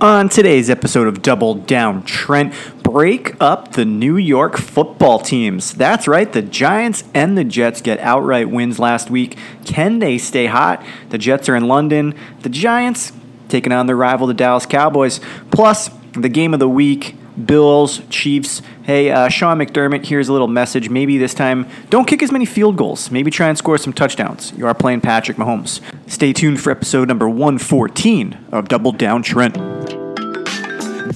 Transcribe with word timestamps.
On 0.00 0.28
today's 0.28 0.70
episode 0.70 1.08
of 1.08 1.22
Double 1.22 1.54
Down 1.56 2.04
Trent, 2.04 2.54
break 2.84 3.34
up 3.40 3.72
the 3.72 3.84
New 3.84 4.16
York 4.16 4.56
football 4.56 5.18
teams. 5.18 5.74
That's 5.74 6.06
right, 6.06 6.32
the 6.32 6.40
Giants 6.40 7.02
and 7.14 7.36
the 7.36 7.42
Jets 7.42 7.80
get 7.82 7.98
outright 7.98 8.48
wins 8.48 8.78
last 8.78 9.10
week. 9.10 9.36
Can 9.64 9.98
they 9.98 10.16
stay 10.16 10.46
hot? 10.46 10.86
The 11.08 11.18
Jets 11.18 11.48
are 11.48 11.56
in 11.56 11.66
London. 11.66 12.14
The 12.42 12.48
Giants 12.48 13.10
taking 13.48 13.72
on 13.72 13.86
their 13.86 13.96
rival, 13.96 14.28
the 14.28 14.34
Dallas 14.34 14.66
Cowboys. 14.66 15.18
Plus, 15.50 15.90
the 16.12 16.28
game 16.28 16.54
of 16.54 16.60
the 16.60 16.68
week 16.68 17.16
Bills, 17.46 18.00
Chiefs. 18.10 18.62
Hey, 18.82 19.10
uh, 19.10 19.28
Sean 19.28 19.58
McDermott, 19.58 20.06
here's 20.06 20.28
a 20.28 20.32
little 20.32 20.48
message. 20.48 20.88
Maybe 20.88 21.18
this 21.18 21.34
time, 21.34 21.68
don't 21.90 22.06
kick 22.06 22.22
as 22.22 22.32
many 22.32 22.44
field 22.44 22.76
goals. 22.76 23.10
Maybe 23.10 23.30
try 23.30 23.48
and 23.48 23.58
score 23.58 23.78
some 23.78 23.92
touchdowns. 23.92 24.52
You 24.56 24.66
are 24.66 24.74
playing 24.74 25.02
Patrick 25.02 25.36
Mahomes. 25.36 25.80
Stay 26.10 26.32
tuned 26.32 26.60
for 26.60 26.70
episode 26.70 27.08
number 27.08 27.28
114 27.28 28.46
of 28.52 28.68
Double 28.68 28.92
Down 28.92 29.22
Trent. 29.22 30.07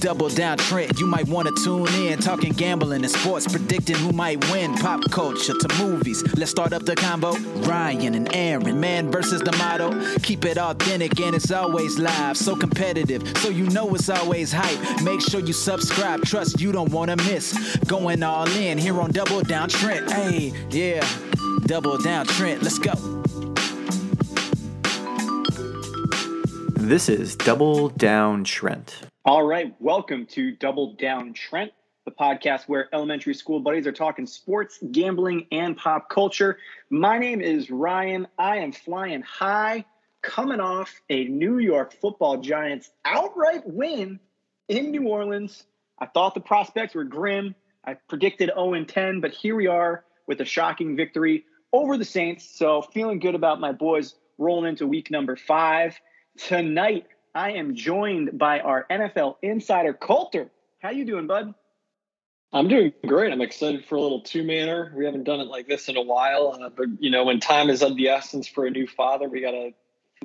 Double 0.03 0.27
down 0.27 0.57
Trent, 0.57 0.99
you 0.99 1.07
might 1.07 1.29
want 1.29 1.47
to 1.47 1.63
tune 1.63 1.87
in. 1.93 2.19
Talking 2.19 2.51
gambling 2.51 3.05
and 3.05 3.09
sports, 3.09 3.47
predicting 3.47 3.95
who 3.95 4.11
might 4.11 4.43
win. 4.51 4.73
Pop 4.75 5.09
culture 5.09 5.53
to 5.53 5.81
movies. 5.81 6.21
Let's 6.35 6.51
start 6.51 6.73
up 6.73 6.83
the 6.83 6.93
combo. 6.93 7.31
Ryan 7.61 8.13
and 8.13 8.35
Aaron, 8.35 8.81
man 8.81 9.09
versus 9.09 9.41
the 9.41 9.53
motto. 9.53 9.93
Keep 10.19 10.43
it 10.43 10.57
authentic 10.57 11.17
and 11.21 11.33
it's 11.33 11.51
always 11.51 11.97
live. 11.99 12.35
So 12.35 12.53
competitive, 12.53 13.25
so 13.37 13.47
you 13.47 13.63
know 13.67 13.95
it's 13.95 14.09
always 14.09 14.51
hype. 14.51 15.01
Make 15.03 15.21
sure 15.21 15.39
you 15.39 15.53
subscribe, 15.53 16.25
trust 16.25 16.59
you 16.59 16.73
don't 16.73 16.91
want 16.91 17.09
to 17.09 17.15
miss. 17.15 17.77
Going 17.87 18.23
all 18.23 18.49
in 18.49 18.77
here 18.77 18.99
on 18.99 19.13
Double 19.13 19.39
Down 19.39 19.69
Trent. 19.69 20.11
Hey, 20.11 20.51
yeah, 20.69 21.07
Double 21.65 21.97
Down 21.97 22.25
Trent, 22.25 22.61
let's 22.61 22.77
go. 22.77 22.91
This 26.75 27.07
is 27.07 27.37
Double 27.37 27.87
Down 27.87 28.43
Trent. 28.43 29.12
All 29.25 29.43
right, 29.43 29.73
welcome 29.79 30.25
to 30.31 30.51
Double 30.51 30.95
Down 30.95 31.31
Trent, 31.31 31.71
the 32.03 32.11
podcast 32.11 32.63
where 32.63 32.93
elementary 32.93 33.33
school 33.33 33.61
buddies 33.61 33.87
are 33.87 33.93
talking 33.93 34.25
sports, 34.25 34.79
gambling, 34.91 35.47
and 35.49 35.77
pop 35.77 36.09
culture. 36.09 36.57
My 36.89 37.19
name 37.19 37.39
is 37.39 37.71
Ryan. 37.71 38.27
I 38.37 38.57
am 38.57 38.73
flying 38.73 39.21
high, 39.21 39.85
coming 40.21 40.59
off 40.59 41.01
a 41.09 41.23
New 41.23 41.59
York 41.59 41.93
football 42.01 42.41
Giants 42.41 42.91
outright 43.05 43.65
win 43.65 44.19
in 44.67 44.91
New 44.91 45.07
Orleans. 45.07 45.63
I 45.97 46.07
thought 46.07 46.33
the 46.33 46.41
prospects 46.41 46.93
were 46.93 47.05
grim. 47.05 47.55
I 47.85 47.93
predicted 47.93 48.51
0 48.53 48.83
10, 48.83 49.21
but 49.21 49.31
here 49.31 49.55
we 49.55 49.67
are 49.67 50.03
with 50.27 50.41
a 50.41 50.45
shocking 50.45 50.97
victory 50.97 51.45
over 51.71 51.97
the 51.97 52.03
Saints. 52.03 52.43
So, 52.57 52.81
feeling 52.81 53.19
good 53.19 53.35
about 53.35 53.61
my 53.61 53.71
boys 53.71 54.15
rolling 54.37 54.67
into 54.67 54.85
week 54.85 55.09
number 55.09 55.37
five. 55.37 55.97
Tonight, 56.37 57.05
I 57.35 57.53
am 57.53 57.75
joined 57.75 58.37
by 58.37 58.59
our 58.59 58.85
NFL 58.91 59.37
insider 59.41 59.93
Colter. 59.93 60.51
How 60.79 60.91
you 60.91 61.03
doing, 61.03 61.25
bud? 61.25 61.53
I'm 62.51 62.67
doing 62.67 62.93
great. 63.07 63.33
I'm 63.33 63.41
excited 63.41 63.85
for 63.85 63.95
a 63.95 64.01
little 64.01 64.21
two-manner. 64.21 64.93
We 64.95 65.05
haven't 65.05 65.23
done 65.23 65.39
it 65.39 65.47
like 65.47 65.67
this 65.67 65.89
in 65.89 65.97
a 65.97 66.01
while, 66.01 66.59
uh, 66.61 66.69
but 66.69 66.85
you 66.99 67.09
know, 67.09 67.23
when 67.23 67.39
time 67.39 67.71
is 67.71 67.81
of 67.81 67.95
the 67.95 68.09
essence 68.09 68.47
for 68.47 68.67
a 68.67 68.69
new 68.69 68.85
father, 68.85 69.27
we 69.27 69.41
got 69.41 69.51
to 69.51 69.71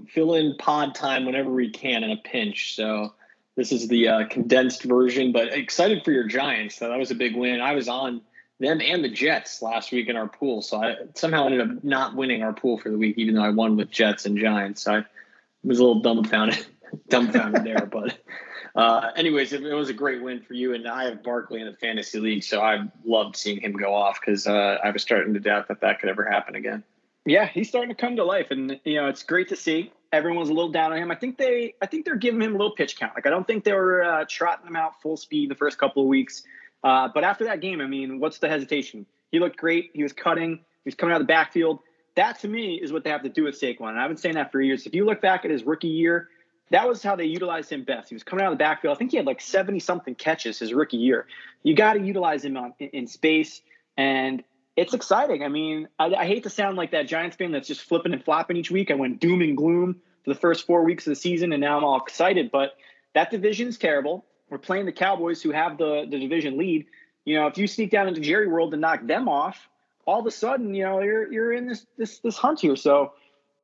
fill 0.08 0.34
in 0.34 0.56
pod 0.58 0.94
time 0.94 1.24
whenever 1.24 1.50
we 1.50 1.70
can 1.70 2.04
in 2.04 2.10
a 2.10 2.18
pinch. 2.18 2.76
So 2.76 3.14
this 3.56 3.72
is 3.72 3.88
the 3.88 4.08
uh, 4.08 4.26
condensed 4.28 4.82
version, 4.82 5.32
but 5.32 5.54
excited 5.54 6.04
for 6.04 6.12
your 6.12 6.28
Giants. 6.28 6.76
So 6.76 6.90
that 6.90 6.98
was 6.98 7.10
a 7.10 7.14
big 7.14 7.34
win. 7.34 7.62
I 7.62 7.72
was 7.72 7.88
on 7.88 8.20
them 8.60 8.82
and 8.82 9.02
the 9.02 9.08
Jets 9.08 9.62
last 9.62 9.92
week 9.92 10.08
in 10.08 10.16
our 10.16 10.28
pool, 10.28 10.60
so 10.60 10.82
I 10.82 10.96
somehow 11.14 11.46
ended 11.46 11.60
up 11.62 11.82
not 11.84 12.14
winning 12.14 12.42
our 12.42 12.52
pool 12.52 12.76
for 12.76 12.90
the 12.90 12.98
week, 12.98 13.16
even 13.16 13.34
though 13.34 13.44
I 13.44 13.50
won 13.50 13.76
with 13.76 13.90
Jets 13.90 14.26
and 14.26 14.36
Giants. 14.36 14.82
So 14.82 14.96
I 14.96 15.04
was 15.64 15.78
a 15.78 15.84
little 15.84 16.02
dumbfounded. 16.02 16.66
dumbfounded 17.08 17.64
there. 17.64 17.86
But 17.86 18.18
uh, 18.74 19.10
anyways, 19.16 19.52
it, 19.52 19.64
it, 19.64 19.74
was 19.74 19.88
a 19.88 19.94
great 19.94 20.22
win 20.22 20.40
for 20.40 20.54
you. 20.54 20.74
And 20.74 20.86
I 20.86 21.04
have 21.04 21.22
Barkley 21.22 21.60
in 21.60 21.66
the 21.66 21.76
fantasy 21.76 22.20
league, 22.20 22.42
so 22.42 22.60
I 22.60 22.90
loved 23.04 23.36
seeing 23.36 23.60
him 23.60 23.72
go 23.72 23.94
off 23.94 24.20
because 24.20 24.46
uh, 24.46 24.78
I 24.82 24.90
was 24.90 25.02
starting 25.02 25.34
to 25.34 25.40
doubt 25.40 25.68
that 25.68 25.80
that 25.80 26.00
could 26.00 26.08
ever 26.08 26.24
happen 26.24 26.54
again. 26.54 26.84
Yeah, 27.24 27.46
he's 27.46 27.68
starting 27.68 27.90
to 27.90 27.94
come 27.94 28.16
to 28.16 28.24
life, 28.24 28.46
and 28.50 28.80
you 28.84 28.94
know 28.94 29.08
it's 29.08 29.22
great 29.22 29.48
to 29.48 29.56
see. 29.56 29.92
Everyone's 30.12 30.48
a 30.48 30.54
little 30.54 30.70
down 30.70 30.92
on 30.92 30.98
him. 30.98 31.10
I 31.10 31.14
think 31.14 31.36
they, 31.36 31.74
I 31.82 31.86
think 31.86 32.06
they're 32.06 32.16
giving 32.16 32.40
him 32.40 32.54
a 32.54 32.58
little 32.58 32.74
pitch 32.74 32.98
count. 32.98 33.12
Like 33.14 33.26
I 33.26 33.30
don't 33.30 33.46
think 33.46 33.64
they 33.64 33.74
were 33.74 34.02
uh, 34.02 34.24
trotting 34.28 34.66
him 34.66 34.76
out 34.76 35.02
full 35.02 35.18
speed 35.18 35.50
the 35.50 35.54
first 35.54 35.76
couple 35.76 36.02
of 36.02 36.08
weeks. 36.08 36.42
Uh, 36.82 37.08
but 37.12 37.24
after 37.24 37.44
that 37.44 37.60
game, 37.60 37.80
I 37.80 37.86
mean, 37.86 38.20
what's 38.20 38.38
the 38.38 38.48
hesitation? 38.48 39.04
He 39.30 39.40
looked 39.40 39.56
great. 39.56 39.90
He 39.92 40.02
was 40.02 40.12
cutting. 40.12 40.56
He 40.56 40.88
was 40.88 40.94
coming 40.94 41.14
out 41.14 41.20
of 41.20 41.26
the 41.26 41.32
backfield. 41.32 41.80
That 42.16 42.38
to 42.40 42.48
me 42.48 42.76
is 42.76 42.92
what 42.92 43.04
they 43.04 43.10
have 43.10 43.22
to 43.22 43.28
do 43.28 43.44
with 43.44 43.60
Saquon. 43.60 43.90
And 43.90 44.00
I've 44.00 44.08
been 44.08 44.16
saying 44.16 44.36
that 44.36 44.50
for 44.50 44.60
years. 44.60 44.86
If 44.86 44.94
you 44.94 45.04
look 45.04 45.20
back 45.20 45.44
at 45.44 45.50
his 45.50 45.64
rookie 45.64 45.88
year, 45.88 46.28
that 46.70 46.88
was 46.88 47.02
how 47.02 47.16
they 47.16 47.24
utilized 47.24 47.70
him 47.70 47.84
best. 47.84 48.08
He 48.08 48.14
was 48.14 48.22
coming 48.22 48.44
out 48.44 48.52
of 48.52 48.58
the 48.58 48.62
backfield. 48.62 48.94
I 48.94 48.98
think 48.98 49.10
he 49.10 49.16
had 49.16 49.26
like 49.26 49.40
70 49.40 49.80
something 49.80 50.14
catches 50.14 50.58
his 50.58 50.72
rookie 50.72 50.98
year. 50.98 51.26
You 51.62 51.74
got 51.74 51.94
to 51.94 52.00
utilize 52.00 52.44
him 52.44 52.56
on, 52.56 52.74
in, 52.78 53.06
space, 53.06 53.62
and 53.96 54.42
it's 54.76 54.94
exciting. 54.94 55.42
I 55.42 55.48
mean, 55.48 55.88
I, 55.98 56.14
I, 56.14 56.26
hate 56.26 56.44
to 56.44 56.50
sound 56.50 56.76
like 56.76 56.92
that 56.92 57.08
Giants 57.08 57.36
fan 57.36 57.52
that's 57.52 57.66
just 57.66 57.82
flipping 57.82 58.12
and 58.12 58.24
flopping 58.24 58.56
each 58.56 58.70
week. 58.70 58.90
I 58.90 58.94
went 58.94 59.18
doom 59.18 59.40
and 59.40 59.56
gloom 59.56 59.96
for 60.24 60.32
the 60.32 60.38
first 60.38 60.66
four 60.66 60.84
weeks 60.84 61.06
of 61.06 61.10
the 61.10 61.16
season, 61.16 61.52
and 61.52 61.60
now 61.60 61.78
I'm 61.78 61.84
all 61.84 62.00
excited. 62.00 62.50
But 62.50 62.76
that 63.14 63.30
division 63.30 63.68
is 63.68 63.78
terrible. 63.78 64.24
We're 64.50 64.58
playing 64.58 64.86
the 64.86 64.92
Cowboys, 64.92 65.42
who 65.42 65.50
have 65.50 65.78
the, 65.78 66.06
the 66.08 66.18
division 66.18 66.58
lead. 66.58 66.86
You 67.24 67.36
know, 67.36 67.46
if 67.46 67.58
you 67.58 67.66
sneak 67.66 67.90
down 67.90 68.08
into 68.08 68.20
Jerry 68.20 68.46
World 68.46 68.72
and 68.72 68.80
knock 68.80 69.06
them 69.06 69.28
off, 69.28 69.68
all 70.06 70.20
of 70.20 70.26
a 70.26 70.30
sudden, 70.30 70.74
you 70.74 70.84
know, 70.84 71.02
you're 71.02 71.30
you're 71.30 71.52
in 71.52 71.66
this 71.66 71.86
this 71.98 72.18
this 72.20 72.36
hunt 72.36 72.60
here. 72.60 72.76
So 72.76 73.12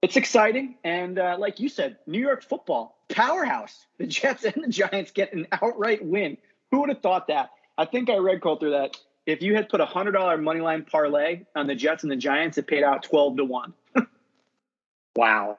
it's 0.05 0.17
exciting. 0.17 0.75
And 0.85 1.19
uh, 1.19 1.37
like 1.39 1.61
you 1.61 1.71
said, 1.71 1.97
New 2.07 2.21
York 2.21 2.43
football 2.43 2.99
powerhouse. 3.09 3.87
The 3.97 4.07
Jets 4.07 4.45
and 4.45 4.63
the 4.63 4.69
Giants 4.69 5.13
get 5.13 5.33
an 5.33 5.47
outright 5.51 6.05
win. 6.05 6.37
Who 6.71 6.81
would 6.81 6.91
have 6.91 7.01
thought 7.01 7.29
that? 7.29 7.53
I 7.79 7.87
think 7.87 8.11
I 8.11 8.17
read 8.17 8.43
Colter 8.43 8.71
that 8.73 8.99
if 9.25 9.41
you 9.41 9.55
had 9.55 9.71
put 9.71 9.81
a 9.81 9.87
hundred 9.87 10.13
dollar 10.13 10.37
money 10.37 10.61
line 10.61 10.85
parlay 10.85 11.47
on 11.57 11.67
the 11.67 11.75
Jets 11.75 12.03
and 12.03 12.13
the 12.13 12.17
Giants, 12.17 12.59
it 12.59 12.67
paid 12.67 12.83
out 12.83 13.03
twelve 13.03 13.39
to 13.39 13.47
one. 13.47 13.73
wow. 15.17 15.57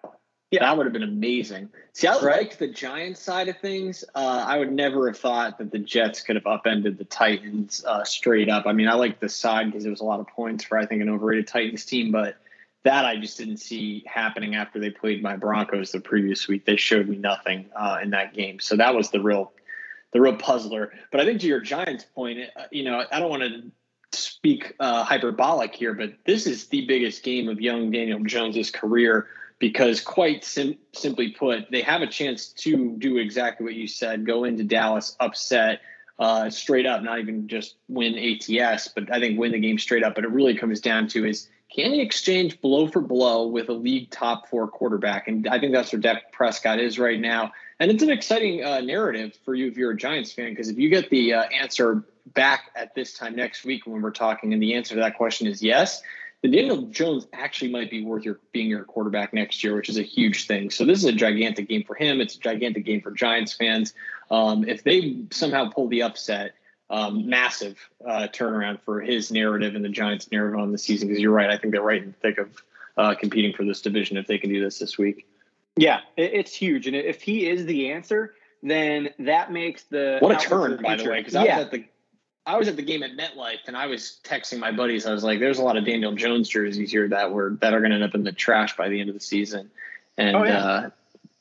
Yeah. 0.52 0.60
That 0.60 0.78
would 0.78 0.86
have 0.86 0.94
been 0.94 1.02
amazing. 1.02 1.70
See, 1.94 2.06
I 2.06 2.20
right? 2.20 2.48
like 2.48 2.60
the 2.60 2.68
Giants 2.68 3.22
side 3.22 3.48
of 3.48 3.58
things. 3.58 4.04
Uh, 4.14 4.46
I 4.48 4.60
would 4.60 4.72
never 4.72 5.08
have 5.08 5.18
thought 5.18 5.58
that 5.58 5.72
the 5.72 5.80
Jets 5.80 6.22
could 6.22 6.36
have 6.36 6.46
upended 6.46 7.00
the 7.00 7.04
Titans 7.04 7.84
uh, 7.84 8.04
straight 8.04 8.48
up. 8.48 8.68
I 8.68 8.74
mean, 8.74 8.88
I 8.88 8.94
like 8.94 9.20
the 9.20 9.28
side 9.28 9.66
because 9.66 9.84
there 9.84 9.92
was 9.92 10.02
a 10.02 10.06
lot 10.06 10.20
of 10.20 10.28
points 10.28 10.64
for 10.64 10.78
I 10.78 10.86
think 10.86 11.02
an 11.02 11.10
overrated 11.10 11.48
Titans 11.48 11.84
team, 11.84 12.12
but 12.12 12.38
that 12.86 13.04
I 13.04 13.18
just 13.18 13.38
didn't 13.40 13.58
see 13.58 14.04
happening 14.06 14.56
after 14.56 14.80
they 14.80 14.92
played 14.92 15.22
my 15.22 15.36
Broncos 15.36 15.92
the 15.92 16.00
previous 16.00 16.48
week. 16.48 16.66
They 16.66 16.78
showed 16.78 17.10
me 17.10 17.18
nothing 17.18 17.66
uh, 17.76 17.98
in 18.02 18.12
that 18.12 18.34
game, 18.36 18.60
so 18.60 18.78
that 18.78 18.94
was 18.94 19.10
the 19.10 19.20
real, 19.20 19.52
the 20.14 20.22
real 20.22 20.36
puzzler. 20.36 20.94
But 21.12 21.20
I 21.20 21.26
think 21.26 21.42
to 21.42 21.48
your 21.48 21.62
Giants 21.62 22.06
point, 22.06 22.40
uh, 22.56 22.66
you 22.72 22.84
know, 22.84 23.04
I 23.12 23.20
don't 23.20 23.32
want 23.32 23.42
to 23.42 23.72
speak 24.12 24.76
uh, 24.80 25.04
hyperbolic 25.04 25.74
here, 25.74 25.96
but 25.96 26.14
this 26.26 26.46
is 26.46 26.68
the 26.68 26.86
biggest 26.86 27.24
game 27.24 27.50
of 27.50 27.60
young 27.60 27.90
Daniel 27.90 28.24
Jones's 28.24 28.70
career 28.70 29.28
because, 29.58 30.00
quite 30.00 30.46
sim- 30.46 30.78
simply 30.94 31.32
put, 31.32 31.72
they 31.72 31.82
have 31.82 32.04
a 32.04 32.08
chance 32.08 32.50
to 32.50 32.96
do 33.00 33.18
exactly 33.18 33.64
what 33.64 33.74
you 33.74 33.88
said: 33.88 34.28
go 34.28 34.46
into 34.46 34.64
Dallas, 34.64 35.18
upset. 35.20 35.82
Uh, 36.18 36.50
straight 36.50 36.86
up, 36.86 37.04
not 37.04 37.20
even 37.20 37.46
just 37.50 37.76
win 37.90 38.16
ATS, 38.18 38.88
but 38.88 39.12
I 39.12 39.20
think 39.20 39.38
win 39.38 39.52
the 39.52 39.60
game 39.60 39.78
straight 39.78 40.02
up. 40.02 40.16
But 40.16 40.24
it 40.24 40.30
really 40.30 40.56
comes 40.56 40.80
down 40.80 41.10
to 41.10 41.26
is 41.28 41.50
can 41.74 41.92
he 41.92 42.02
exchange 42.02 42.62
blow 42.62 42.88
for 42.88 43.02
blow 43.02 43.48
with 43.48 43.70
a 43.70 43.74
league 43.74 44.10
top 44.10 44.48
four 44.50 44.68
quarterback? 44.68 45.28
And 45.28 45.48
I 45.48 45.60
think 45.60 45.74
that's 45.74 45.92
where 45.92 46.00
Dak 46.00 46.32
Prescott 46.32 46.80
is 46.80 46.98
right 46.98 47.20
now. 47.20 47.52
And 47.80 47.92
it's 47.92 48.04
an 48.04 48.10
exciting 48.10 48.64
uh, 48.64 48.80
narrative 48.80 49.38
for 49.44 49.54
you 49.54 49.68
if 49.68 49.78
you're 49.78 49.92
a 49.92 49.98
Giants 49.98 50.32
fan, 50.32 50.52
because 50.52 50.70
if 50.70 50.78
you 50.78 50.90
get 50.90 51.10
the 51.10 51.34
uh, 51.34 51.44
answer 51.44 52.06
back 52.34 52.72
at 52.76 52.96
this 52.96 53.14
time 53.14 53.36
next 53.36 53.66
week 53.66 53.86
when 53.86 54.02
we're 54.02 54.12
talking, 54.12 54.54
and 54.54 54.62
the 54.62 54.76
answer 54.76 54.96
to 54.96 55.02
that 55.02 55.18
question 55.18 55.48
is 55.48 55.62
yes, 55.62 56.02
then 56.42 56.52
Daniel 56.52 56.84
Jones 56.84 57.28
actually 57.34 57.72
might 57.72 57.90
be 57.90 58.04
worth 58.04 58.24
your 58.24 58.40
being 58.52 58.70
your 58.70 58.84
quarterback 58.84 59.34
next 59.34 59.64
year, 59.64 59.76
which 59.76 59.90
is 59.90 59.98
a 59.98 60.04
huge 60.04 60.48
thing. 60.48 60.70
So 60.70 60.86
this 60.86 61.00
is 61.00 61.06
a 61.06 61.12
gigantic 61.12 61.68
game 61.68 61.84
for 61.84 61.96
him. 61.96 62.22
It's 62.22 62.36
a 62.36 62.40
gigantic 62.40 62.86
game 62.86 63.02
for 63.02 63.12
Giants 63.12 63.54
fans. 63.54 63.94
Um, 64.32 64.64
if 64.68 64.84
they 64.84 65.24
somehow 65.32 65.70
pull 65.70 65.88
the 65.88 66.04
upset, 66.04 66.54
um, 66.90 67.28
massive 67.28 67.78
uh, 68.06 68.28
turnaround 68.32 68.80
for 68.82 69.02
his 69.02 69.32
narrative 69.32 69.76
and 69.76 69.84
the 69.84 69.90
Giants' 69.90 70.32
narrative 70.32 70.60
on 70.60 70.72
the 70.72 70.78
season. 70.78 71.08
Because 71.08 71.22
you're 71.22 71.32
right, 71.32 71.50
I 71.50 71.58
think 71.58 71.74
they're 71.74 71.82
right 71.82 72.02
in 72.02 72.10
the 72.10 72.14
thick 72.14 72.38
of 72.38 72.64
uh, 72.98 73.16
competing 73.16 73.54
for 73.54 73.64
this 73.64 73.82
division 73.82 74.18
if 74.18 74.28
they 74.28 74.38
can 74.38 74.50
do 74.50 74.64
this 74.64 74.80
this 74.80 74.98
week. 74.98 75.28
Yeah, 75.76 76.02
it's 76.16 76.54
huge, 76.54 76.88
and 76.88 76.96
if 76.96 77.22
he 77.22 77.50
is 77.50 77.66
the 77.66 77.92
answer, 77.92 78.36
then 78.64 79.10
that 79.20 79.52
makes 79.52 79.84
the 79.84 80.20
what 80.22 80.32
a 80.32 80.48
turn, 80.48 80.82
by 80.82 80.96
the 80.96 81.10
way. 81.10 81.20
Because 81.20 81.36
I 81.36 81.44
yeah. 81.44 81.58
was 81.58 81.66
at 81.66 81.72
the 81.72 81.86
I 82.48 82.58
was 82.58 82.68
at 82.68 82.76
the 82.76 82.82
game 82.82 83.02
at 83.04 83.12
MetLife, 83.18 83.68
and 83.68 83.76
I 83.76 83.88
was 83.88 84.20
texting 84.24 84.60
my 84.60 84.72
buddies. 84.72 85.06
I 85.06 85.12
was 85.12 85.24
like, 85.24 85.40
"There's 85.40 85.58
a 85.58 85.64
lot 85.64 85.78
of 85.78 85.86
Daniel 85.86 86.14
Jones 86.14 86.48
jerseys 86.48 86.92
here 86.92 87.08
that 87.10 87.32
were 87.32 87.58
that 87.62 87.74
are 87.74 87.80
going 87.80 87.90
to 87.90 87.96
end 87.96 88.04
up 88.04 88.16
in 88.16 88.24
the 88.24 88.32
trash 88.32 88.78
by 88.78 88.88
the 88.88 89.00
end 89.00 89.10
of 89.10 89.16
the 89.16 89.22
season." 89.22 89.72
And 90.18 90.36
oh, 90.36 90.44
yeah. 90.44 90.60
uh, 90.60 90.90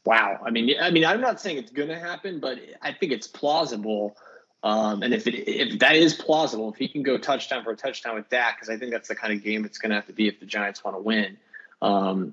wow, 0.05 0.41
I 0.45 0.51
mean, 0.51 0.75
I 0.81 0.91
mean, 0.91 1.05
I'm 1.05 1.21
not 1.21 1.41
saying 1.41 1.59
it's 1.59 1.71
going 1.71 1.91
to 1.91 1.99
happen, 1.99 2.41
but 2.41 2.59
I 2.83 2.93
think 2.93 3.13
it's 3.13 3.27
plausible 3.27 4.17
um, 4.65 5.03
and 5.03 5.13
if 5.13 5.27
it, 5.27 5.35
if 5.47 5.79
that 5.81 5.95
is 5.95 6.15
plausible, 6.15 6.73
if 6.73 6.77
he 6.77 6.89
can 6.89 7.03
go 7.03 7.19
touchdown 7.19 7.63
for 7.63 7.73
a 7.73 7.77
touchdown 7.77 8.15
with 8.15 8.31
Dak, 8.31 8.57
because 8.57 8.71
I 8.71 8.79
think 8.79 8.93
that's 8.93 9.09
the 9.09 9.15
kind 9.15 9.35
of 9.35 9.45
game 9.45 9.67
it's 9.67 9.77
going 9.77 9.91
to 9.91 9.97
have 9.97 10.07
to 10.07 10.15
be 10.15 10.27
if 10.27 10.41
the 10.41 10.47
Giants 10.47 10.83
want 10.83 10.97
to 10.97 11.03
win. 11.03 11.37
Um, 11.83 12.33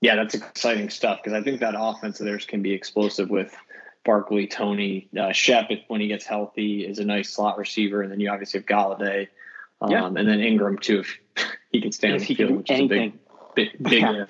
yeah, 0.00 0.14
that's 0.14 0.34
exciting 0.34 0.88
stuff 0.88 1.18
because 1.20 1.32
I 1.32 1.42
think 1.42 1.60
that 1.60 1.74
offense 1.76 2.20
of 2.20 2.26
theirs 2.26 2.46
can 2.46 2.62
be 2.62 2.72
explosive 2.72 3.28
with 3.28 3.56
Barkley, 4.04 4.46
Toney, 4.46 5.08
uh, 5.18 5.32
Shep, 5.32 5.70
when 5.88 6.00
he 6.00 6.06
gets 6.06 6.24
healthy, 6.24 6.86
is 6.86 7.00
a 7.00 7.04
nice 7.04 7.30
slot 7.30 7.58
receiver, 7.58 8.02
and 8.02 8.12
then 8.12 8.20
you 8.20 8.30
obviously 8.30 8.60
have 8.60 8.66
Golladay, 8.66 9.26
um, 9.80 9.90
yeah. 9.90 10.06
and 10.06 10.16
then 10.16 10.38
Engram 10.38 10.78
too, 10.78 11.00
if 11.00 11.18
he 11.72 11.80
can 11.80 11.90
stand 11.90 12.20
the 12.20 12.24
field, 12.24 12.52
which 12.52 12.70
anything. 12.70 13.08
is 13.08 13.14
a 13.14 13.54
big, 13.54 13.72
big, 13.72 13.82
big 13.82 14.26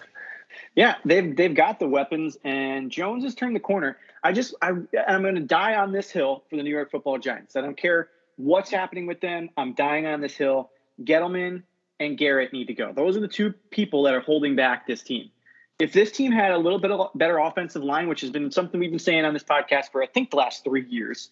yeah. 0.74 0.96
they've 1.04 1.36
they've 1.36 1.54
got 1.54 1.78
the 1.78 1.88
weapons, 1.88 2.36
and 2.44 2.90
Jones 2.90 3.24
has 3.24 3.34
turned 3.34 3.54
the 3.54 3.60
corner. 3.60 3.96
I 4.22 4.32
just 4.32 4.54
I 4.62 4.70
I'm 5.06 5.22
going 5.22 5.34
to 5.34 5.40
die 5.40 5.74
on 5.74 5.92
this 5.92 6.10
hill 6.10 6.44
for 6.48 6.56
the 6.56 6.62
New 6.62 6.70
York 6.70 6.90
Football 6.90 7.18
Giants. 7.18 7.56
I 7.56 7.60
don't 7.60 7.76
care 7.76 8.08
what's 8.36 8.70
happening 8.70 9.06
with 9.06 9.20
them. 9.20 9.50
I'm 9.56 9.74
dying 9.74 10.06
on 10.06 10.20
this 10.20 10.34
hill. 10.34 10.70
Gettleman 11.02 11.62
and 12.00 12.18
Garrett 12.18 12.52
need 12.52 12.66
to 12.66 12.74
go. 12.74 12.92
Those 12.92 13.16
are 13.16 13.20
the 13.20 13.28
two 13.28 13.54
people 13.70 14.04
that 14.04 14.14
are 14.14 14.20
holding 14.20 14.56
back 14.56 14.86
this 14.86 15.02
team. 15.02 15.30
If 15.78 15.92
this 15.92 16.12
team 16.12 16.30
had 16.30 16.52
a 16.52 16.58
little 16.58 16.78
bit 16.78 16.90
of 16.90 17.10
better 17.14 17.38
offensive 17.38 17.82
line, 17.82 18.08
which 18.08 18.20
has 18.20 18.30
been 18.30 18.50
something 18.50 18.78
we've 18.78 18.90
been 18.90 18.98
saying 18.98 19.24
on 19.24 19.34
this 19.34 19.42
podcast 19.42 19.90
for 19.90 20.02
I 20.02 20.06
think 20.06 20.30
the 20.30 20.36
last 20.36 20.62
three 20.64 20.86
years, 20.88 21.30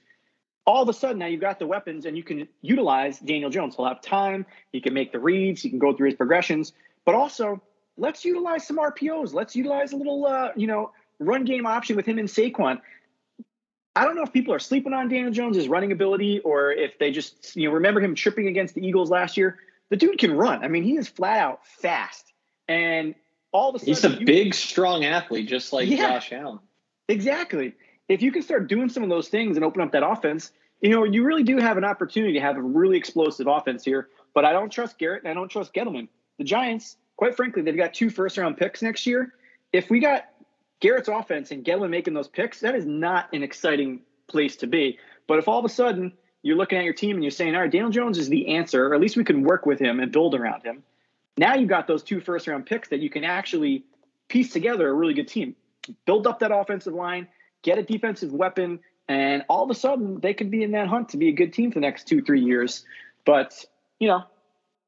all 0.64 0.82
of 0.82 0.88
a 0.88 0.92
sudden 0.92 1.18
now 1.18 1.26
you've 1.26 1.40
got 1.40 1.58
the 1.58 1.66
weapons 1.66 2.06
and 2.06 2.16
you 2.16 2.24
can 2.24 2.48
utilize 2.60 3.18
Daniel 3.20 3.50
Jones. 3.50 3.76
He'll 3.76 3.86
have 3.86 4.00
time. 4.00 4.46
He 4.72 4.80
can 4.80 4.94
make 4.94 5.12
the 5.12 5.20
reads. 5.20 5.62
He 5.62 5.70
can 5.70 5.78
go 5.78 5.94
through 5.96 6.08
his 6.08 6.16
progressions. 6.16 6.72
But 7.04 7.14
also, 7.14 7.62
let's 8.02 8.24
utilize 8.24 8.66
some 8.66 8.78
RPOs. 8.78 9.32
Let's 9.32 9.54
utilize 9.54 9.92
a 9.92 9.96
little, 9.96 10.26
uh, 10.26 10.48
you 10.56 10.66
know, 10.66 10.90
run 11.20 11.44
game 11.44 11.66
option 11.66 11.94
with 11.94 12.04
him 12.04 12.18
and 12.18 12.28
Saquon. 12.28 12.80
I 13.94 14.04
don't 14.04 14.16
know 14.16 14.24
if 14.24 14.32
people 14.32 14.52
are 14.52 14.58
sleeping 14.58 14.92
on 14.92 15.08
Daniel 15.08 15.30
Jones' 15.30 15.68
running 15.68 15.92
ability 15.92 16.40
or 16.40 16.72
if 16.72 16.98
they 16.98 17.12
just, 17.12 17.54
you 17.54 17.68
know, 17.68 17.74
remember 17.74 18.00
him 18.00 18.14
tripping 18.14 18.48
against 18.48 18.74
the 18.74 18.84
Eagles 18.84 19.08
last 19.08 19.36
year. 19.36 19.58
The 19.90 19.96
dude 19.96 20.18
can 20.18 20.32
run. 20.32 20.64
I 20.64 20.68
mean, 20.68 20.82
he 20.82 20.96
is 20.96 21.06
flat 21.06 21.38
out 21.38 21.64
fast. 21.64 22.32
And 22.66 23.14
all 23.52 23.68
of 23.68 23.76
a 23.76 23.78
sudden, 23.78 23.94
he's 23.94 24.04
a 24.04 24.24
big, 24.24 24.54
strong 24.54 25.04
athlete, 25.04 25.46
just 25.46 25.72
like 25.72 25.88
yeah, 25.88 26.14
Josh 26.14 26.32
Allen. 26.32 26.58
Exactly. 27.08 27.74
If 28.08 28.20
you 28.22 28.32
can 28.32 28.42
start 28.42 28.68
doing 28.68 28.88
some 28.88 29.04
of 29.04 29.10
those 29.10 29.28
things 29.28 29.56
and 29.56 29.64
open 29.64 29.80
up 29.80 29.92
that 29.92 30.04
offense, 30.04 30.50
you 30.80 30.90
know, 30.90 31.04
you 31.04 31.22
really 31.22 31.44
do 31.44 31.58
have 31.58 31.76
an 31.76 31.84
opportunity 31.84 32.32
to 32.32 32.40
have 32.40 32.56
a 32.56 32.62
really 32.62 32.96
explosive 32.96 33.46
offense 33.46 33.84
here. 33.84 34.08
But 34.34 34.44
I 34.44 34.52
don't 34.52 34.70
trust 34.70 34.98
Garrett 34.98 35.22
and 35.22 35.30
I 35.30 35.34
don't 35.34 35.48
trust 35.48 35.72
Gettleman. 35.74 36.08
The 36.38 36.44
Giants, 36.44 36.96
quite 37.16 37.36
frankly, 37.36 37.62
they've 37.62 37.76
got 37.76 37.94
two 37.94 38.10
first 38.10 38.38
round 38.38 38.56
picks 38.56 38.82
next 38.82 39.06
year. 39.06 39.34
If 39.72 39.90
we 39.90 40.00
got 40.00 40.26
Garrett's 40.80 41.08
offense 41.08 41.50
and 41.50 41.64
Gettleman 41.64 41.90
making 41.90 42.14
those 42.14 42.28
picks, 42.28 42.60
that 42.60 42.74
is 42.74 42.86
not 42.86 43.32
an 43.32 43.42
exciting 43.42 44.00
place 44.26 44.56
to 44.56 44.66
be. 44.66 44.98
But 45.26 45.38
if 45.38 45.48
all 45.48 45.58
of 45.58 45.64
a 45.64 45.68
sudden 45.68 46.12
you're 46.42 46.56
looking 46.56 46.78
at 46.78 46.84
your 46.84 46.94
team 46.94 47.16
and 47.16 47.24
you're 47.24 47.30
saying, 47.30 47.54
all 47.54 47.62
right, 47.62 47.70
Daniel 47.70 47.90
Jones 47.90 48.18
is 48.18 48.28
the 48.28 48.48
answer, 48.48 48.88
or 48.88 48.94
at 48.94 49.00
least 49.00 49.16
we 49.16 49.24
can 49.24 49.42
work 49.42 49.64
with 49.64 49.78
him 49.78 50.00
and 50.00 50.10
build 50.10 50.34
around 50.34 50.62
him. 50.64 50.82
Now 51.36 51.54
you've 51.54 51.68
got 51.68 51.86
those 51.86 52.02
two 52.02 52.20
first 52.20 52.46
round 52.46 52.66
picks 52.66 52.88
that 52.88 53.00
you 53.00 53.08
can 53.08 53.24
actually 53.24 53.84
piece 54.28 54.52
together 54.52 54.88
a 54.88 54.92
really 54.92 55.14
good 55.14 55.28
team, 55.28 55.54
build 56.04 56.26
up 56.26 56.40
that 56.40 56.52
offensive 56.52 56.94
line, 56.94 57.28
get 57.62 57.78
a 57.78 57.82
defensive 57.82 58.32
weapon, 58.32 58.80
and 59.08 59.44
all 59.48 59.62
of 59.62 59.70
a 59.70 59.74
sudden 59.74 60.20
they 60.20 60.34
could 60.34 60.50
be 60.50 60.62
in 60.62 60.72
that 60.72 60.88
hunt 60.88 61.10
to 61.10 61.16
be 61.16 61.28
a 61.28 61.32
good 61.32 61.52
team 61.52 61.70
for 61.70 61.76
the 61.76 61.86
next 61.86 62.06
two, 62.06 62.22
three 62.22 62.40
years. 62.40 62.84
But, 63.24 63.64
you 63.98 64.08
know, 64.08 64.24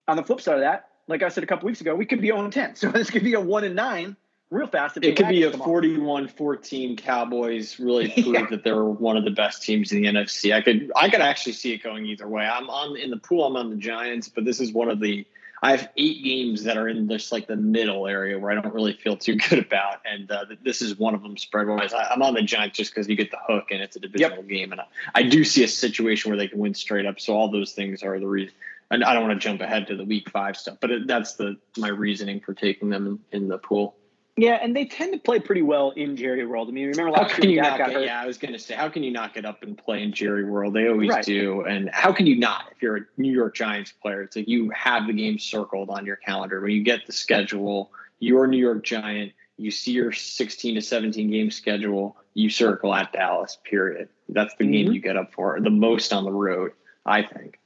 on 0.08 0.16
the 0.16 0.22
flip 0.22 0.40
side 0.40 0.56
of 0.56 0.60
that, 0.60 0.88
like 1.06 1.22
I 1.22 1.28
said 1.28 1.44
a 1.44 1.46
couple 1.46 1.66
weeks 1.66 1.80
ago, 1.80 1.94
we 1.94 2.06
could 2.06 2.20
be 2.20 2.28
0 2.28 2.50
10. 2.50 2.76
So 2.76 2.90
this 2.90 3.10
could 3.10 3.24
be 3.24 3.34
a 3.34 3.40
1 3.40 3.64
and 3.64 3.74
9 3.74 4.16
real 4.50 4.66
fast. 4.66 4.96
It 4.96 5.16
could 5.16 5.28
be 5.28 5.42
a 5.42 5.50
41-14 5.50 6.98
Cowboys 6.98 7.78
really 7.78 8.08
prove 8.22 8.26
yeah. 8.26 8.46
that 8.50 8.64
they're 8.64 8.84
one 8.84 9.16
of 9.16 9.24
the 9.24 9.30
best 9.30 9.62
teams 9.62 9.92
in 9.92 10.02
the 10.02 10.08
NFC. 10.08 10.54
I 10.54 10.60
could 10.60 10.92
I 10.96 11.08
could 11.08 11.20
actually 11.20 11.52
see 11.52 11.72
it 11.72 11.82
going 11.82 12.06
either 12.06 12.28
way. 12.28 12.44
I'm 12.44 12.70
on 12.70 12.96
in 12.96 13.10
the 13.10 13.16
pool. 13.16 13.44
I'm 13.44 13.56
on 13.56 13.70
the 13.70 13.76
Giants, 13.76 14.28
but 14.28 14.44
this 14.44 14.60
is 14.60 14.72
one 14.72 14.88
of 14.88 15.00
the 15.00 15.26
I 15.62 15.70
have 15.70 15.88
eight 15.96 16.22
games 16.22 16.64
that 16.64 16.76
are 16.76 16.88
in 16.88 17.08
just 17.08 17.32
like 17.32 17.46
the 17.46 17.56
middle 17.56 18.06
area 18.06 18.38
where 18.38 18.50
I 18.50 18.60
don't 18.60 18.74
really 18.74 18.92
feel 18.92 19.16
too 19.16 19.36
good 19.48 19.60
about, 19.60 20.02
and 20.04 20.30
uh, 20.30 20.44
this 20.62 20.82
is 20.82 20.98
one 20.98 21.14
of 21.14 21.22
them 21.22 21.38
spread 21.38 21.68
wise. 21.68 21.94
I'm 21.94 22.20
on 22.20 22.34
the 22.34 22.42
Giants 22.42 22.76
just 22.76 22.94
because 22.94 23.08
you 23.08 23.16
get 23.16 23.30
the 23.30 23.38
hook 23.48 23.68
and 23.70 23.80
it's 23.80 23.96
a 23.96 24.00
divisional 24.00 24.38
yep. 24.38 24.48
game, 24.48 24.72
and 24.72 24.82
I, 24.82 24.86
I 25.14 25.22
do 25.22 25.42
see 25.42 25.64
a 25.64 25.68
situation 25.68 26.30
where 26.30 26.36
they 26.36 26.48
can 26.48 26.58
win 26.58 26.74
straight 26.74 27.06
up. 27.06 27.18
So 27.18 27.34
all 27.34 27.50
those 27.50 27.72
things 27.72 28.02
are 28.02 28.20
the 28.20 28.26
reason. 28.26 28.54
And 28.90 29.02
I 29.02 29.14
don't 29.14 29.26
want 29.26 29.40
to 29.40 29.48
jump 29.48 29.60
ahead 29.60 29.86
to 29.88 29.96
the 29.96 30.04
week 30.04 30.30
five 30.30 30.56
stuff, 30.56 30.78
but 30.80 30.90
it, 30.90 31.06
that's 31.06 31.34
the 31.34 31.56
my 31.78 31.88
reasoning 31.88 32.40
for 32.40 32.54
taking 32.54 32.90
them 32.90 33.20
in, 33.32 33.42
in 33.42 33.48
the 33.48 33.58
pool. 33.58 33.96
Yeah, 34.36 34.58
and 34.60 34.74
they 34.74 34.84
tend 34.84 35.12
to 35.12 35.18
play 35.18 35.38
pretty 35.38 35.62
well 35.62 35.90
in 35.90 36.16
Jerry 36.16 36.44
World. 36.44 36.68
I 36.68 36.72
mean, 36.72 36.88
remember 36.88 37.12
last 37.12 37.30
how 37.30 37.36
can 37.36 37.50
year 37.50 37.62
you 37.62 37.70
not 37.70 37.78
get, 37.78 38.02
Yeah, 38.02 38.20
I 38.20 38.26
was 38.26 38.36
going 38.36 38.52
to 38.52 38.58
say, 38.58 38.74
how 38.74 38.88
can 38.88 39.04
you 39.04 39.12
not 39.12 39.32
get 39.32 39.44
up 39.44 39.62
and 39.62 39.78
play 39.78 40.02
in 40.02 40.12
Jerry 40.12 40.44
World? 40.44 40.74
They 40.74 40.88
always 40.88 41.10
right. 41.10 41.24
do. 41.24 41.62
And 41.62 41.88
how 41.92 42.12
can 42.12 42.26
you 42.26 42.36
not 42.36 42.64
if 42.72 42.82
you're 42.82 42.96
a 42.96 43.00
New 43.16 43.30
York 43.30 43.54
Giants 43.54 43.92
player? 43.92 44.22
It's 44.22 44.34
like 44.34 44.48
you 44.48 44.70
have 44.70 45.06
the 45.06 45.12
game 45.12 45.38
circled 45.38 45.88
on 45.88 46.04
your 46.04 46.16
calendar. 46.16 46.60
When 46.60 46.72
you 46.72 46.82
get 46.82 47.06
the 47.06 47.12
schedule, 47.12 47.92
you're 48.18 48.44
a 48.44 48.48
New 48.48 48.58
York 48.58 48.82
Giant, 48.82 49.32
you 49.56 49.70
see 49.70 49.92
your 49.92 50.10
16 50.10 50.74
to 50.74 50.82
17 50.82 51.30
game 51.30 51.50
schedule, 51.52 52.16
you 52.34 52.50
circle 52.50 52.92
at 52.92 53.12
Dallas, 53.12 53.58
period. 53.62 54.08
That's 54.28 54.54
the 54.56 54.64
mm-hmm. 54.64 54.72
game 54.72 54.92
you 54.92 55.00
get 55.00 55.16
up 55.16 55.32
for, 55.32 55.60
the 55.60 55.70
most 55.70 56.12
on 56.12 56.24
the 56.24 56.32
road, 56.32 56.72
I 57.06 57.22
think. 57.22 57.60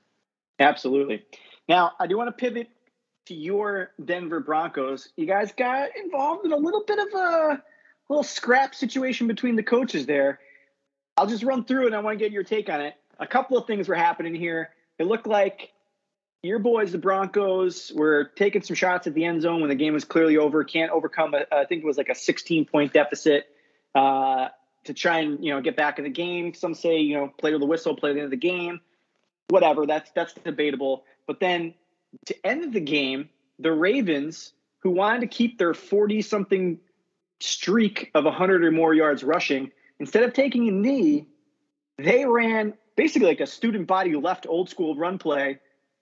Absolutely. 0.59 1.25
Now, 1.69 1.93
I 2.01 2.07
do 2.07 2.17
want 2.17 2.29
to 2.29 2.33
pivot 2.33 2.69
to 3.29 3.35
your 3.35 3.91
Denver 4.03 4.41
Broncos, 4.41 5.11
you 5.17 5.27
guys 5.27 5.53
got 5.53 5.91
involved 6.03 6.47
in 6.47 6.53
a 6.53 6.57
little 6.57 6.83
bit 6.87 6.99
of 6.99 7.09
a 7.15 7.63
little 8.09 8.25
scrap 8.25 8.75
situation 8.75 9.27
between 9.27 9.55
the 9.55 9.63
coaches 9.63 10.07
there. 10.07 10.41
I'll 11.17 11.27
just 11.27 11.43
run 11.43 11.65
through 11.65 11.85
it. 11.85 11.87
And 11.89 11.95
I 11.95 12.01
want 12.01 12.19
to 12.19 12.25
get 12.25 12.33
your 12.33 12.43
take 12.43 12.71
on 12.71 12.81
it. 12.81 12.95
A 13.19 13.27
couple 13.27 13.59
of 13.59 13.67
things 13.67 13.87
were 13.87 13.95
happening 13.95 14.35
here. 14.35 14.71
It 14.99 15.07
looked 15.07 15.27
like 15.27 15.73
your 16.43 16.59
boys, 16.59 16.91
the 16.93 16.99
Broncos, 16.99 17.93
were 17.95 18.31
taking 18.35 18.63
some 18.63 18.77
shots 18.77 19.07
at 19.07 19.15
the 19.15 19.25
end 19.25 19.43
zone 19.43 19.61
when 19.61 19.69
the 19.69 19.75
game 19.75 19.93
was 19.93 20.05
clearly 20.05 20.39
over. 20.39 20.65
Can't 20.65 20.91
overcome, 20.91 21.35
a, 21.35 21.45
I 21.53 21.67
think 21.67 21.83
it 21.83 21.87
was 21.87 21.99
like 21.99 22.09
a 22.09 22.15
16 22.15 22.65
point 22.65 22.95
deficit 22.95 23.47
uh, 23.95 24.49
to 24.85 24.95
try 24.95 25.19
and 25.19 25.45
you 25.45 25.53
know 25.53 25.61
get 25.61 25.77
back 25.77 25.99
in 25.99 26.05
the 26.05 26.11
game. 26.11 26.55
Some 26.55 26.75
say 26.75 26.99
you 27.01 27.17
know 27.17 27.29
play 27.37 27.51
to 27.51 27.59
the 27.59 27.67
whistle, 27.67 27.95
play 27.95 28.11
to 28.11 28.15
the 28.15 28.21
end 28.21 28.27
of 28.27 28.31
the 28.31 28.37
game, 28.37 28.81
whatever. 29.49 29.87
That's 29.87 30.11
that's 30.13 30.35
debatable. 30.35 31.05
But 31.27 31.41
then 31.41 31.75
to 32.27 32.47
end 32.47 32.73
the 32.73 32.81
game, 32.81 33.29
the 33.59 33.73
Ravens, 33.73 34.53
who 34.81 34.91
wanted 34.91 35.21
to 35.23 35.27
keep 35.27 35.59
their 35.59 35.75
40 35.75 36.23
something 36.23 36.79
streak 37.41 38.11
of 38.15 38.25
100 38.25 38.65
or 38.65 38.71
more 38.71 38.95
yards 38.95 39.23
rushing, 39.23 39.71
instead 40.01 40.23
of 40.23 40.33
taking 40.33 40.69
a 40.69 40.73
knee, 40.73 41.27
they 41.99 42.25
ran 42.25 42.75
basically 42.97 43.29
like 43.29 43.41
a 43.41 43.47
student 43.47 43.87
body 43.87 44.15
left 44.15 44.47
old 44.49 44.69
school 44.69 44.97
run 44.97 45.19
play 45.19 45.59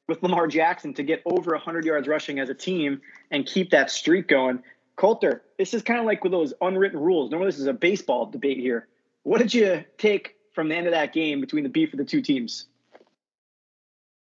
with 0.08 0.22
Lamar 0.22 0.46
Jackson 0.46 0.94
to 0.94 1.02
get 1.02 1.22
over 1.26 1.52
100 1.52 1.84
yards 1.84 2.06
rushing 2.06 2.38
as 2.38 2.48
a 2.48 2.54
team 2.54 3.00
and 3.30 3.44
keep 3.44 3.70
that 3.70 3.90
streak 3.90 4.28
going. 4.28 4.62
Colter, 4.94 5.42
this 5.58 5.74
is 5.74 5.82
kind 5.82 6.00
of 6.00 6.06
like 6.06 6.22
with 6.22 6.32
those 6.32 6.54
unwritten 6.60 6.98
rules. 6.98 7.30
Normally, 7.30 7.50
this 7.50 7.58
is 7.58 7.66
a 7.66 7.72
baseball 7.72 8.26
debate 8.26 8.58
here. 8.58 8.88
What 9.24 9.38
did 9.38 9.52
you 9.52 9.84
take 9.98 10.36
from 10.54 10.68
the 10.68 10.76
end 10.76 10.86
of 10.86 10.92
that 10.92 11.12
game 11.12 11.40
between 11.40 11.64
the 11.64 11.68
beef 11.68 11.92
of 11.92 11.98
the 11.98 12.04
two 12.04 12.22
teams? 12.22 12.66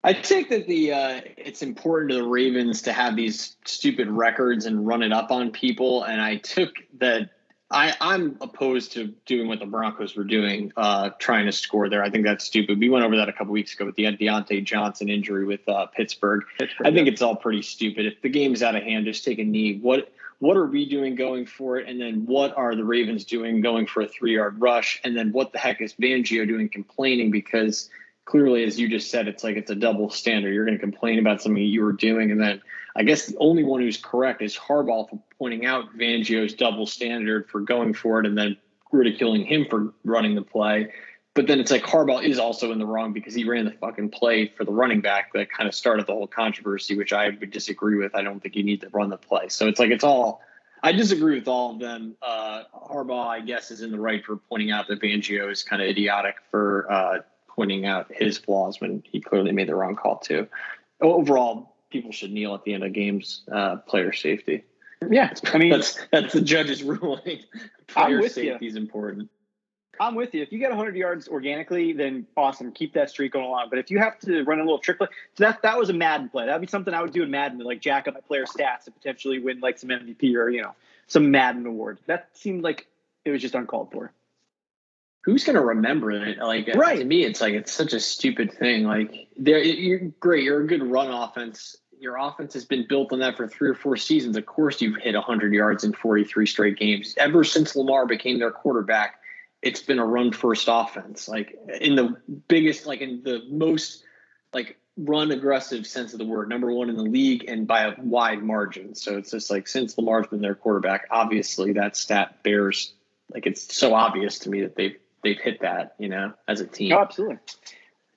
I 0.04 0.12
think 0.12 0.48
that 0.50 0.66
the 0.66 0.92
uh, 0.92 1.20
it's 1.36 1.62
important 1.62 2.12
to 2.12 2.16
the 2.18 2.26
Ravens 2.26 2.82
to 2.82 2.92
have 2.92 3.16
these 3.16 3.56
stupid 3.64 4.08
records 4.08 4.66
and 4.66 4.86
run 4.86 5.02
it 5.02 5.12
up 5.12 5.30
on 5.30 5.50
people. 5.50 6.04
And 6.04 6.20
I 6.20 6.36
took 6.36 6.70
that. 6.98 7.30
I, 7.70 7.94
I'm 8.00 8.38
opposed 8.40 8.92
to 8.92 9.08
doing 9.26 9.46
what 9.46 9.58
the 9.58 9.66
Broncos 9.66 10.16
were 10.16 10.24
doing, 10.24 10.72
uh, 10.78 11.10
trying 11.18 11.44
to 11.44 11.52
score 11.52 11.90
there. 11.90 12.02
I 12.02 12.08
think 12.08 12.24
that's 12.24 12.42
stupid. 12.42 12.78
We 12.78 12.88
went 12.88 13.04
over 13.04 13.14
that 13.18 13.28
a 13.28 13.32
couple 13.32 13.52
weeks 13.52 13.74
ago 13.74 13.84
with 13.84 13.96
the 13.96 14.04
Diontae 14.04 14.64
Johnson 14.64 15.10
injury 15.10 15.44
with 15.44 15.68
uh, 15.68 15.84
Pittsburgh. 15.84 16.44
Pittsburgh. 16.58 16.86
I 16.86 16.92
think 16.92 17.08
it's 17.08 17.20
all 17.20 17.36
pretty 17.36 17.60
stupid. 17.60 18.06
If 18.06 18.22
the 18.22 18.30
game's 18.30 18.62
out 18.62 18.74
of 18.74 18.84
hand, 18.84 19.04
just 19.04 19.22
take 19.22 19.38
a 19.38 19.44
knee. 19.44 19.80
What 19.80 20.10
what 20.38 20.56
are 20.56 20.66
we 20.66 20.88
doing 20.88 21.14
going 21.14 21.44
for 21.44 21.78
it? 21.78 21.88
And 21.88 22.00
then 22.00 22.24
what 22.24 22.56
are 22.56 22.74
the 22.74 22.84
Ravens 22.84 23.24
doing 23.24 23.60
going 23.60 23.86
for 23.86 24.02
a 24.02 24.08
three 24.08 24.36
yard 24.36 24.60
rush? 24.60 25.00
And 25.04 25.16
then 25.16 25.32
what 25.32 25.52
the 25.52 25.58
heck 25.58 25.80
is 25.80 25.92
Fangio 25.94 26.46
doing 26.46 26.68
complaining 26.68 27.30
because 27.30 27.90
clearly, 28.28 28.64
as 28.64 28.78
you 28.78 28.90
just 28.90 29.10
said, 29.10 29.26
it's 29.26 29.42
like 29.42 29.56
it's 29.56 29.70
a 29.70 29.74
double 29.74 30.10
standard. 30.10 30.52
You're 30.52 30.66
going 30.66 30.76
to 30.76 30.82
complain 30.82 31.18
about 31.18 31.40
something 31.40 31.62
you 31.62 31.82
were 31.82 31.94
doing, 31.94 32.30
and 32.30 32.40
then 32.40 32.60
I 32.94 33.02
guess 33.02 33.26
the 33.26 33.38
only 33.38 33.64
one 33.64 33.80
who's 33.80 33.96
correct 33.96 34.42
is 34.42 34.54
Harbaugh 34.54 35.08
for 35.08 35.18
pointing 35.38 35.64
out 35.64 35.96
Fangio's 35.96 36.52
double 36.52 36.84
standard 36.84 37.48
for 37.48 37.60
going 37.60 37.94
for 37.94 38.20
it, 38.20 38.26
and 38.26 38.36
then 38.36 38.58
ridiculing 38.92 39.46
him 39.46 39.66
for 39.68 39.94
running 40.04 40.34
the 40.34 40.42
play. 40.42 40.92
But 41.32 41.46
then 41.46 41.58
it's 41.58 41.70
like 41.70 41.84
Harbaugh 41.84 42.22
is 42.22 42.38
also 42.38 42.70
in 42.70 42.78
the 42.78 42.84
wrong 42.84 43.14
because 43.14 43.34
he 43.34 43.44
ran 43.44 43.64
the 43.64 43.70
fucking 43.70 44.10
play 44.10 44.48
for 44.48 44.64
the 44.64 44.72
running 44.72 45.00
back 45.00 45.32
that 45.32 45.50
kind 45.50 45.66
of 45.66 45.74
started 45.74 46.06
the 46.06 46.12
whole 46.12 46.26
controversy, 46.26 46.96
which 46.96 47.14
I 47.14 47.30
would 47.30 47.50
disagree 47.50 47.96
with. 47.96 48.14
I 48.14 48.22
don't 48.22 48.40
think 48.40 48.56
you 48.56 48.62
need 48.62 48.82
to 48.82 48.90
run 48.90 49.08
the 49.08 49.16
play. 49.16 49.48
So 49.48 49.68
it's 49.68 49.80
like 49.80 49.90
it's 49.90 50.04
all. 50.04 50.42
I 50.82 50.92
disagree 50.92 51.38
with 51.38 51.48
all 51.48 51.72
of 51.72 51.80
them. 51.80 52.14
Uh, 52.22 52.64
Harbaugh, 52.74 53.26
I 53.26 53.40
guess, 53.40 53.70
is 53.70 53.80
in 53.80 53.90
the 53.90 53.98
right 53.98 54.24
for 54.24 54.36
pointing 54.36 54.70
out 54.70 54.86
that 54.88 55.00
Fangio 55.00 55.50
is 55.50 55.62
kind 55.62 55.82
of 55.82 55.88
idiotic 55.88 56.36
for 56.50 56.86
uh, 56.90 57.18
pointing 57.58 57.86
out 57.86 58.06
his 58.14 58.38
flaws 58.38 58.80
when 58.80 59.02
he 59.04 59.20
clearly 59.20 59.50
made 59.50 59.68
the 59.68 59.74
wrong 59.74 59.96
call 59.96 60.16
too. 60.18 60.46
Overall, 61.00 61.74
people 61.90 62.12
should 62.12 62.30
kneel 62.30 62.54
at 62.54 62.62
the 62.62 62.72
end 62.72 62.84
of 62.84 62.92
games. 62.92 63.42
Uh, 63.50 63.76
player 63.78 64.12
safety. 64.12 64.64
Yeah, 65.10 65.32
I 65.52 65.58
mean 65.58 65.70
that's 65.70 65.98
that's 66.12 66.32
the 66.34 66.40
judge's 66.40 66.82
ruling. 66.84 67.40
player 67.88 68.22
safety 68.28 68.64
you. 68.64 68.68
is 68.68 68.76
important. 68.76 69.28
I'm 70.00 70.14
with 70.14 70.32
you. 70.34 70.42
If 70.42 70.52
you 70.52 70.60
get 70.60 70.70
100 70.70 70.94
yards 70.94 71.26
organically, 71.26 71.92
then 71.92 72.28
awesome. 72.36 72.70
Keep 72.70 72.94
that 72.94 73.10
streak 73.10 73.32
going 73.32 73.46
along. 73.46 73.66
But 73.70 73.80
if 73.80 73.90
you 73.90 73.98
have 73.98 74.20
to 74.20 74.44
run 74.44 74.60
a 74.60 74.62
little 74.62 74.78
trick 74.78 74.98
play, 74.98 75.08
so 75.34 75.42
that 75.42 75.60
that 75.62 75.76
was 75.76 75.90
a 75.90 75.92
Madden 75.92 76.28
play. 76.28 76.46
That'd 76.46 76.60
be 76.60 76.68
something 76.68 76.94
I 76.94 77.02
would 77.02 77.12
do 77.12 77.24
in 77.24 77.30
Madden 77.32 77.58
to 77.58 77.64
like 77.64 77.80
jack 77.80 78.06
up 78.06 78.14
my 78.14 78.20
player 78.20 78.44
stats 78.44 78.86
and 78.86 78.94
potentially 78.94 79.40
win 79.40 79.58
like 79.58 79.80
some 79.80 79.90
MVP 79.90 80.36
or 80.36 80.48
you 80.48 80.62
know 80.62 80.76
some 81.08 81.32
Madden 81.32 81.66
award. 81.66 81.98
That 82.06 82.28
seemed 82.34 82.62
like 82.62 82.86
it 83.24 83.32
was 83.32 83.42
just 83.42 83.56
uncalled 83.56 83.90
for. 83.90 84.12
Who's 85.22 85.44
going 85.44 85.56
to 85.56 85.62
remember 85.62 86.10
it? 86.10 86.38
Like, 86.38 86.68
right. 86.74 86.98
to 86.98 87.04
me, 87.04 87.24
it's 87.24 87.40
like 87.40 87.54
it's 87.54 87.72
such 87.72 87.92
a 87.92 88.00
stupid 88.00 88.52
thing. 88.52 88.84
Like, 88.84 89.28
there, 89.36 89.58
you're 89.58 90.10
great. 90.20 90.44
You're 90.44 90.62
a 90.62 90.66
good 90.66 90.82
run 90.82 91.10
offense. 91.10 91.76
Your 92.00 92.16
offense 92.16 92.54
has 92.54 92.64
been 92.64 92.86
built 92.88 93.12
on 93.12 93.18
that 93.20 93.36
for 93.36 93.48
three 93.48 93.68
or 93.68 93.74
four 93.74 93.96
seasons. 93.96 94.36
Of 94.36 94.46
course, 94.46 94.80
you've 94.80 94.96
hit 94.96 95.14
100 95.14 95.52
yards 95.52 95.84
in 95.84 95.92
43 95.92 96.46
straight 96.46 96.78
games. 96.78 97.14
Ever 97.16 97.44
since 97.44 97.74
Lamar 97.74 98.06
became 98.06 98.38
their 98.38 98.52
quarterback, 98.52 99.20
it's 99.62 99.82
been 99.82 99.98
a 99.98 100.06
run 100.06 100.32
first 100.32 100.68
offense. 100.70 101.28
Like 101.28 101.58
in 101.80 101.96
the 101.96 102.16
biggest, 102.46 102.86
like 102.86 103.00
in 103.00 103.22
the 103.24 103.42
most, 103.50 104.04
like 104.52 104.78
run 104.96 105.32
aggressive 105.32 105.86
sense 105.86 106.12
of 106.12 106.20
the 106.20 106.24
word, 106.24 106.48
number 106.48 106.72
one 106.72 106.88
in 106.88 106.96
the 106.96 107.02
league 107.02 107.44
and 107.48 107.66
by 107.66 107.82
a 107.82 107.94
wide 108.00 108.42
margin. 108.42 108.94
So 108.94 109.16
it's 109.16 109.32
just 109.32 109.50
like 109.50 109.66
since 109.66 109.98
Lamar's 109.98 110.28
been 110.28 110.40
their 110.40 110.54
quarterback, 110.54 111.06
obviously 111.10 111.72
that 111.72 111.96
stat 111.96 112.44
bears 112.44 112.92
like 113.32 113.46
it's 113.46 113.76
so 113.76 113.94
obvious 113.94 114.40
to 114.40 114.50
me 114.50 114.62
that 114.62 114.76
they've 114.76 114.96
they've 115.22 115.38
hit 115.38 115.60
that, 115.60 115.94
you 115.98 116.08
know, 116.08 116.32
as 116.46 116.60
a 116.60 116.66
team. 116.66 116.92
Oh, 116.92 117.00
absolutely. 117.00 117.38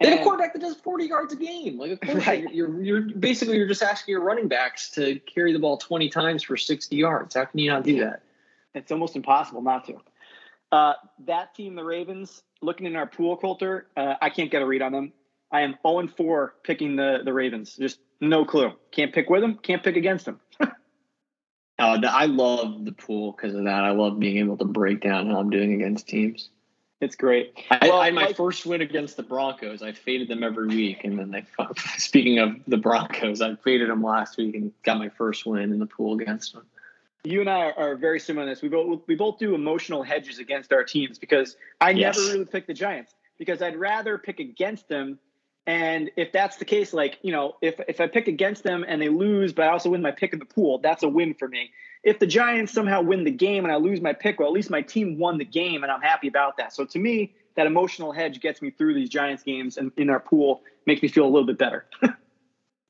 They 0.02 0.10
have 0.10 0.22
a 0.22 0.24
quarterback 0.24 0.54
that 0.54 0.60
does 0.60 0.78
40 0.78 1.06
yards 1.06 1.34
a 1.34 1.36
game. 1.36 1.78
Like, 1.78 1.92
of 1.92 2.02
course, 2.02 2.26
right. 2.26 2.52
you're, 2.54 2.82
you're 2.82 3.02
basically 3.02 3.58
you're 3.58 3.68
just 3.68 3.84
asking 3.84 4.14
your 4.14 4.22
running 4.22 4.48
backs 4.48 4.90
to 4.92 5.20
carry 5.20 5.54
the 5.54 5.60
ball 5.60 5.78
20 5.78 6.10
times 6.10 6.44
for 6.44 6.58
60 6.58 6.96
yards. 6.96 7.36
How 7.36 7.46
can 7.46 7.60
you 7.60 7.70
not 7.70 7.84
do 7.84 8.00
that? 8.00 8.24
It's 8.74 8.92
almost 8.92 9.16
impossible 9.16 9.62
not 9.62 9.86
to. 9.86 9.98
Uh, 10.72 10.94
that 11.26 11.54
team, 11.54 11.76
the 11.76 11.84
Ravens, 11.84 12.42
looking 12.62 12.88
in 12.88 12.96
our 12.96 13.06
pool, 13.06 13.38
Colter, 13.38 13.88
uh, 13.96 14.16
I 14.22 14.30
can't 14.30 14.50
get 14.50 14.62
a 14.62 14.66
read 14.66 14.82
on 14.82 14.92
them. 14.92 15.14
I 15.52 15.62
am 15.62 15.76
0 15.86 16.08
4 16.16 16.56
picking 16.64 16.96
the, 16.96 17.20
the 17.24 17.34
Ravens. 17.34 17.76
Just 17.76 18.00
no 18.22 18.46
clue. 18.46 18.72
Can't 18.92 19.14
pick 19.14 19.30
with 19.30 19.42
them, 19.42 19.60
can't 19.62 19.84
pick 19.84 19.98
against 19.98 20.26
them. 20.26 20.40
uh, 20.62 20.68
I 21.78 22.26
love 22.26 22.86
the 22.86 22.94
pool 22.94 23.34
because 23.34 23.54
of 23.54 23.66
that. 23.66 23.84
I 23.84 23.92
love 23.92 24.20
being 24.20 24.38
able 24.38 24.58
to 24.58 24.66
break 24.66 25.02
down 25.02 25.30
how 25.30 25.40
I'm 25.40 25.50
doing 25.50 25.74
against 25.74 26.08
teams. 26.08 26.50
It's 27.02 27.16
great. 27.16 27.58
I, 27.72 27.80
well, 27.90 28.00
I 28.00 28.06
had 28.06 28.14
my 28.14 28.26
like, 28.28 28.38
first 28.38 28.66
win 28.66 28.82
against 28.82 29.18
the 29.18 29.24
Broncos. 29.24 29.82
I 29.82 29.92
faded 29.92 30.28
them 30.28 30.44
every 30.44 30.68
week, 30.68 31.04
and 31.04 31.18
then 31.18 31.32
they. 31.32 31.46
Speaking 31.98 32.38
of 32.38 32.56
the 32.68 32.78
Broncos, 32.78 33.42
I 33.42 33.56
faded 33.56 33.90
them 33.90 34.04
last 34.04 34.38
week 34.38 34.54
and 34.54 34.72
got 34.84 35.00
my 35.00 35.10
first 35.10 35.46
win 35.46 35.74
in 35.74 35.80
the 35.80 35.88
pool 35.88 36.20
against 36.20 36.54
them. 36.54 36.64
You 37.24 37.42
and 37.42 37.50
I 37.50 37.72
are, 37.72 37.96
very 37.96 38.20
similar 38.20 38.44
in 38.44 38.50
this. 38.50 38.62
We 38.62 38.70
both 38.70 39.02
we 39.08 39.16
both 39.16 39.40
do 39.40 39.56
emotional 39.56 40.04
hedges 40.04 40.38
against 40.38 40.72
our 40.72 40.84
teams 40.84 41.18
because 41.18 41.58
I 41.80 41.90
yes. 41.90 42.18
never 42.18 42.34
really 42.34 42.46
pick 42.46 42.68
the 42.68 42.74
Giants 42.74 43.16
because 43.40 43.62
I'd 43.64 43.76
rather 43.76 44.20
pick 44.20 44.40
against 44.40 44.88
them 44.88 45.20
and 45.68 46.10
if 46.16 46.32
that's 46.32 46.58
the 46.58 46.66
case, 46.66 46.92
like, 46.92 47.20
you 47.22 47.32
know, 47.32 47.56
if, 47.62 47.80
if 47.88 48.02
I 48.02 48.08
pick 48.08 48.28
against 48.28 48.64
them 48.64 48.84
and 48.88 49.02
they 49.02 49.10
lose, 49.10 49.54
but 49.54 49.66
I 49.66 49.70
also 49.70 49.92
win 49.92 50.02
my 50.02 50.12
pick 50.12 50.34
in 50.34 50.40
the 50.40 50.46
pool, 50.46 50.80
that's 50.80 51.04
a 51.04 51.08
win 51.08 51.36
for 51.36 51.48
me. 51.48 51.72
If 52.04 52.20
the 52.20 52.28
Giants 52.28 52.74
somehow 52.74 53.02
win 53.02 53.24
the 53.24 53.32
game 53.32 53.64
and 53.64 53.72
I 53.72 53.78
lose 53.78 54.02
my 54.02 54.14
pick, 54.14 54.40
well, 54.40 54.48
at 54.48 54.54
least 54.54 54.70
my 54.70 54.82
team 54.82 55.20
won 55.20 55.38
the 55.38 55.46
game 55.46 55.84
and 55.84 55.92
I'm 55.92 56.02
happy 56.02 56.28
about 56.28 56.58
that. 56.58 56.74
So 56.74 56.86
to 56.86 57.00
me, 57.00 57.34
that 57.56 57.68
emotional 57.68 58.12
hedge 58.12 58.40
gets 58.40 58.62
me 58.62 58.72
through 58.72 58.96
these 58.96 59.10
Giants 59.10 59.44
games 59.44 59.78
and 59.78 59.92
in 59.98 60.10
our 60.10 60.20
pool 60.20 60.62
makes 60.86 61.02
me 61.02 61.08
feel 61.08 61.26
a 61.26 61.30
little 61.30 61.46
bit 61.46 61.58
better. 61.58 61.86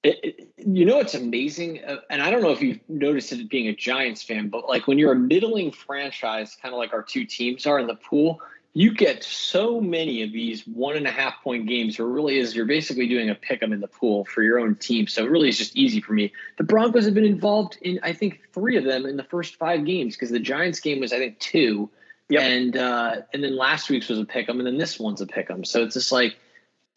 it, 0.04 0.20
it, 0.24 0.54
you 0.58 0.86
know, 0.86 1.00
it's 1.00 1.14
amazing. 1.14 1.84
Uh, 1.84 1.98
and 2.10 2.22
I 2.22 2.32
don't 2.32 2.42
know 2.42 2.52
if 2.52 2.62
you've 2.62 2.80
noticed 2.88 3.32
it 3.32 3.50
being 3.50 3.68
a 3.68 3.76
Giants 3.76 4.24
fan, 4.24 4.50
but 4.50 4.68
like 4.68 4.88
when 4.88 4.98
you're 4.98 5.14
a 5.14 5.20
middling 5.20 5.72
franchise, 5.72 6.58
kind 6.62 6.74
of 6.74 6.80
like 6.80 6.94
our 6.94 7.04
two 7.04 7.26
teams 7.26 7.66
are 7.66 7.80
in 7.80 7.88
the 7.88 7.96
pool, 7.96 8.40
you 8.74 8.94
get 8.94 9.24
so 9.24 9.82
many 9.82 10.24
of 10.24 10.32
these 10.32 10.66
one 10.66 10.96
and 10.96 11.06
a 11.06 11.12
half 11.12 11.44
point 11.44 11.68
games 11.68 12.00
where 12.00 12.08
really 12.08 12.38
is 12.38 12.56
you're 12.56 12.66
basically 12.66 13.08
doing 13.08 13.30
a 13.30 13.36
pick 13.36 13.62
'em 13.62 13.74
in 13.74 13.82
the 13.82 13.88
pool 13.88 14.24
for 14.26 14.44
your 14.44 14.60
own 14.60 14.76
team. 14.76 15.08
So 15.08 15.26
it 15.26 15.30
really 15.30 15.50
is 15.50 15.58
just 15.58 15.76
easy 15.76 16.00
for 16.00 16.14
me. 16.14 16.32
The 16.58 16.64
Broncos 16.64 17.04
have 17.06 17.14
been 17.14 17.26
involved 17.26 17.78
in 17.82 18.00
I 18.02 18.14
think 18.14 18.42
three 18.54 18.78
of 18.78 18.86
them 18.86 19.06
in 19.06 19.18
the 19.18 19.24
first 19.24 19.56
five 19.56 19.84
games 19.86 20.16
because 20.16 20.30
the 20.30 20.40
Giants 20.40 20.80
game 20.80 21.02
was 21.02 21.12
I 21.12 21.18
think 21.18 21.40
two. 21.40 21.90
Yep. 22.30 22.42
And 22.42 22.78
uh, 22.78 23.16
and 23.34 23.44
then 23.44 23.58
last 23.58 23.90
week's 23.90 24.08
was 24.08 24.20
a 24.20 24.26
pick 24.26 24.48
'em 24.48 24.60
and 24.60 24.68
then 24.68 24.78
this 24.78 24.98
one's 24.98 25.20
a 25.20 25.28
pick 25.28 25.50
'em. 25.52 25.66
So 25.66 25.84
it's 25.84 25.96
just 25.96 26.14
like 26.14 26.38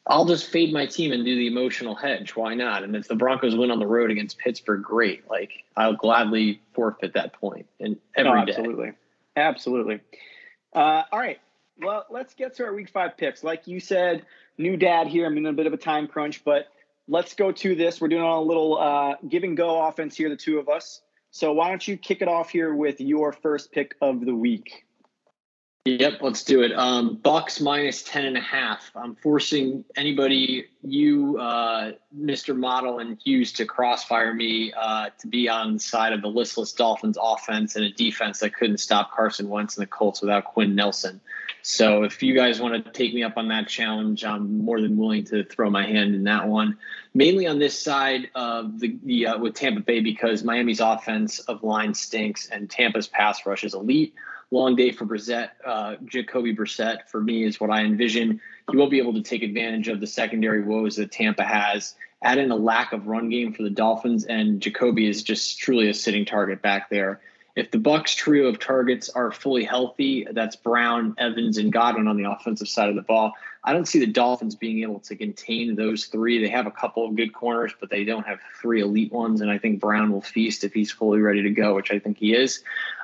I'll 0.06 0.26
just 0.26 0.48
fade 0.50 0.72
my 0.72 0.86
team 0.86 1.12
and 1.12 1.24
do 1.24 1.34
the 1.34 1.48
emotional 1.48 1.96
hedge. 1.96 2.36
Why 2.36 2.54
not? 2.54 2.84
And 2.84 2.94
if 2.94 3.08
the 3.08 3.16
Broncos 3.16 3.56
win 3.56 3.72
on 3.72 3.80
the 3.80 3.86
road 3.86 4.12
against 4.12 4.38
Pittsburgh, 4.38 4.82
great. 4.82 5.28
Like 5.28 5.64
I'll 5.76 5.94
gladly 5.96 6.60
forfeit 6.72 7.14
that 7.14 7.32
point 7.32 7.66
and 7.80 7.96
every 8.14 8.30
no, 8.30 8.38
absolutely. 8.38 8.90
Day. 8.90 8.96
Absolutely. 9.34 10.00
Uh, 10.72 11.02
all 11.10 11.18
right 11.18 11.40
well, 11.78 12.06
let's 12.10 12.34
get 12.34 12.56
to 12.56 12.64
our 12.64 12.74
week 12.74 12.90
five 12.90 13.16
picks. 13.16 13.42
Like 13.42 13.66
you 13.66 13.80
said, 13.80 14.24
new 14.58 14.76
dad 14.76 15.06
here. 15.06 15.26
I'm 15.26 15.36
in 15.36 15.46
a 15.46 15.52
bit 15.52 15.66
of 15.66 15.72
a 15.72 15.78
time 15.78 16.06
crunch, 16.06 16.44
but 16.44 16.68
let's 17.08 17.34
go 17.34 17.52
to 17.52 17.74
this. 17.74 18.00
We're 18.00 18.08
doing 18.08 18.22
a 18.22 18.40
little 18.40 18.78
uh, 18.78 19.16
give 19.28 19.42
and 19.42 19.56
go 19.56 19.82
offense 19.86 20.16
here, 20.16 20.28
the 20.28 20.36
two 20.36 20.58
of 20.58 20.68
us. 20.68 21.00
So 21.30 21.52
why 21.52 21.68
don't 21.68 21.86
you 21.86 21.96
kick 21.96 22.22
it 22.22 22.28
off 22.28 22.50
here 22.50 22.74
with 22.74 23.00
your 23.00 23.32
first 23.32 23.72
pick 23.72 23.96
of 24.00 24.24
the 24.24 24.34
week? 24.34 24.84
Yep, 25.86 26.22
let's 26.22 26.44
do 26.44 26.62
it. 26.62 26.72
Um, 26.72 27.16
Bucks 27.16 27.60
minus 27.60 28.02
10 28.04 28.24
and 28.24 28.38
a 28.38 28.40
half. 28.40 28.90
I'm 28.96 29.16
forcing 29.16 29.84
anybody, 29.96 30.64
you, 30.82 31.36
uh, 31.38 31.92
Mr. 32.18 32.56
Model 32.56 33.00
and 33.00 33.18
Hughes 33.22 33.52
to 33.54 33.66
crossfire 33.66 34.32
me 34.32 34.72
uh, 34.72 35.10
to 35.18 35.26
be 35.26 35.46
on 35.50 35.74
the 35.74 35.80
side 35.80 36.14
of 36.14 36.22
the 36.22 36.28
listless 36.28 36.72
Dolphins 36.72 37.18
offense 37.20 37.76
and 37.76 37.84
a 37.84 37.90
defense 37.90 38.40
that 38.40 38.54
couldn't 38.54 38.78
stop 38.78 39.12
Carson 39.12 39.50
Wentz 39.50 39.76
and 39.76 39.82
the 39.82 39.86
Colts 39.86 40.22
without 40.22 40.46
Quinn 40.46 40.74
Nelson. 40.74 41.20
So 41.66 42.02
if 42.02 42.22
you 42.22 42.34
guys 42.34 42.60
want 42.60 42.84
to 42.84 42.90
take 42.92 43.14
me 43.14 43.22
up 43.22 43.38
on 43.38 43.48
that 43.48 43.68
challenge, 43.68 44.22
I'm 44.22 44.58
more 44.58 44.82
than 44.82 44.98
willing 44.98 45.24
to 45.24 45.44
throw 45.44 45.70
my 45.70 45.86
hand 45.86 46.14
in 46.14 46.24
that 46.24 46.46
one. 46.46 46.76
Mainly 47.14 47.46
on 47.46 47.58
this 47.58 47.78
side 47.78 48.28
of 48.34 48.78
the, 48.80 48.98
the 49.02 49.28
uh, 49.28 49.38
with 49.38 49.54
Tampa 49.54 49.80
Bay 49.80 50.00
because 50.00 50.44
Miami's 50.44 50.80
offense 50.80 51.38
of 51.38 51.62
line 51.62 51.94
stinks 51.94 52.50
and 52.50 52.68
Tampa's 52.68 53.06
pass 53.06 53.46
rush 53.46 53.64
is 53.64 53.72
elite 53.72 54.14
long 54.50 54.76
day 54.76 54.92
for 54.92 55.06
Brissett. 55.06 55.50
Uh, 55.64 55.96
Jacoby 56.04 56.54
Brissett, 56.54 57.08
for 57.08 57.20
me, 57.20 57.44
is 57.44 57.58
what 57.58 57.70
I 57.70 57.80
envision. 57.80 58.42
He 58.70 58.76
will 58.76 58.90
be 58.90 58.98
able 58.98 59.14
to 59.14 59.22
take 59.22 59.42
advantage 59.42 59.88
of 59.88 60.00
the 60.00 60.06
secondary 60.06 60.62
woes 60.62 60.96
that 60.96 61.12
Tampa 61.12 61.44
has. 61.44 61.94
Add 62.22 62.38
in 62.38 62.50
a 62.50 62.56
lack 62.56 62.92
of 62.92 63.06
run 63.06 63.30
game 63.30 63.54
for 63.54 63.62
the 63.62 63.70
Dolphins, 63.70 64.24
and 64.24 64.60
Jacoby 64.60 65.08
is 65.08 65.22
just 65.22 65.58
truly 65.58 65.88
a 65.88 65.94
sitting 65.94 66.26
target 66.26 66.62
back 66.62 66.90
there. 66.90 67.20
If 67.56 67.70
the 67.70 67.78
Bucks 67.78 68.14
trio 68.14 68.48
of 68.48 68.58
targets 68.58 69.08
are 69.10 69.30
fully 69.30 69.64
healthy, 69.64 70.26
that's 70.30 70.56
Brown, 70.56 71.14
Evans, 71.18 71.56
and 71.56 71.72
Godwin 71.72 72.08
on 72.08 72.16
the 72.16 72.28
offensive 72.28 72.68
side 72.68 72.88
of 72.88 72.96
the 72.96 73.02
ball. 73.02 73.32
I 73.62 73.72
don't 73.72 73.86
see 73.86 74.00
the 74.00 74.06
Dolphins 74.06 74.56
being 74.56 74.82
able 74.82 74.98
to 75.00 75.14
contain 75.14 75.76
those 75.76 76.06
three. 76.06 76.42
They 76.42 76.50
have 76.50 76.66
a 76.66 76.72
couple 76.72 77.06
of 77.06 77.14
good 77.14 77.32
corners, 77.32 77.72
but 77.78 77.90
they 77.90 78.04
don't 78.04 78.26
have 78.26 78.40
three 78.60 78.82
elite 78.82 79.12
ones. 79.12 79.40
And 79.40 79.50
I 79.50 79.58
think 79.58 79.80
Brown 79.80 80.10
will 80.10 80.20
feast 80.20 80.64
if 80.64 80.74
he's 80.74 80.90
fully 80.90 81.20
ready 81.20 81.42
to 81.42 81.50
go, 81.50 81.74
which 81.74 81.92
I 81.92 82.00
think 82.00 82.18
he 82.18 82.34
is. 82.34 82.62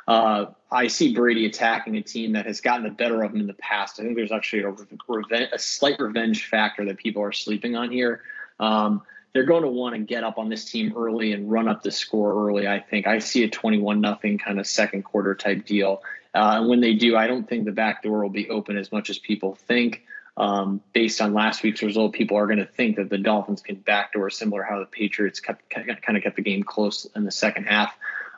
Uh, 0.08 0.46
I 0.72 0.88
see 0.88 1.14
Brady 1.14 1.46
attacking 1.46 1.96
a 1.96 2.02
team 2.02 2.32
that 2.32 2.46
has 2.46 2.60
gotten 2.60 2.82
the 2.82 2.90
better 2.90 3.22
of 3.22 3.32
him 3.32 3.40
in 3.40 3.46
the 3.46 3.54
past. 3.54 4.00
I 4.00 4.02
think 4.02 4.16
there's 4.16 4.32
actually 4.32 4.62
a, 4.62 5.48
a 5.52 5.58
slight 5.58 6.00
revenge 6.00 6.48
factor 6.48 6.84
that 6.86 6.96
people 6.96 7.22
are 7.22 7.32
sleeping 7.32 7.76
on 7.76 7.92
here. 7.92 8.22
Um, 8.58 9.02
they're 9.32 9.44
going 9.44 9.62
to 9.62 9.68
want 9.68 9.94
to 9.94 10.00
get 10.00 10.24
up 10.24 10.38
on 10.38 10.48
this 10.48 10.64
team 10.64 10.92
early 10.96 11.32
and 11.32 11.50
run 11.50 11.68
up 11.68 11.82
the 11.82 11.90
score 11.90 12.48
early. 12.48 12.66
I 12.66 12.80
think 12.80 13.06
I 13.06 13.20
see 13.20 13.44
a 13.44 13.48
21 13.48 14.00
nothing 14.00 14.38
kind 14.38 14.58
of 14.58 14.66
second 14.66 15.02
quarter 15.02 15.34
type 15.34 15.64
deal. 15.64 16.02
Uh, 16.34 16.58
and 16.58 16.68
when 16.68 16.80
they 16.80 16.94
do, 16.94 17.16
I 17.16 17.26
don't 17.26 17.48
think 17.48 17.64
the 17.64 17.72
back 17.72 18.02
door 18.02 18.22
will 18.22 18.30
be 18.30 18.48
open 18.50 18.76
as 18.76 18.90
much 18.92 19.10
as 19.10 19.18
people 19.18 19.54
think. 19.54 20.02
Um, 20.36 20.80
based 20.92 21.20
on 21.20 21.34
last 21.34 21.62
week's 21.62 21.82
result, 21.82 22.12
people 22.12 22.36
are 22.38 22.46
going 22.46 22.60
to 22.60 22.66
think 22.66 22.96
that 22.96 23.10
the 23.10 23.18
Dolphins 23.18 23.62
can 23.62 23.76
backdoor 23.76 24.30
similar 24.30 24.62
how 24.62 24.78
the 24.78 24.86
Patriots 24.86 25.40
kept, 25.40 25.68
kind 25.68 25.90
of 25.90 26.22
kept 26.22 26.36
the 26.36 26.42
game 26.42 26.62
close 26.62 27.06
in 27.16 27.24
the 27.24 27.32
second 27.32 27.64
half. 27.64 27.94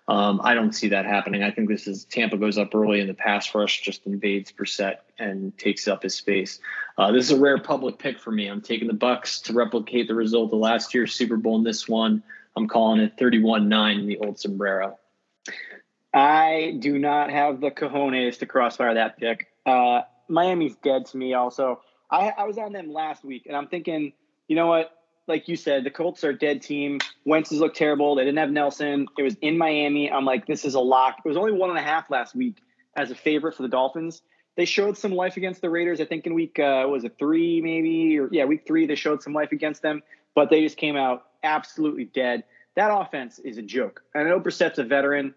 Um, 0.09 0.41
I 0.43 0.55
don't 0.55 0.73
see 0.73 0.89
that 0.89 1.07
happening. 1.07 1.43
I 1.43 1.51
think 1.53 1.69
this 1.69 1.87
is 1.87 2.05
Tampa 2.05 2.37
goes 2.37 2.59
up 2.59 2.75
early 2.75 3.01
and 3.01 3.09
the 3.09 3.15
pass 3.15 3.55
rush 3.55 3.83
just 3.83 4.05
invades 4.07 4.51
Brissett 4.51 4.97
and 5.19 5.57
takes 5.57 5.87
up 5.87 6.03
his 6.03 6.15
space. 6.15 6.59
Uh, 6.99 7.13
this 7.13 7.27
is 7.27 7.39
a 7.39 7.41
rare 7.41 7.59
public 7.59 7.99
pick 7.99 8.19
for 8.19 8.33
me. 8.33 8.49
I'm 8.49 8.61
taking 8.61 8.89
the 8.89 8.95
Bucks 8.95 9.41
to 9.43 9.53
replicate 9.53 10.09
the 10.09 10.15
result 10.15 10.53
of 10.53 10.59
last 10.59 10.93
year's 10.93 11.15
Super 11.15 11.37
Bowl 11.37 11.57
in 11.57 11.63
this 11.63 11.89
one. 11.89 12.23
I'm 12.57 12.67
calling 12.67 13.01
it 13.01 13.17
31-9 13.17 14.01
in 14.01 14.07
the 14.07 14.19
old 14.19 14.39
sombrero. 14.39 14.99
I 16.13 16.77
do 16.81 16.99
not 16.99 17.31
have 17.31 17.61
the 17.61 17.71
cojones 17.71 18.39
to 18.41 18.47
crossfire 18.47 18.95
that 18.95 19.19
pick. 19.19 19.47
Uh, 19.65 20.03
Miami's 20.29 20.77
dead 20.83 21.07
to 21.07 21.17
me. 21.17 21.35
Also, 21.35 21.81
I, 22.11 22.33
I 22.37 22.45
was 22.45 22.59
on 22.59 22.73
them 22.73 22.93
last 22.93 23.25
week, 23.25 23.47
and 23.47 23.57
I'm 23.57 23.69
thinking, 23.69 24.13
you 24.49 24.57
know 24.57 24.67
what? 24.67 24.91
Like 25.29 25.49
you 25.49 25.57
said, 25.57 25.85
the 25.85 25.91
Colts 25.91 26.25
are 26.25 26.31
a 26.31 26.39
dead 26.39 26.63
team. 26.63 26.99
Wentz's 27.25 27.61
looked 27.61 27.77
terrible. 27.77 28.15
They 28.15 28.25
didn't 28.25 28.39
have 28.39 28.51
Nelson. 28.51 29.07
It 29.17 29.23
was 29.23 29.37
in 29.41 29.57
Miami. 29.57 30.11
I'm 30.11 30.25
like, 30.25 30.47
this 30.47 30.65
is 30.65 30.75
a 30.75 30.81
lock. 30.81 31.19
It 31.25 31.29
was 31.29 31.37
only 31.37 31.53
one 31.53 31.71
and 31.71 31.79
a 31.79 31.83
half 31.83 32.11
last 32.11 32.35
week 32.35 32.59
as 32.97 33.11
a 33.11 33.15
favorite 33.15 33.55
for 33.55 33.63
the 33.63 33.69
Dolphins. 33.69 34.23
They 34.57 34.65
showed 34.65 34.99
some 34.99 35.13
life 35.13 35.37
against 35.37 35.63
the 35.63 35.71
Raiders. 35.71 36.01
I 36.01 36.05
think 36.05 36.27
in 36.27 36.35
week 36.35 36.59
uh, 36.59 36.87
was 36.89 37.05
it 37.05 37.17
three 37.19 37.61
maybe 37.63 38.19
or 38.19 38.29
yeah 38.31 38.45
week 38.45 38.67
three 38.67 38.87
they 38.87 38.97
showed 38.97 39.23
some 39.23 39.33
life 39.33 39.53
against 39.53 39.81
them, 39.81 40.03
but 40.35 40.51
they 40.51 40.61
just 40.61 40.77
came 40.77 40.97
out 40.97 41.27
absolutely 41.43 42.05
dead. 42.07 42.45
That 42.75 42.91
offense 42.93 43.39
is 43.39 43.59
a 43.59 43.63
joke. 43.63 44.03
I 44.15 44.23
know 44.25 44.41
Brissett's 44.41 44.79
a 44.79 44.85
veteran. 44.85 45.35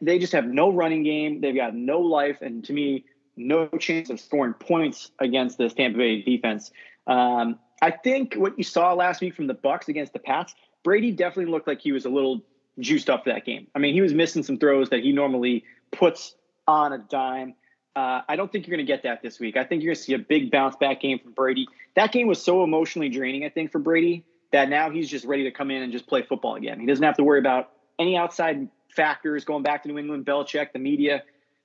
They 0.00 0.18
just 0.18 0.32
have 0.32 0.46
no 0.46 0.72
running 0.72 1.02
game. 1.02 1.40
They've 1.40 1.54
got 1.54 1.74
no 1.74 1.98
life, 2.00 2.40
and 2.40 2.64
to 2.64 2.72
me, 2.72 3.04
no 3.36 3.66
chance 3.66 4.08
of 4.08 4.20
scoring 4.20 4.54
points 4.54 5.10
against 5.18 5.58
this 5.58 5.74
Tampa 5.74 5.98
Bay 5.98 6.22
defense. 6.22 6.70
Um, 7.06 7.58
I 7.84 7.90
think 7.90 8.32
what 8.32 8.56
you 8.56 8.64
saw 8.64 8.94
last 8.94 9.20
week 9.20 9.34
from 9.34 9.46
the 9.46 9.52
Bucks 9.52 9.90
against 9.90 10.14
the 10.14 10.18
Pats, 10.18 10.54
Brady 10.84 11.12
definitely 11.12 11.52
looked 11.52 11.66
like 11.66 11.82
he 11.82 11.92
was 11.92 12.06
a 12.06 12.08
little 12.08 12.40
juiced 12.78 13.10
up 13.10 13.24
for 13.24 13.30
that 13.30 13.44
game. 13.44 13.66
I 13.74 13.78
mean, 13.78 13.92
he 13.92 14.00
was 14.00 14.14
missing 14.14 14.42
some 14.42 14.56
throws 14.56 14.88
that 14.88 15.00
he 15.00 15.12
normally 15.12 15.64
puts 15.92 16.34
on 16.66 16.94
a 16.94 16.98
dime. 16.98 17.54
Uh, 17.94 18.22
I 18.26 18.36
don't 18.36 18.50
think 18.50 18.66
you're 18.66 18.74
going 18.74 18.86
to 18.86 18.90
get 18.90 19.02
that 19.02 19.20
this 19.20 19.38
week. 19.38 19.58
I 19.58 19.64
think 19.64 19.82
you're 19.82 19.90
going 19.90 19.98
to 19.98 20.02
see 20.02 20.14
a 20.14 20.18
big 20.18 20.50
bounce 20.50 20.76
back 20.76 21.02
game 21.02 21.18
from 21.18 21.32
Brady. 21.32 21.68
That 21.94 22.10
game 22.10 22.26
was 22.26 22.42
so 22.42 22.64
emotionally 22.64 23.10
draining, 23.10 23.44
I 23.44 23.50
think, 23.50 23.70
for 23.70 23.80
Brady 23.80 24.24
that 24.50 24.70
now 24.70 24.88
he's 24.88 25.10
just 25.10 25.26
ready 25.26 25.44
to 25.44 25.50
come 25.50 25.70
in 25.70 25.82
and 25.82 25.92
just 25.92 26.06
play 26.06 26.22
football 26.22 26.54
again. 26.54 26.80
He 26.80 26.86
doesn't 26.86 27.04
have 27.04 27.18
to 27.18 27.22
worry 27.22 27.38
about 27.38 27.68
any 27.98 28.16
outside 28.16 28.66
factors 28.96 29.44
going 29.44 29.62
back 29.62 29.82
to 29.82 29.90
New 29.90 29.98
England, 29.98 30.24
Belichick, 30.24 30.72
the 30.72 30.78
media. 30.78 31.22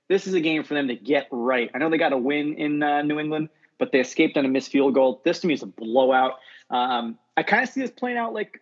This 0.09 0.27
is 0.27 0.33
a 0.33 0.41
game 0.41 0.65
for 0.65 0.73
them 0.73 0.89
to 0.89 0.97
get 0.97 1.29
right. 1.31 1.71
I 1.73 1.77
know 1.77 1.89
they 1.89 1.97
got 1.97 2.11
a 2.11 2.17
win 2.17 2.55
in 2.55 2.83
uh, 2.83 3.03
New 3.03 3.19
England, 3.19 3.47
but 3.79 3.91
they 3.91 4.00
escaped 4.00 4.38
on 4.38 4.45
a 4.45 4.50
missed 4.50 4.71
field 4.71 4.93
goal. 4.93 5.21
This 5.24 5.39
to 5.39 5.48
me 5.48 5.55
is 5.55 5.63
a 5.63 5.67
blowout. 5.67 6.33
Um, 6.69 7.17
I 7.36 7.43
kind 7.43 7.63
of 7.63 7.69
see 7.69 7.81
this 7.81 7.91
playing 7.91 8.17
out 8.17 8.33
like 8.33 8.62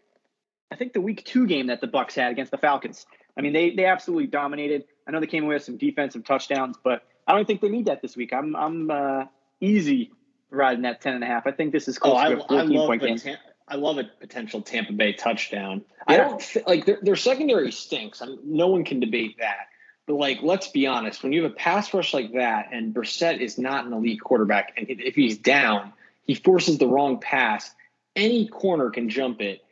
I 0.71 0.75
think 0.75 0.93
the 0.93 1.01
week 1.01 1.25
two 1.25 1.47
game 1.47 1.67
that 1.67 1.81
the 1.81 1.87
Bucks 1.87 2.15
had 2.15 2.31
against 2.31 2.51
the 2.51 2.57
Falcons. 2.57 3.05
I 3.37 3.41
mean, 3.41 3.53
they 3.53 3.71
they 3.71 3.85
absolutely 3.85 4.27
dominated. 4.27 4.85
I 5.07 5.11
know 5.11 5.19
they 5.19 5.27
came 5.27 5.43
away 5.43 5.55
with 5.55 5.63
some 5.63 5.77
defensive 5.77 6.23
touchdowns, 6.23 6.77
but 6.81 7.03
I 7.27 7.33
don't 7.33 7.45
think 7.45 7.61
they 7.61 7.69
need 7.69 7.85
that 7.87 8.01
this 8.01 8.15
week. 8.15 8.33
I'm 8.33 8.55
I'm 8.55 8.89
uh, 8.89 9.25
easy 9.59 10.11
riding 10.49 10.83
that 10.83 11.01
ten 11.01 11.15
and 11.15 11.23
a 11.23 11.27
half. 11.27 11.47
I 11.47 11.51
think 11.51 11.73
this 11.73 11.87
is 11.87 11.97
close 11.97 12.17
oh, 12.17 12.35
to 12.35 12.43
a 12.43 12.47
14 12.47 12.87
point 12.87 13.01
game. 13.01 13.17
Tam- 13.17 13.37
I 13.69 13.75
love 13.75 13.97
a 13.97 14.05
potential 14.05 14.61
Tampa 14.61 14.93
Bay 14.93 15.13
touchdown. 15.13 15.83
Yeah. 16.09 16.13
I 16.13 16.17
don't 16.17 16.39
th- 16.39 16.65
like 16.65 16.85
their, 16.85 16.99
their 17.01 17.15
secondary 17.17 17.71
stinks. 17.71 18.21
I 18.21 18.27
mean, 18.27 18.39
no 18.45 18.67
one 18.67 18.85
can 18.85 19.01
debate 19.01 19.37
that. 19.39 19.67
But 20.07 20.15
like, 20.15 20.41
let's 20.41 20.69
be 20.69 20.87
honest. 20.87 21.21
When 21.21 21.33
you 21.33 21.43
have 21.43 21.51
a 21.51 21.55
pass 21.55 21.93
rush 21.93 22.13
like 22.13 22.33
that, 22.33 22.69
and 22.71 22.93
Brissett 22.93 23.39
is 23.39 23.57
not 23.57 23.85
an 23.85 23.93
elite 23.93 24.21
quarterback, 24.21 24.73
and 24.77 24.87
if 24.89 25.15
he's 25.15 25.37
down, 25.37 25.93
he 26.25 26.33
forces 26.33 26.77
the 26.77 26.87
wrong 26.87 27.19
pass. 27.19 27.69
Any 28.15 28.47
corner 28.47 28.89
can 28.89 29.09
jump 29.09 29.41
it 29.41 29.63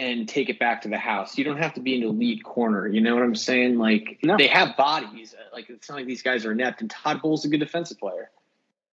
and 0.00 0.28
take 0.28 0.48
it 0.48 0.58
back 0.58 0.82
to 0.82 0.88
the 0.88 0.98
house. 0.98 1.38
You 1.38 1.44
don't 1.44 1.58
have 1.58 1.74
to 1.74 1.80
be 1.80 1.96
an 1.96 2.02
elite 2.02 2.42
corner. 2.42 2.86
You 2.86 3.00
know 3.00 3.14
what 3.14 3.22
I'm 3.22 3.36
saying? 3.36 3.78
Like 3.78 4.18
no. 4.22 4.36
they 4.36 4.48
have 4.48 4.76
bodies. 4.76 5.34
Uh, 5.34 5.54
like 5.54 5.70
it's 5.70 5.88
not 5.88 5.96
like 5.96 6.06
these 6.06 6.22
guys 6.22 6.44
are 6.44 6.52
inept. 6.52 6.80
And 6.80 6.90
Todd 6.90 7.22
Bowles 7.22 7.44
a 7.44 7.48
good 7.48 7.60
defensive 7.60 7.98
player. 7.98 8.30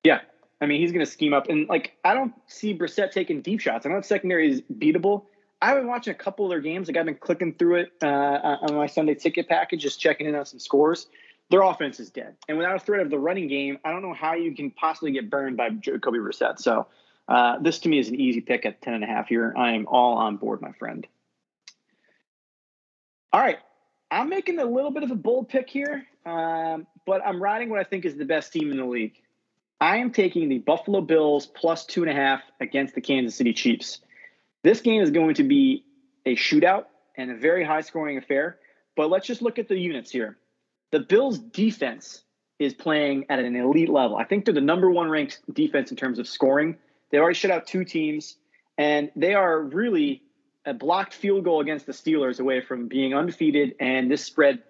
Yeah, 0.04 0.20
I 0.62 0.68
mean 0.68 0.80
he's 0.80 0.92
going 0.92 1.04
to 1.06 1.12
scheme 1.12 1.34
up. 1.34 1.50
And 1.50 1.68
like 1.68 1.94
I 2.06 2.14
don't 2.14 2.34
see 2.48 2.78
Brissett 2.78 3.12
taking 3.12 3.42
deep 3.42 3.60
shots. 3.60 3.86
I 3.86 3.90
know 3.90 3.98
the 3.98 4.04
secondary 4.04 4.52
is 4.52 4.62
beatable. 4.62 5.24
I've 5.62 5.78
been 5.78 5.88
watching 5.88 6.12
a 6.12 6.18
couple 6.18 6.46
of 6.46 6.50
their 6.50 6.60
games. 6.60 6.88
Like 6.88 6.98
I've 6.98 7.06
been 7.06 7.16
clicking 7.16 7.54
through 7.54 7.76
it 7.76 7.92
uh, 8.02 8.58
on 8.62 8.76
my 8.76 8.88
Sunday 8.88 9.14
ticket 9.14 9.48
package, 9.48 9.82
just 9.82 10.00
checking 10.00 10.28
in 10.28 10.36
on 10.36 10.46
some 10.46 10.60
scores. 10.60 11.08
Their 11.50 11.62
offense 11.62 12.00
is 12.00 12.10
dead, 12.10 12.36
and 12.48 12.58
without 12.58 12.78
a 12.78 12.80
threat 12.80 13.02
of 13.02 13.10
the 13.10 13.20
running 13.20 13.50
game, 13.50 13.78
I 13.84 13.92
don't 13.92 14.02
know 14.02 14.14
how 14.14 14.36
you 14.36 14.56
can 14.56 14.72
possibly 14.72 15.12
get 15.12 15.30
burned 15.30 15.58
by 15.58 15.70
Jacoby 15.70 16.20
Brissett. 16.20 16.60
So 16.60 16.88
uh, 17.28 17.60
this 17.60 17.80
to 17.80 17.90
me 17.90 18.00
is 18.00 18.08
an 18.08 18.16
easy 18.16 18.42
pick 18.42 18.66
at 18.66 18.82
10 18.82 18.94
and 18.94 19.04
a 19.04 19.08
half 19.08 19.28
here. 19.28 19.54
I 19.58 19.74
am 19.74 19.86
all 19.88 20.18
on 20.18 20.38
board, 20.38 20.62
my 20.62 20.72
friend. 20.72 21.06
All 23.34 23.42
right. 23.42 23.58
I'm 24.10 24.30
making 24.30 24.60
a 24.60 24.66
little 24.66 24.92
bit 24.92 25.04
of 25.04 25.12
a 25.12 25.16
bold 25.16 25.48
pick 25.48 25.70
here, 25.70 26.06
um, 26.26 26.86
but 27.06 27.26
I'm 27.26 27.42
riding 27.42 27.70
what 27.70 27.80
I 27.80 27.84
think 27.84 28.04
is 28.04 28.18
the 28.18 28.26
best 28.26 28.52
team 28.52 28.72
in 28.72 28.78
the 28.78 28.86
league. 28.86 29.14
I 29.80 29.98
am 29.98 30.12
taking 30.12 30.50
the 30.50 30.58
Buffalo 30.60 31.00
Bills 31.00 31.46
plus 31.46 31.86
two 31.86 32.04
and 32.04 32.12
a 32.12 32.14
half 32.14 32.42
against 32.60 32.94
the 32.94 33.02
Kansas 33.02 33.36
City 33.36 33.54
Chiefs. 33.54 34.02
This 34.64 34.82
game 34.82 35.02
is 35.02 35.12
going 35.12 35.36
to 35.36 35.44
be 35.44 35.86
a 36.26 36.36
shootout 36.36 36.86
and 37.18 37.32
a 37.32 37.36
very 37.36 37.64
high 37.64 37.82
scoring 37.82 38.18
affair, 38.18 38.60
but 38.96 39.10
let's 39.10 39.26
just 39.26 39.42
look 39.42 39.60
at 39.60 39.68
the 39.68 39.78
units 39.78 40.12
here. 40.12 40.38
The 40.92 41.00
Bills' 41.00 41.40
defense 41.40 42.24
is 42.60 42.74
playing 42.74 43.26
at 43.30 43.40
an 43.40 43.56
elite 43.56 43.90
level. 43.90 44.18
I 44.18 44.24
think 44.24 44.46
they're 44.46 44.54
the 44.54 44.62
number 44.62 44.92
one 44.92 45.10
ranked 45.10 45.40
defense 45.54 45.90
in 45.90 45.98
terms 45.98 46.20
of 46.20 46.28
scoring. 46.28 46.78
They 47.12 47.18
already 47.18 47.36
shut 47.36 47.50
out 47.50 47.66
two 47.66 47.84
teams, 47.84 48.38
and 48.78 49.10
they 49.16 49.34
are 49.34 49.62
really 49.62 50.22
a 50.66 50.74
blocked 50.74 51.16
field 51.16 51.44
goal 51.44 51.60
against 51.62 51.88
the 51.88 51.92
Steelers 51.92 52.40
away 52.40 52.62
from 52.62 52.88
being 52.88 53.16
undefeated, 53.16 53.76
and 53.80 54.12
this 54.12 54.24
spread 54.24 54.62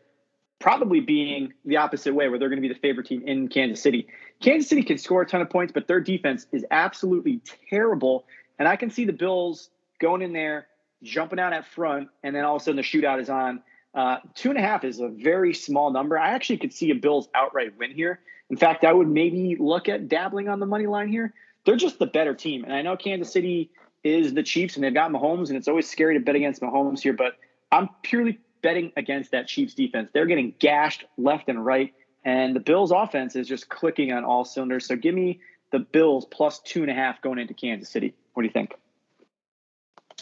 probably 0.59 1.01
being 1.01 1.51
the 1.65 1.77
opposite 1.77 2.13
way, 2.13 2.29
where 2.29 2.39
they're 2.39 2.47
going 2.47 2.61
to 2.61 2.67
be 2.67 2.73
the 2.73 2.79
favorite 2.79 3.07
team 3.07 3.23
in 3.27 3.49
Kansas 3.49 3.81
City. 3.81 4.07
Kansas 4.41 4.69
City 4.69 4.83
can 4.83 4.97
score 4.97 5.23
a 5.23 5.25
ton 5.25 5.41
of 5.41 5.49
points, 5.49 5.73
but 5.73 5.87
their 5.87 5.99
defense 5.99 6.45
is 6.51 6.63
absolutely 6.71 7.41
terrible. 7.69 8.25
And 8.59 8.67
I 8.67 8.75
can 8.75 8.89
see 8.89 9.03
the 9.03 9.13
Bills 9.13 9.69
going 10.01 10.21
in 10.21 10.33
there, 10.33 10.67
jumping 11.03 11.39
out 11.39 11.53
at 11.53 11.65
front, 11.67 12.09
and 12.23 12.35
then 12.35 12.43
all 12.43 12.57
of 12.57 12.61
a 12.61 12.65
sudden 12.65 12.75
the 12.75 12.81
shootout 12.81 13.21
is 13.21 13.29
on. 13.29 13.61
Uh, 13.93 14.17
two 14.35 14.49
and 14.49 14.57
a 14.57 14.61
half 14.61 14.83
is 14.83 14.99
a 14.99 15.07
very 15.07 15.53
small 15.53 15.91
number. 15.91 16.17
I 16.17 16.31
actually 16.31 16.57
could 16.57 16.73
see 16.73 16.91
a 16.91 16.95
Bills 16.95 17.29
outright 17.33 17.77
win 17.77 17.91
here. 17.91 18.19
In 18.49 18.57
fact, 18.57 18.83
I 18.83 18.91
would 18.91 19.07
maybe 19.07 19.55
look 19.59 19.87
at 19.87 20.09
dabbling 20.09 20.49
on 20.49 20.59
the 20.59 20.65
money 20.65 20.87
line 20.87 21.07
here 21.07 21.33
they're 21.65 21.75
just 21.75 21.99
the 21.99 22.05
better 22.05 22.33
team. 22.33 22.63
And 22.63 22.73
I 22.73 22.81
know 22.81 22.97
Kansas 22.97 23.31
City 23.31 23.71
is 24.03 24.33
the 24.33 24.43
Chiefs 24.43 24.75
and 24.75 24.83
they've 24.83 24.93
got 24.93 25.11
Mahomes, 25.11 25.49
and 25.49 25.57
it's 25.57 25.67
always 25.67 25.89
scary 25.89 26.15
to 26.15 26.19
bet 26.19 26.35
against 26.35 26.61
Mahomes 26.61 27.01
here, 27.01 27.13
but 27.13 27.33
I'm 27.71 27.89
purely 28.01 28.39
betting 28.61 28.91
against 28.97 29.31
that 29.31 29.47
Chiefs 29.47 29.73
defense. 29.73 30.09
They're 30.13 30.25
getting 30.25 30.53
gashed 30.59 31.05
left 31.17 31.49
and 31.49 31.63
right, 31.63 31.93
and 32.23 32.55
the 32.55 32.59
Bills 32.59 32.91
offense 32.91 33.35
is 33.35 33.47
just 33.47 33.69
clicking 33.69 34.11
on 34.11 34.23
all 34.23 34.43
cylinders. 34.45 34.87
So 34.87 34.95
give 34.95 35.15
me 35.15 35.39
the 35.71 35.79
Bills 35.79 36.25
plus 36.25 36.59
two 36.59 36.81
and 36.81 36.91
a 36.91 36.93
half 36.93 37.21
going 37.21 37.39
into 37.39 37.53
Kansas 37.53 37.89
City. 37.89 38.13
What 38.33 38.43
do 38.43 38.47
you 38.47 38.53
think? 38.53 38.73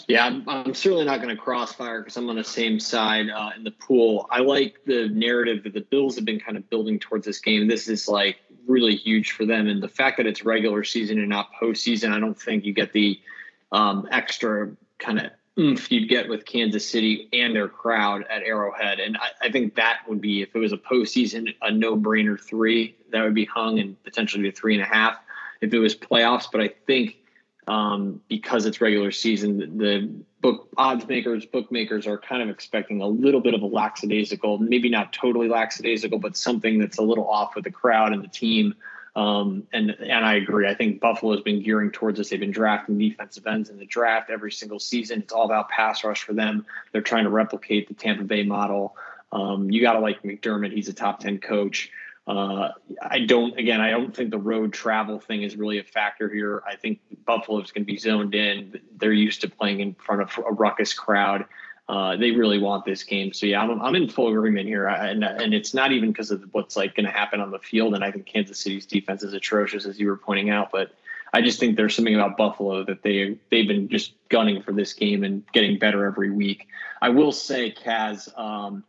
Yeah, 0.08 0.26
I'm, 0.26 0.48
I'm 0.48 0.74
certainly 0.74 1.06
not 1.06 1.22
going 1.22 1.36
to 1.36 1.42
crossfire 1.42 2.02
because 2.02 2.18
I'm 2.18 2.30
on 2.30 2.36
the 2.36 2.44
same 2.44 2.80
side 2.80 3.30
uh, 3.30 3.52
in 3.56 3.64
the 3.64 3.72
pool. 3.72 4.28
I 4.32 4.40
like 4.40 4.80
the 4.86 5.10
narrative 5.10 5.64
that 5.64 5.74
the 5.74 5.82
Bills 5.82 6.16
have 6.16 6.26
been 6.26 6.40
kind 6.40 6.58
of 6.58 6.70
building 6.70 7.00
towards 7.00 7.26
this 7.26 7.40
game. 7.40 7.68
This 7.68 7.88
is 7.88 8.08
like 8.08 8.38
really 8.68 8.96
huge 8.96 9.32
for 9.32 9.46
them, 9.46 9.68
and 9.68 9.82
the 9.82 9.88
fact 9.88 10.18
that 10.18 10.26
it's 10.26 10.44
regular 10.44 10.84
season 10.84 11.20
and 11.20 11.30
not 11.30 11.50
postseason, 11.62 12.12
I 12.12 12.20
don't 12.20 12.40
think 12.40 12.66
you 12.66 12.74
get 12.74 12.94
the 12.94 13.20
um, 13.72 14.08
extra 14.12 14.72
kind 14.98 15.20
of 15.20 15.32
oomph 15.60 15.92
you'd 15.92 16.08
get 16.08 16.30
with 16.30 16.46
Kansas 16.46 16.90
City 16.90 17.28
and 17.34 17.56
their 17.56 17.68
crowd 17.68 18.26
at 18.30 18.44
Arrowhead. 18.44 19.00
And 19.00 19.18
I, 19.18 19.48
I 19.48 19.52
think 19.52 19.76
that 19.76 20.00
would 20.08 20.22
be 20.22 20.42
if 20.42 20.56
it 20.56 20.60
was 20.60 20.72
a 20.72 20.78
postseason, 20.78 21.54
a 21.62 21.72
no-brainer 21.72 22.40
three 22.40 22.96
that 23.12 23.22
would 23.24 23.34
be 23.34 23.46
hung 23.46 23.80
and 23.80 24.02
potentially 24.04 24.48
a 24.48 24.52
three 24.52 24.76
and 24.76 24.84
a 24.84 24.88
half 24.88 25.18
if 25.62 25.74
it 25.74 25.80
was 25.80 25.96
playoffs. 25.96 26.46
But 26.52 26.62
I 26.62 26.70
think 26.88 27.18
um, 27.70 28.20
because 28.28 28.66
it's 28.66 28.82
regular 28.82 29.12
season, 29.12 29.78
the 29.78 30.10
book 30.42 30.68
odds 30.76 31.08
makers, 31.08 31.46
bookmakers 31.46 32.08
are 32.08 32.18
kind 32.18 32.42
of 32.42 32.50
expecting 32.50 33.00
a 33.00 33.08
little 33.08 33.42
bit 33.42 33.54
of 33.54 33.62
a 33.62 33.68
lackadaisical, 33.68 34.58
maybe 34.58 34.90
not 34.90 35.14
totally 35.14 35.48
lackadaisical, 35.48 36.18
but 36.18 36.36
something 36.36 36.80
that's 36.80 36.98
a 36.98 37.04
little 37.04 37.30
off 37.30 37.54
with 37.54 37.66
the 37.66 37.72
crowd 37.72 38.12
and 38.12 38.24
the 38.24 38.28
team. 38.28 38.74
Um, 39.16 39.68
and 39.72 39.92
and 39.92 40.26
I 40.26 40.36
agree. 40.36 40.68
I 40.68 40.74
think 40.74 41.00
Buffalo 41.00 41.34
has 41.34 41.42
been 41.42 41.62
gearing 41.62 41.92
towards 41.92 42.18
this. 42.18 42.30
They've 42.30 42.40
been 42.40 42.52
drafting 42.52 42.98
defensive 42.98 43.46
ends 43.46 43.70
in 43.70 43.78
the 43.78 43.86
draft 43.86 44.32
every 44.32 44.52
single 44.52 44.80
season. 44.80 45.20
It's 45.20 45.34
all 45.34 45.46
about 45.46 45.70
pass 45.70 46.04
rush 46.04 46.24
for 46.24 46.34
them. 46.34 46.66
They're 46.92 47.02
trying 47.02 47.26
to 47.26 47.30
replicate 47.30 47.88
the 47.88 47.94
Tampa 47.94 48.24
Bay 48.24 48.42
model. 48.42 48.96
Um, 49.32 49.70
you 49.70 49.82
got 49.82 49.94
to 49.94 50.00
like 50.00 50.24
McDermott. 50.24 50.72
He's 50.74 50.90
a 50.90 50.94
top 50.94 51.20
ten 51.20 51.38
coach. 51.38 51.92
Uh, 52.30 52.74
I 53.02 53.22
don't, 53.22 53.58
again, 53.58 53.82
I 53.82 53.90
don't 53.90 54.16
think 54.16 54.30
the 54.30 54.38
road 54.38 54.72
travel 54.72 55.20
thing 55.20 55.42
is 55.42 55.56
really 55.56 55.80
a 55.80 55.84
factor 55.84 56.30
here. 56.30 56.62
I 56.64 56.76
think 56.76 57.00
Buffalo 57.26 57.60
is 57.60 57.72
going 57.72 57.86
to 57.86 57.92
be 57.92 57.98
zoned 57.98 58.36
in. 58.36 58.80
They're 58.98 59.12
used 59.12 59.42
to 59.42 59.50
playing 59.50 59.80
in 59.80 59.96
front 59.96 60.22
of 60.22 60.38
a 60.38 60.54
ruckus 60.54 60.94
crowd. 60.94 61.46
Uh, 61.88 62.18
they 62.18 62.30
really 62.30 62.60
want 62.60 62.86
this 62.86 63.04
game. 63.04 63.34
So 63.34 63.48
yeah, 63.48 63.64
I'm, 63.64 63.82
I'm 63.82 63.96
in 63.96 64.08
full 64.08 64.28
agreement 64.28 64.68
here. 64.68 64.88
I, 64.88 65.08
and, 65.08 65.24
and 65.24 65.56
it's 65.56 65.74
not 65.74 65.92
even 65.92 66.12
because 66.12 66.30
of 66.30 66.44
what's 66.52 66.78
like 66.78 66.94
going 66.94 67.08
to 67.08 67.12
happen 67.12 67.42
on 67.42 67.50
the 67.50 67.58
field. 67.58 67.96
And 67.96 68.04
I 68.04 68.12
think 68.12 68.28
Kansas 68.28 68.60
City's 68.60 68.86
defense 68.86 69.24
is 69.24 69.34
atrocious, 69.34 69.88
as 69.88 70.00
you 70.00 70.06
were 70.06 70.18
pointing 70.18 70.52
out. 70.52 70.70
But 70.72 70.92
I 71.34 71.42
just 71.42 71.60
think 71.60 71.78
there's 71.78 71.96
something 71.96 72.14
about 72.14 72.38
Buffalo 72.38 72.84
that 72.84 73.02
they 73.02 73.40
they've 73.50 73.68
been 73.68 73.90
just 73.90 74.14
gunning 74.30 74.62
for 74.62 74.72
this 74.72 74.94
game 74.94 75.24
and 75.24 75.44
getting 75.52 75.80
better 75.80 76.06
every 76.06 76.30
week. 76.30 76.68
I 77.02 77.10
will 77.10 77.32
say, 77.32 77.72
Kaz, 77.72 78.38
um, 78.38 78.84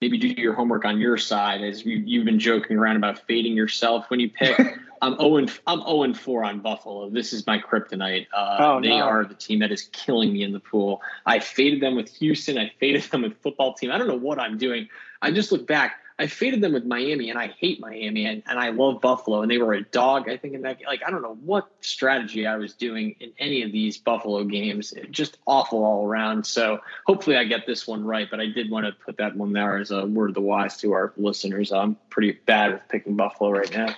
maybe 0.00 0.18
do 0.18 0.28
your 0.28 0.54
homework 0.54 0.84
on 0.84 0.98
your 0.98 1.16
side 1.16 1.62
as 1.62 1.84
you, 1.84 2.20
have 2.20 2.24
been 2.24 2.38
joking 2.38 2.76
around 2.76 2.96
about 2.96 3.18
fading 3.26 3.54
yourself 3.54 4.08
when 4.08 4.20
you 4.20 4.30
pick. 4.30 4.58
I'm 5.02 5.16
0 5.16 5.46
I'm 5.66 5.80
0 5.80 6.14
4 6.14 6.44
on 6.44 6.60
Buffalo. 6.60 7.08
This 7.08 7.32
is 7.32 7.46
my 7.46 7.58
kryptonite. 7.58 8.26
Uh, 8.34 8.56
oh, 8.60 8.80
they 8.82 8.88
no. 8.88 9.00
are 9.00 9.24
the 9.24 9.34
team 9.34 9.60
that 9.60 9.72
is 9.72 9.88
killing 9.92 10.32
me 10.32 10.42
in 10.42 10.52
the 10.52 10.60
pool. 10.60 11.00
I 11.24 11.38
faded 11.38 11.80
them 11.82 11.96
with 11.96 12.10
Houston. 12.16 12.58
I 12.58 12.70
faded 12.78 13.04
them 13.04 13.22
with 13.22 13.40
football 13.42 13.72
team. 13.72 13.90
I 13.90 13.98
don't 13.98 14.08
know 14.08 14.18
what 14.18 14.38
I'm 14.38 14.58
doing. 14.58 14.88
I 15.22 15.30
just 15.30 15.52
look 15.52 15.66
back. 15.66 16.00
I 16.20 16.26
faded 16.26 16.60
them 16.60 16.74
with 16.74 16.84
Miami, 16.84 17.30
and 17.30 17.38
I 17.38 17.46
hate 17.46 17.80
Miami, 17.80 18.26
and, 18.26 18.42
and 18.46 18.58
I 18.58 18.68
love 18.68 19.00
Buffalo, 19.00 19.40
and 19.40 19.50
they 19.50 19.56
were 19.56 19.72
a 19.72 19.82
dog. 19.82 20.28
I 20.28 20.36
think 20.36 20.52
in 20.52 20.60
that 20.62 20.78
like 20.86 21.00
I 21.04 21.10
don't 21.10 21.22
know 21.22 21.38
what 21.42 21.70
strategy 21.80 22.46
I 22.46 22.56
was 22.56 22.74
doing 22.74 23.16
in 23.20 23.32
any 23.38 23.62
of 23.62 23.72
these 23.72 23.96
Buffalo 23.96 24.44
games. 24.44 24.92
Just 25.10 25.38
awful 25.46 25.82
all 25.82 26.06
around. 26.06 26.44
So 26.44 26.80
hopefully 27.06 27.36
I 27.36 27.44
get 27.44 27.66
this 27.66 27.86
one 27.86 28.04
right, 28.04 28.28
but 28.30 28.38
I 28.38 28.46
did 28.46 28.70
want 28.70 28.84
to 28.84 28.92
put 28.92 29.16
that 29.16 29.34
one 29.34 29.54
there 29.54 29.78
as 29.78 29.92
a 29.92 30.04
word 30.04 30.28
of 30.28 30.34
the 30.34 30.42
wise 30.42 30.76
to 30.78 30.92
our 30.92 31.14
listeners. 31.16 31.72
I'm 31.72 31.96
pretty 32.10 32.32
bad 32.32 32.72
with 32.74 32.82
picking 32.90 33.16
Buffalo 33.16 33.52
right 33.52 33.72
now. 33.72 33.94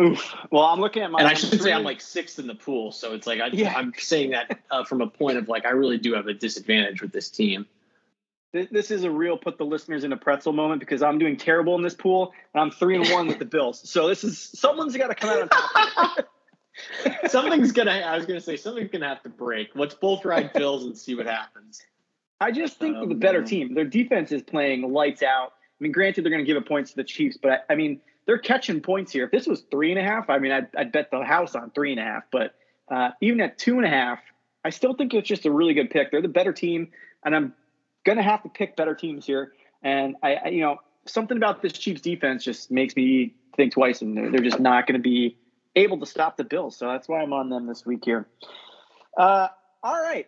Oof. 0.00 0.34
Well, 0.50 0.64
I'm 0.64 0.80
looking 0.80 1.04
at 1.04 1.12
my. 1.12 1.20
And 1.20 1.28
I 1.28 1.34
should 1.34 1.62
say 1.62 1.72
I'm 1.72 1.84
like 1.84 2.00
sixth 2.00 2.40
in 2.40 2.48
the 2.48 2.56
pool, 2.56 2.90
so 2.90 3.14
it's 3.14 3.28
like 3.28 3.40
I, 3.40 3.46
yeah. 3.52 3.74
I'm 3.76 3.92
saying 3.96 4.30
that 4.30 4.58
uh, 4.72 4.82
from 4.82 5.02
a 5.02 5.06
point 5.06 5.38
of 5.38 5.48
like 5.48 5.66
I 5.66 5.70
really 5.70 5.98
do 5.98 6.14
have 6.14 6.26
a 6.26 6.34
disadvantage 6.34 7.00
with 7.00 7.12
this 7.12 7.30
team 7.30 7.66
this 8.52 8.90
is 8.90 9.04
a 9.04 9.10
real 9.10 9.36
put 9.36 9.58
the 9.58 9.64
listeners 9.64 10.04
in 10.04 10.12
a 10.12 10.16
pretzel 10.16 10.52
moment 10.52 10.80
because 10.80 11.02
I'm 11.02 11.18
doing 11.18 11.36
terrible 11.36 11.76
in 11.76 11.82
this 11.82 11.94
pool 11.94 12.32
and 12.54 12.60
I'm 12.60 12.70
three 12.70 12.96
and 12.96 13.08
one 13.10 13.26
with 13.28 13.38
the 13.38 13.44
Bills. 13.44 13.88
So 13.88 14.08
this 14.08 14.24
is 14.24 14.38
someone's 14.38 14.96
got 14.96 15.08
to 15.08 15.14
come 15.14 15.30
out 15.30 15.42
on 15.42 15.48
top. 15.48 16.28
something's 17.28 17.72
gonna. 17.72 17.90
I 17.90 18.16
was 18.16 18.26
gonna 18.26 18.40
say 18.40 18.56
something's 18.56 18.90
gonna 18.90 19.08
have 19.08 19.22
to 19.22 19.28
break. 19.28 19.70
Let's 19.74 19.94
both 19.94 20.24
ride 20.24 20.52
Bills 20.52 20.84
and 20.84 20.96
see 20.96 21.14
what 21.14 21.26
happens. 21.26 21.80
I 22.40 22.52
just 22.52 22.78
think 22.78 22.96
um, 22.96 23.08
the 23.08 23.14
better 23.14 23.42
team. 23.42 23.74
Their 23.74 23.84
defense 23.84 24.32
is 24.32 24.42
playing 24.42 24.90
lights 24.92 25.22
out. 25.22 25.52
I 25.52 25.82
mean, 25.82 25.92
granted, 25.92 26.24
they're 26.24 26.30
going 26.30 26.44
to 26.44 26.46
give 26.46 26.56
a 26.56 26.64
points 26.64 26.90
to 26.90 26.96
the 26.96 27.04
Chiefs, 27.04 27.38
but 27.40 27.52
I, 27.52 27.72
I 27.72 27.74
mean, 27.74 28.00
they're 28.26 28.38
catching 28.38 28.80
points 28.80 29.12
here. 29.12 29.24
If 29.24 29.30
this 29.30 29.46
was 29.46 29.62
three 29.70 29.90
and 29.90 29.98
a 29.98 30.02
half, 30.02 30.30
I 30.30 30.38
mean, 30.38 30.52
I'd, 30.52 30.68
I'd 30.76 30.92
bet 30.92 31.10
the 31.10 31.22
house 31.22 31.54
on 31.54 31.70
three 31.70 31.90
and 31.90 32.00
a 32.00 32.04
half. 32.04 32.24
But 32.32 32.54
uh, 32.90 33.10
even 33.20 33.40
at 33.40 33.58
two 33.58 33.76
and 33.76 33.84
a 33.84 33.90
half, 33.90 34.20
I 34.64 34.70
still 34.70 34.94
think 34.94 35.14
it's 35.14 35.28
just 35.28 35.46
a 35.46 35.50
really 35.50 35.74
good 35.74 35.90
pick. 35.90 36.10
They're 36.10 36.22
the 36.22 36.28
better 36.28 36.52
team, 36.52 36.92
and 37.24 37.36
I'm 37.36 37.54
gonna 38.04 38.22
have 38.22 38.42
to 38.42 38.48
pick 38.48 38.76
better 38.76 38.94
teams 38.94 39.26
here. 39.26 39.52
And 39.82 40.16
I, 40.22 40.34
I 40.34 40.48
you 40.48 40.60
know, 40.60 40.78
something 41.06 41.36
about 41.36 41.62
this 41.62 41.72
Chiefs 41.72 42.00
defense 42.00 42.44
just 42.44 42.70
makes 42.70 42.94
me 42.96 43.34
think 43.56 43.72
twice, 43.72 44.02
and 44.02 44.16
they're, 44.16 44.30
they're 44.30 44.40
just 44.40 44.60
not 44.60 44.86
going 44.86 44.98
to 44.98 45.02
be 45.02 45.36
able 45.76 45.98
to 46.00 46.06
stop 46.06 46.36
the 46.36 46.44
Bills. 46.44 46.76
So 46.76 46.88
that's 46.88 47.08
why 47.08 47.20
I'm 47.20 47.32
on 47.32 47.48
them 47.48 47.66
this 47.66 47.84
week 47.84 48.04
here. 48.04 48.26
Uh, 49.16 49.48
all 49.82 50.00
right. 50.00 50.26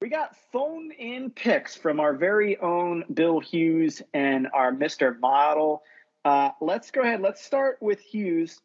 We 0.00 0.08
got 0.08 0.36
phone 0.52 0.92
in 0.92 1.30
picks 1.30 1.74
from 1.74 1.98
our 1.98 2.14
very 2.14 2.56
own 2.58 3.04
Bill 3.12 3.40
Hughes 3.40 4.00
and 4.14 4.46
our 4.54 4.72
Mr. 4.72 5.18
Model. 5.18 5.82
Uh, 6.24 6.50
let's 6.60 6.90
go 6.92 7.00
ahead. 7.00 7.20
Let's 7.20 7.44
start 7.44 7.78
with 7.80 8.00
Hughes. 8.00 8.60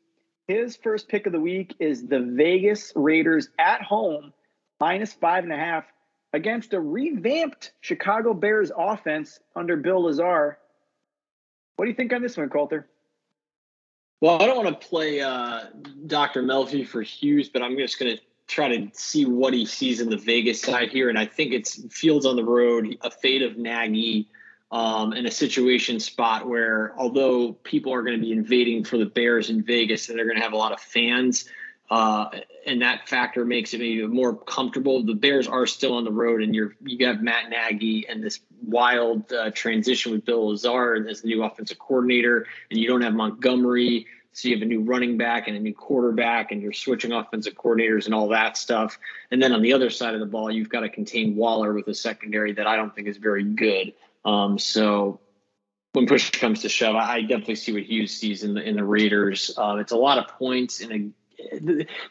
His 0.47 0.75
first 0.75 1.07
pick 1.07 1.25
of 1.25 1.31
the 1.31 1.39
week 1.39 1.75
is 1.79 2.05
the 2.05 2.19
Vegas 2.19 2.93
Raiders 2.95 3.49
at 3.57 3.81
home, 3.81 4.33
minus 4.79 5.13
five 5.13 5.43
and 5.43 5.53
a 5.53 5.57
half, 5.57 5.85
against 6.33 6.73
a 6.73 6.79
revamped 6.79 7.73
Chicago 7.81 8.33
Bears 8.33 8.71
offense 8.75 9.39
under 9.55 9.77
Bill 9.77 10.03
Lazor. 10.03 10.55
What 11.75 11.85
do 11.85 11.89
you 11.89 11.95
think 11.95 12.11
on 12.11 12.21
this 12.21 12.37
one, 12.37 12.49
Colter? 12.49 12.87
Well, 14.19 14.41
I 14.41 14.45
don't 14.45 14.63
want 14.63 14.79
to 14.79 14.87
play 14.87 15.21
uh, 15.21 15.65
Dr. 16.07 16.43
Melfi 16.43 16.87
for 16.87 17.01
Hughes, 17.01 17.49
but 17.49 17.61
I'm 17.61 17.77
just 17.77 17.99
going 17.99 18.15
to 18.15 18.21
try 18.47 18.69
to 18.69 18.89
see 18.93 19.25
what 19.25 19.53
he 19.53 19.65
sees 19.65 19.99
in 19.99 20.09
the 20.09 20.17
Vegas 20.17 20.61
side 20.61 20.89
here. 20.89 21.09
And 21.09 21.19
I 21.19 21.25
think 21.25 21.53
it's 21.53 21.85
Fields 21.93 22.25
on 22.25 22.35
the 22.35 22.43
road, 22.43 22.97
a 23.01 23.11
fate 23.11 23.41
of 23.41 23.57
Nagy 23.57 24.29
um, 24.71 25.13
in 25.13 25.25
a 25.25 25.31
situation 25.31 25.99
spot 25.99 26.47
where, 26.47 26.93
although 26.97 27.53
people 27.63 27.93
are 27.93 28.01
going 28.01 28.17
to 28.17 28.21
be 28.21 28.31
invading 28.31 28.85
for 28.85 28.97
the 28.97 29.05
Bears 29.05 29.49
in 29.49 29.61
Vegas 29.61 30.09
and 30.09 30.17
they're 30.17 30.25
going 30.25 30.37
to 30.37 30.43
have 30.43 30.53
a 30.53 30.57
lot 30.57 30.71
of 30.71 30.79
fans, 30.79 31.45
uh, 31.91 32.29
and 32.65 32.82
that 32.82 33.08
factor 33.08 33.45
makes 33.45 33.73
it 33.73 33.80
maybe 33.80 34.06
more 34.08 34.36
comfortable. 34.36 35.04
The 35.04 35.13
Bears 35.13 35.47
are 35.47 35.65
still 35.65 35.95
on 35.95 36.04
the 36.04 36.12
road, 36.12 36.41
and 36.41 36.56
you're 36.56 36.76
you 36.84 37.06
have 37.08 37.21
Matt 37.21 37.49
Nagy 37.49 38.08
and 38.08 38.23
this 38.23 38.39
wild 38.65 39.32
uh, 39.34 39.52
transition 39.52 40.12
with 40.12 40.26
Bill 40.26 40.52
Lazor 40.52 41.10
as 41.10 41.21
the 41.21 41.28
new 41.28 41.43
offensive 41.43 41.80
coordinator, 41.80 42.47
and 42.69 42.80
you 42.80 42.88
don't 42.88 43.02
have 43.02 43.13
Montgomery, 43.13 44.08
so 44.32 44.49
you 44.49 44.56
have 44.56 44.63
a 44.63 44.65
new 44.65 44.82
running 44.82 45.17
back 45.17 45.47
and 45.47 45.56
a 45.56 45.60
new 45.60 45.73
quarterback, 45.73 46.52
and 46.52 46.62
you're 46.62 46.73
switching 46.73 47.12
offensive 47.12 47.54
coordinators 47.56 48.06
and 48.06 48.15
all 48.15 48.30
that 48.30 48.58
stuff. 48.58 48.97
And 49.32 49.41
then 49.41 49.54
on 49.54 49.62
the 49.62 49.73
other 49.73 49.89
side 49.89 50.13
of 50.13 50.19
the 50.19 50.26
ball, 50.26 50.52
you've 50.52 50.69
got 50.69 50.82
to 50.82 50.89
contain 50.89 51.36
Waller 51.36 51.73
with 51.73 51.88
a 51.88 51.93
secondary 51.93 52.54
that 52.54 52.67
I 52.67 52.76
don't 52.76 52.93
think 52.95 53.08
is 53.08 53.17
very 53.17 53.43
good. 53.43 53.93
Um, 54.26 54.58
so 54.58 55.19
when 55.93 56.08
push 56.08 56.32
comes 56.32 56.62
to 56.62 56.69
shove, 56.69 56.95
I 56.95 57.21
definitely 57.21 57.56
see 57.56 57.73
what 57.73 57.84
Hughes 57.84 58.17
sees 58.17 58.43
in 58.43 58.56
the 58.56 58.62
in 58.62 58.76
the 58.76 58.84
Raiders. 58.84 59.54
Uh, 59.58 59.78
it's 59.80 59.91
a 59.91 59.97
lot 59.97 60.17
of 60.17 60.28
points 60.39 60.80
in 60.80 60.91
a 60.91 61.12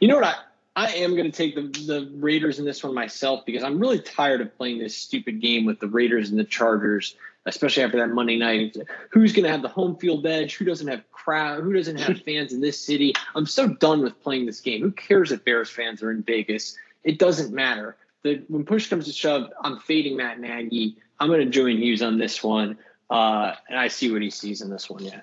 you 0.00 0.08
know 0.08 0.16
what 0.16 0.24
I 0.24 0.34
I 0.74 0.88
am 0.92 1.14
going 1.14 1.30
to 1.30 1.36
take 1.36 1.54
the 1.54 1.62
the 1.62 2.10
Raiders 2.14 2.58
in 2.58 2.64
this 2.64 2.82
one 2.82 2.94
myself 2.94 3.44
because 3.44 3.62
I'm 3.62 3.78
really 3.78 4.00
tired 4.00 4.40
of 4.40 4.56
playing 4.56 4.78
this 4.78 4.96
stupid 4.96 5.40
game 5.40 5.64
with 5.66 5.80
the 5.80 5.88
Raiders 5.88 6.30
and 6.30 6.38
the 6.38 6.44
Chargers, 6.44 7.14
especially 7.44 7.82
after 7.82 7.98
that 7.98 8.08
Monday 8.08 8.38
night. 8.38 8.76
Who's 9.10 9.32
going 9.32 9.44
to 9.44 9.50
have 9.50 9.62
the 9.62 9.68
home 9.68 9.96
field 9.96 10.26
edge? 10.26 10.56
Who 10.56 10.64
doesn't 10.64 10.88
have 10.88 11.10
crowd? 11.12 11.62
Who 11.62 11.74
doesn't 11.74 11.98
have 11.98 12.22
fans 12.24 12.52
in 12.52 12.60
this 12.60 12.80
city? 12.80 13.12
I'm 13.34 13.46
so 13.46 13.68
done 13.68 14.02
with 14.02 14.20
playing 14.22 14.46
this 14.46 14.60
game. 14.60 14.80
Who 14.80 14.92
cares 14.92 15.30
if 15.30 15.44
Bears 15.44 15.68
fans 15.68 16.02
are 16.02 16.10
in 16.10 16.22
Vegas? 16.22 16.76
It 17.04 17.18
doesn't 17.18 17.52
matter. 17.52 17.96
The, 18.22 18.42
when 18.48 18.64
push 18.64 18.88
comes 18.88 19.06
to 19.06 19.12
shove, 19.12 19.50
I'm 19.62 19.78
fading 19.80 20.16
Matt 20.16 20.40
Nagy. 20.40 20.96
I'm 21.20 21.28
going 21.28 21.40
to 21.40 21.50
join 21.50 21.76
Hughes 21.76 22.02
on 22.02 22.18
this 22.18 22.42
one, 22.42 22.78
uh, 23.10 23.54
and 23.68 23.78
I 23.78 23.88
see 23.88 24.10
what 24.10 24.22
he 24.22 24.30
sees 24.30 24.62
in 24.62 24.70
this 24.70 24.88
one. 24.88 25.04
Yeah. 25.04 25.20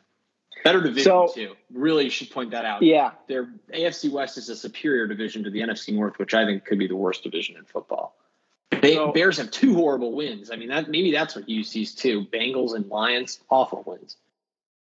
Better 0.64 0.82
division 0.82 1.04
so, 1.04 1.32
too. 1.34 1.56
Really 1.74 2.10
should 2.10 2.30
point 2.32 2.52
that 2.52 2.66
out. 2.66 2.82
Yeah. 2.82 3.12
Their 3.28 3.50
AFC 3.74 4.12
West 4.12 4.38
is 4.38 4.50
a 4.50 4.56
superior 4.56 5.08
division 5.08 5.44
to 5.44 5.50
the 5.50 5.62
NFC 5.62 5.94
North, 5.94 6.20
which 6.20 6.34
I 6.34 6.46
think 6.46 6.66
could 6.66 6.80
be 6.80 6.88
the 6.88 6.96
worst 6.96 7.24
division 7.24 7.58
in 7.58 7.66
football. 7.66 8.16
They, 8.82 8.96
so, 8.96 9.12
Bears 9.12 9.38
have 9.38 9.52
two 9.52 9.74
horrible 9.76 10.14
wins. 10.14 10.52
I 10.52 10.56
mean, 10.56 10.70
that 10.70 10.90
maybe 10.90 11.12
that's 11.12 11.36
what 11.36 11.50
you 11.50 11.64
sees 11.64 11.96
too. 11.96 12.26
Bengals 12.26 12.76
and 12.76 12.88
Lions, 12.88 13.40
awful 13.50 13.84
wins. 13.86 14.18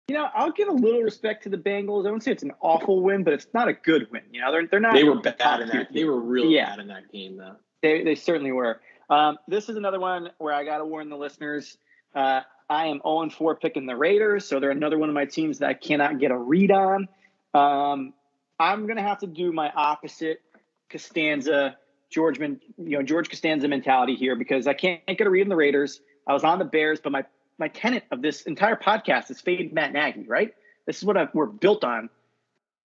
You 0.08 0.16
know, 0.16 0.28
I'll 0.34 0.52
give 0.52 0.68
a 0.68 0.74
little 0.74 1.02
respect 1.02 1.44
to 1.44 1.50
the 1.50 1.58
Bengals. 1.58 2.02
I 2.02 2.04
wouldn't 2.04 2.24
say 2.24 2.32
it's 2.32 2.44
an 2.44 2.52
awful 2.62 3.02
win, 3.02 3.24
but 3.24 3.34
it's 3.34 3.48
not 3.54 3.70
a 3.70 3.74
good 3.74 4.12
win. 4.12 4.24
You 4.32 4.42
know, 4.42 4.52
they're 4.52 4.68
they're 4.68 4.80
not. 4.80 4.94
They 4.94 5.06
were 5.06 5.20
bad 5.20 5.62
in 5.62 5.70
that. 5.70 5.94
They 5.94 6.04
were 6.04 6.20
really 6.20 6.56
yeah. 6.56 6.72
bad 6.72 6.80
in 6.80 6.88
that 6.88 7.12
game, 7.12 7.38
though. 7.38 7.56
They 7.82 8.04
they 8.04 8.16
certainly 8.16 8.52
were. 8.52 8.82
Um, 9.10 9.38
this 9.48 9.70
is 9.70 9.78
another 9.78 10.00
one 10.00 10.30
where 10.38 10.54
I 10.54 10.66
got 10.66 10.80
to 10.80 10.86
warn 10.86 11.10
the 11.10 11.18
listeners. 11.18 11.78
Uh, 12.14 12.42
I 12.70 12.88
am 12.88 13.02
0 13.04 13.30
4 13.30 13.56
picking 13.56 13.86
the 13.86 13.96
Raiders, 13.96 14.46
so 14.46 14.60
they're 14.60 14.72
another 14.72 14.98
one 14.98 15.10
of 15.10 15.16
my 15.16 15.26
teams 15.26 15.60
that 15.60 15.70
I 15.70 15.74
cannot 15.74 16.20
get 16.20 16.32
a 16.32 16.38
read 16.38 16.72
on. 16.72 17.08
Um, 17.54 18.14
I'm 18.60 18.88
gonna 18.88 19.04
have 19.04 19.20
to 19.20 19.28
do 19.28 19.52
my 19.52 19.72
opposite 19.72 20.42
Costanza, 20.90 21.78
George, 22.10 22.40
you 22.40 22.60
know, 22.78 23.04
George 23.04 23.30
Costanza 23.30 23.68
mentality 23.68 24.16
here 24.16 24.36
because 24.36 24.68
I 24.68 24.74
can't 24.74 25.06
get 25.06 25.28
a 25.28 25.30
read 25.30 25.44
on 25.44 25.50
the 25.50 25.56
Raiders. 25.56 26.02
I 26.28 26.34
was 26.34 26.44
on 26.44 26.60
the 26.60 26.66
Bears, 26.66 27.00
but 27.02 27.12
my 27.12 27.26
my 27.58 27.68
tenet 27.68 28.04
of 28.12 28.22
this 28.22 28.44
entire 28.44 28.76
podcast 28.76 29.30
is 29.30 29.42
fade 29.42 29.74
Matt 29.74 29.94
Nagy, 29.94 30.24
right? 30.28 30.54
This 30.86 30.98
is 30.98 31.04
what 31.04 31.18
I, 31.18 31.28
we're 31.34 31.46
built 31.46 31.84
on. 31.84 32.10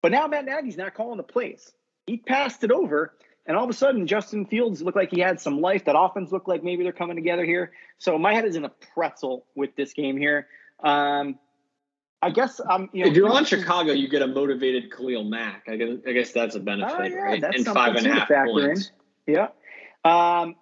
But 0.03 0.12
now 0.12 0.27
Matt 0.27 0.45
Nagy's 0.45 0.77
not 0.77 0.95
calling 0.95 1.17
the 1.17 1.23
plays. 1.23 1.73
He 2.07 2.17
passed 2.17 2.64
it 2.64 2.71
over, 2.71 3.14
and 3.49 3.57
all 3.57 3.65
of 3.65 3.71
a 3.71 3.75
sudden, 3.75 4.07
Justin 4.07 4.45
Fields 4.45 4.83
looked 4.83 4.97
like 4.97 5.11
he 5.11 5.21
had 5.21 5.41
some 5.41 5.63
life. 5.63 5.87
That 5.87 5.99
offense 5.99 6.31
looked 6.31 6.47
like 6.47 6.63
maybe 6.63 6.83
they're 6.83 6.93
coming 6.93 7.17
together 7.17 7.47
here. 7.47 7.73
So 7.97 8.19
my 8.19 8.35
head 8.35 8.45
is 8.45 8.57
in 8.57 8.65
a 8.67 8.69
pretzel 8.69 9.47
with 9.57 9.75
this 9.75 9.95
game 9.95 10.19
here. 10.19 10.47
Um, 10.85 11.39
I 12.21 12.29
guess 12.29 12.61
I'm. 12.69 12.91
You 12.93 13.05
know, 13.05 13.11
if 13.11 13.17
you're 13.17 13.31
on 13.31 13.47
Chicago, 13.47 13.93
you 13.93 14.07
get 14.09 14.21
a 14.21 14.27
motivated 14.27 14.93
Khalil 14.95 15.25
Mack. 15.25 15.65
I 15.67 15.77
guess, 15.77 15.89
I 16.07 16.13
guess 16.13 16.33
that's 16.33 16.57
a 16.57 16.61
benefit, 16.61 16.95
uh, 16.95 17.03
yeah, 17.05 17.17
right? 17.17 17.41
That's 17.41 17.57
and 17.57 17.67
five 17.67 17.97
and 17.97 18.07
a 18.07 18.13
half 18.13 18.29
points. 18.29 18.93
In. 19.27 19.35
Yeah. 19.35 19.49
Um, 20.05 20.55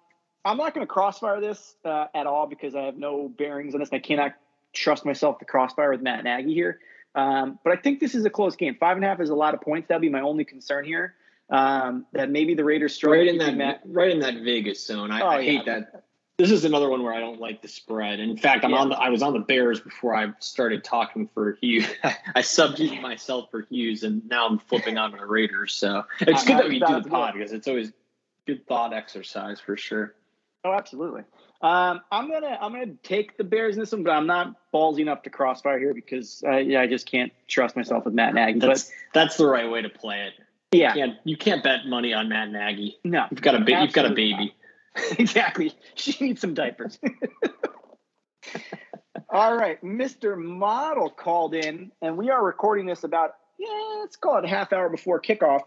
I'm 0.45 0.55
not 0.55 0.73
going 0.73 0.87
to 0.87 0.91
crossfire 0.91 1.41
this 1.41 1.75
uh, 1.83 2.05
at 2.15 2.25
all 2.25 2.47
because 2.47 2.73
I 2.73 2.83
have 2.83 2.97
no 2.97 3.27
bearings 3.27 3.73
on 3.73 3.81
this. 3.81 3.89
I 3.91 3.99
cannot 3.99 4.31
trust 4.71 5.03
myself 5.03 5.39
to 5.39 5.45
crossfire 5.45 5.91
with 5.91 6.01
Matt 6.01 6.23
Nagy 6.23 6.53
here. 6.53 6.79
Um, 7.15 7.59
but 7.65 7.77
I 7.77 7.81
think 7.81 7.99
this 7.99 8.15
is 8.15 8.23
a 8.23 8.29
close 8.29 8.55
game. 8.55 8.77
Five 8.79 8.95
and 8.95 9.03
a 9.03 9.09
half 9.09 9.19
is 9.19 9.29
a 9.29 9.35
lot 9.35 9.53
of 9.55 9.61
points. 9.61 9.89
That'd 9.89 10.01
be 10.01 10.09
my 10.09 10.21
only 10.21 10.45
concern 10.45 10.85
here 10.85 11.15
um, 11.49 12.05
that 12.13 12.29
maybe 12.29 12.53
the 12.53 12.63
Raiders 12.63 12.93
struggle 12.93 13.19
right 13.19 13.27
in 13.27 13.37
that 13.59 13.81
right 13.85 14.11
in 14.11 14.19
that 14.19 14.35
Vegas 14.35 14.85
zone. 14.85 15.11
I, 15.11 15.21
oh, 15.21 15.27
I 15.27 15.43
hate 15.43 15.63
yeah. 15.65 15.79
that. 15.79 16.03
This 16.37 16.51
is 16.51 16.65
another 16.65 16.87
one 16.87 17.01
where 17.01 17.13
I 17.13 17.19
don't 17.19 17.39
like 17.39 17.63
the 17.63 17.67
spread. 17.67 18.19
In 18.19 18.37
fact, 18.37 18.63
I'm 18.63 18.71
yeah. 18.71 18.77
on 18.77 18.89
the 18.89 18.95
I 18.95 19.09
was 19.09 19.21
on 19.21 19.33
the 19.33 19.39
Bears 19.39 19.79
before 19.79 20.15
I 20.15 20.27
started 20.39 20.83
talking 20.83 21.29
for 21.33 21.57
Hughes. 21.61 21.87
I 22.35 22.41
substituted 22.41 23.01
myself 23.01 23.49
for 23.49 23.65
Hughes, 23.69 24.03
and 24.03 24.27
now 24.27 24.47
I'm 24.47 24.59
flipping 24.59 24.97
on 24.97 25.11
the 25.11 25.25
Raiders. 25.25 25.73
So 25.73 26.03
it's 26.19 26.43
good 26.43 26.57
that 26.57 26.69
we 26.69 26.79
do 26.79 27.01
the 27.01 27.09
pod 27.09 27.33
because 27.33 27.53
it's 27.53 27.67
always 27.67 27.91
good 28.45 28.67
thought 28.67 28.93
exercise 28.93 29.59
for 29.59 29.77
sure. 29.77 30.13
Oh, 30.63 30.73
absolutely. 30.73 31.23
Um, 31.61 32.01
I'm 32.11 32.29
gonna 32.29 32.57
I'm 32.61 32.71
gonna 32.71 32.93
take 33.01 33.37
the 33.37 33.43
Bears 33.43 33.75
in 33.75 33.79
this 33.79 33.91
one, 33.91 34.03
but 34.03 34.11
I'm 34.11 34.27
not 34.27 34.55
ballsy 34.71 34.99
enough 34.99 35.23
to 35.23 35.29
crossfire 35.29 35.79
here 35.79 35.93
because 35.93 36.43
uh, 36.45 36.57
yeah, 36.57 36.81
I 36.81 36.87
just 36.87 37.09
can't 37.09 37.31
trust 37.47 37.75
myself 37.75 38.05
with 38.05 38.13
Matt 38.13 38.35
Nagy. 38.35 38.59
That's, 38.59 38.83
but 38.83 38.93
that's 39.13 39.37
the 39.37 39.47
right 39.47 39.69
way 39.69 39.81
to 39.81 39.89
play 39.89 40.27
it. 40.27 40.33
Yeah, 40.71 40.93
you 40.93 41.01
can't, 41.01 41.17
you 41.23 41.37
can't 41.37 41.63
bet 41.63 41.85
money 41.85 42.13
on 42.13 42.27
Matt 42.29 42.51
Nagy. 42.51 42.97
No, 43.03 43.25
you've 43.31 43.41
got 43.41 43.55
a 43.55 43.59
ba- 43.59 43.81
you've 43.83 43.93
got 43.93 44.05
a 44.05 44.13
baby. 44.13 44.53
exactly. 45.17 45.73
She 45.95 46.25
needs 46.25 46.41
some 46.41 46.53
diapers. 46.53 46.99
All 49.29 49.55
right, 49.55 49.81
Mr. 49.83 50.37
Model 50.37 51.09
called 51.09 51.53
in, 51.53 51.91
and 52.01 52.17
we 52.17 52.29
are 52.29 52.43
recording 52.43 52.85
this 52.85 53.03
about 53.03 53.35
yeah, 53.57 53.97
let's 53.99 54.15
call 54.15 54.37
it 54.37 54.45
a 54.45 54.47
half 54.47 54.73
hour 54.73 54.89
before 54.89 55.21
kickoff. 55.21 55.61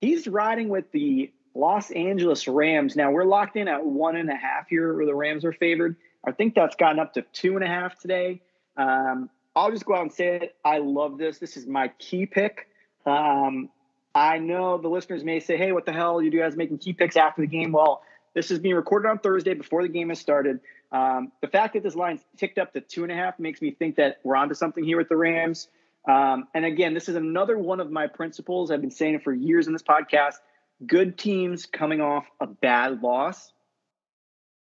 He's 0.00 0.28
riding 0.28 0.68
with 0.68 0.90
the 0.92 1.32
Los 1.54 1.90
Angeles 1.90 2.46
Rams. 2.46 2.96
Now 2.96 3.10
we're 3.10 3.24
locked 3.24 3.56
in 3.56 3.66
at 3.68 3.84
one 3.84 4.16
and 4.16 4.30
a 4.30 4.36
half 4.36 4.68
here, 4.68 4.94
where 4.94 5.06
the 5.06 5.14
Rams 5.14 5.44
are 5.44 5.52
favored. 5.52 5.96
I 6.26 6.32
think 6.32 6.54
that's 6.54 6.76
gotten 6.76 6.98
up 6.98 7.14
to 7.14 7.22
two 7.32 7.56
and 7.56 7.64
a 7.64 7.68
half 7.68 7.98
today. 7.98 8.42
Um, 8.76 9.30
I'll 9.56 9.70
just 9.70 9.84
go 9.84 9.94
out 9.94 10.02
and 10.02 10.12
say 10.12 10.36
it. 10.36 10.56
I 10.64 10.78
love 10.78 11.18
this. 11.18 11.38
This 11.38 11.56
is 11.56 11.66
my 11.66 11.88
key 11.98 12.26
pick. 12.26 12.68
Um, 13.06 13.68
I 14.14 14.38
know 14.38 14.78
the 14.78 14.88
listeners 14.88 15.24
may 15.24 15.40
say, 15.40 15.56
hey, 15.56 15.72
what 15.72 15.86
the 15.86 15.92
hell? 15.92 16.22
You 16.22 16.30
guys 16.30 16.56
making 16.56 16.78
key 16.78 16.92
picks 16.92 17.16
after 17.16 17.42
the 17.42 17.48
game? 17.48 17.72
Well, 17.72 18.02
this 18.34 18.50
is 18.50 18.58
being 18.58 18.74
recorded 18.74 19.08
on 19.08 19.18
Thursday 19.18 19.54
before 19.54 19.82
the 19.82 19.88
game 19.88 20.08
has 20.10 20.18
started. 20.18 20.60
Um, 20.92 21.32
the 21.40 21.48
fact 21.48 21.74
that 21.74 21.82
this 21.82 21.96
line's 21.96 22.20
ticked 22.36 22.58
up 22.58 22.72
to 22.74 22.80
two 22.80 23.02
and 23.02 23.10
a 23.10 23.14
half 23.14 23.38
makes 23.38 23.60
me 23.60 23.72
think 23.72 23.96
that 23.96 24.18
we're 24.22 24.36
onto 24.36 24.54
something 24.54 24.84
here 24.84 24.96
with 24.96 25.08
the 25.08 25.16
Rams. 25.16 25.68
Um, 26.08 26.46
and 26.54 26.64
again, 26.64 26.94
this 26.94 27.08
is 27.08 27.16
another 27.16 27.58
one 27.58 27.80
of 27.80 27.90
my 27.90 28.06
principles. 28.06 28.70
I've 28.70 28.80
been 28.80 28.90
saying 28.90 29.14
it 29.14 29.24
for 29.24 29.32
years 29.32 29.66
in 29.66 29.72
this 29.72 29.82
podcast. 29.82 30.34
Good 30.86 31.16
teams 31.18 31.66
coming 31.66 32.00
off 32.00 32.26
a 32.40 32.46
bad 32.46 33.02
loss, 33.02 33.52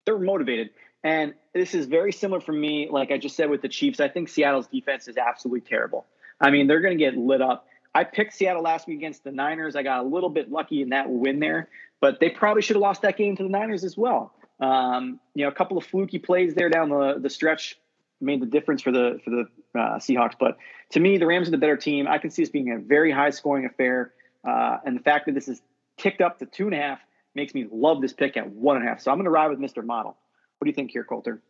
they're 0.04 0.18
motivated. 0.18 0.70
And 1.02 1.34
this 1.54 1.74
is 1.74 1.86
very 1.86 2.12
similar 2.12 2.40
for 2.40 2.52
me, 2.52 2.88
like 2.90 3.10
I 3.10 3.16
just 3.16 3.36
said 3.36 3.48
with 3.48 3.62
the 3.62 3.68
Chiefs. 3.68 4.00
I 4.00 4.08
think 4.08 4.28
Seattle's 4.28 4.66
defense 4.66 5.08
is 5.08 5.16
absolutely 5.16 5.62
terrible. 5.62 6.04
I 6.40 6.50
mean, 6.50 6.66
they're 6.66 6.80
going 6.80 6.96
to 6.96 7.02
get 7.02 7.16
lit 7.16 7.40
up. 7.40 7.66
I 7.94 8.04
picked 8.04 8.34
Seattle 8.34 8.62
last 8.62 8.86
week 8.86 8.98
against 8.98 9.24
the 9.24 9.32
Niners. 9.32 9.76
I 9.76 9.82
got 9.82 10.00
a 10.04 10.08
little 10.08 10.28
bit 10.28 10.50
lucky 10.50 10.82
in 10.82 10.90
that 10.90 11.08
win 11.10 11.40
there, 11.40 11.68
but 12.00 12.20
they 12.20 12.30
probably 12.30 12.62
should 12.62 12.76
have 12.76 12.82
lost 12.82 13.02
that 13.02 13.16
game 13.16 13.36
to 13.36 13.42
the 13.42 13.48
Niners 13.48 13.84
as 13.84 13.96
well. 13.96 14.32
Um, 14.60 15.18
you 15.34 15.44
know, 15.44 15.48
a 15.48 15.54
couple 15.54 15.78
of 15.78 15.84
fluky 15.84 16.18
plays 16.18 16.54
there 16.54 16.68
down 16.68 16.90
the, 16.90 17.18
the 17.18 17.30
stretch 17.30 17.78
made 18.20 18.40
the 18.40 18.46
difference 18.46 18.82
for 18.82 18.92
the 18.92 19.18
for 19.24 19.30
the 19.30 19.44
uh, 19.74 19.98
Seahawks. 19.98 20.34
But 20.38 20.58
to 20.90 21.00
me, 21.00 21.18
the 21.18 21.26
Rams 21.26 21.48
are 21.48 21.52
the 21.52 21.58
better 21.58 21.76
team. 21.76 22.06
I 22.06 22.18
can 22.18 22.30
see 22.30 22.42
this 22.42 22.50
being 22.50 22.70
a 22.70 22.78
very 22.78 23.10
high 23.10 23.30
scoring 23.30 23.64
affair, 23.64 24.12
uh, 24.46 24.78
and 24.84 24.96
the 24.96 25.02
fact 25.02 25.26
that 25.26 25.34
this 25.34 25.48
is 25.48 25.62
ticked 25.96 26.20
up 26.20 26.38
to 26.38 26.46
two 26.46 26.66
and 26.66 26.74
a 26.74 26.78
half 26.78 27.00
makes 27.34 27.54
me 27.54 27.66
love 27.70 28.00
this 28.02 28.12
pick 28.12 28.36
at 28.36 28.50
one 28.50 28.76
and 28.76 28.84
a 28.84 28.88
half. 28.88 29.00
So 29.00 29.10
I'm 29.10 29.16
going 29.16 29.24
to 29.24 29.30
ride 29.30 29.48
with 29.48 29.60
Mr. 29.60 29.84
Model. 29.84 30.16
What 30.58 30.64
do 30.64 30.68
you 30.68 30.74
think 30.74 30.90
here, 30.90 31.04
Colter? 31.04 31.40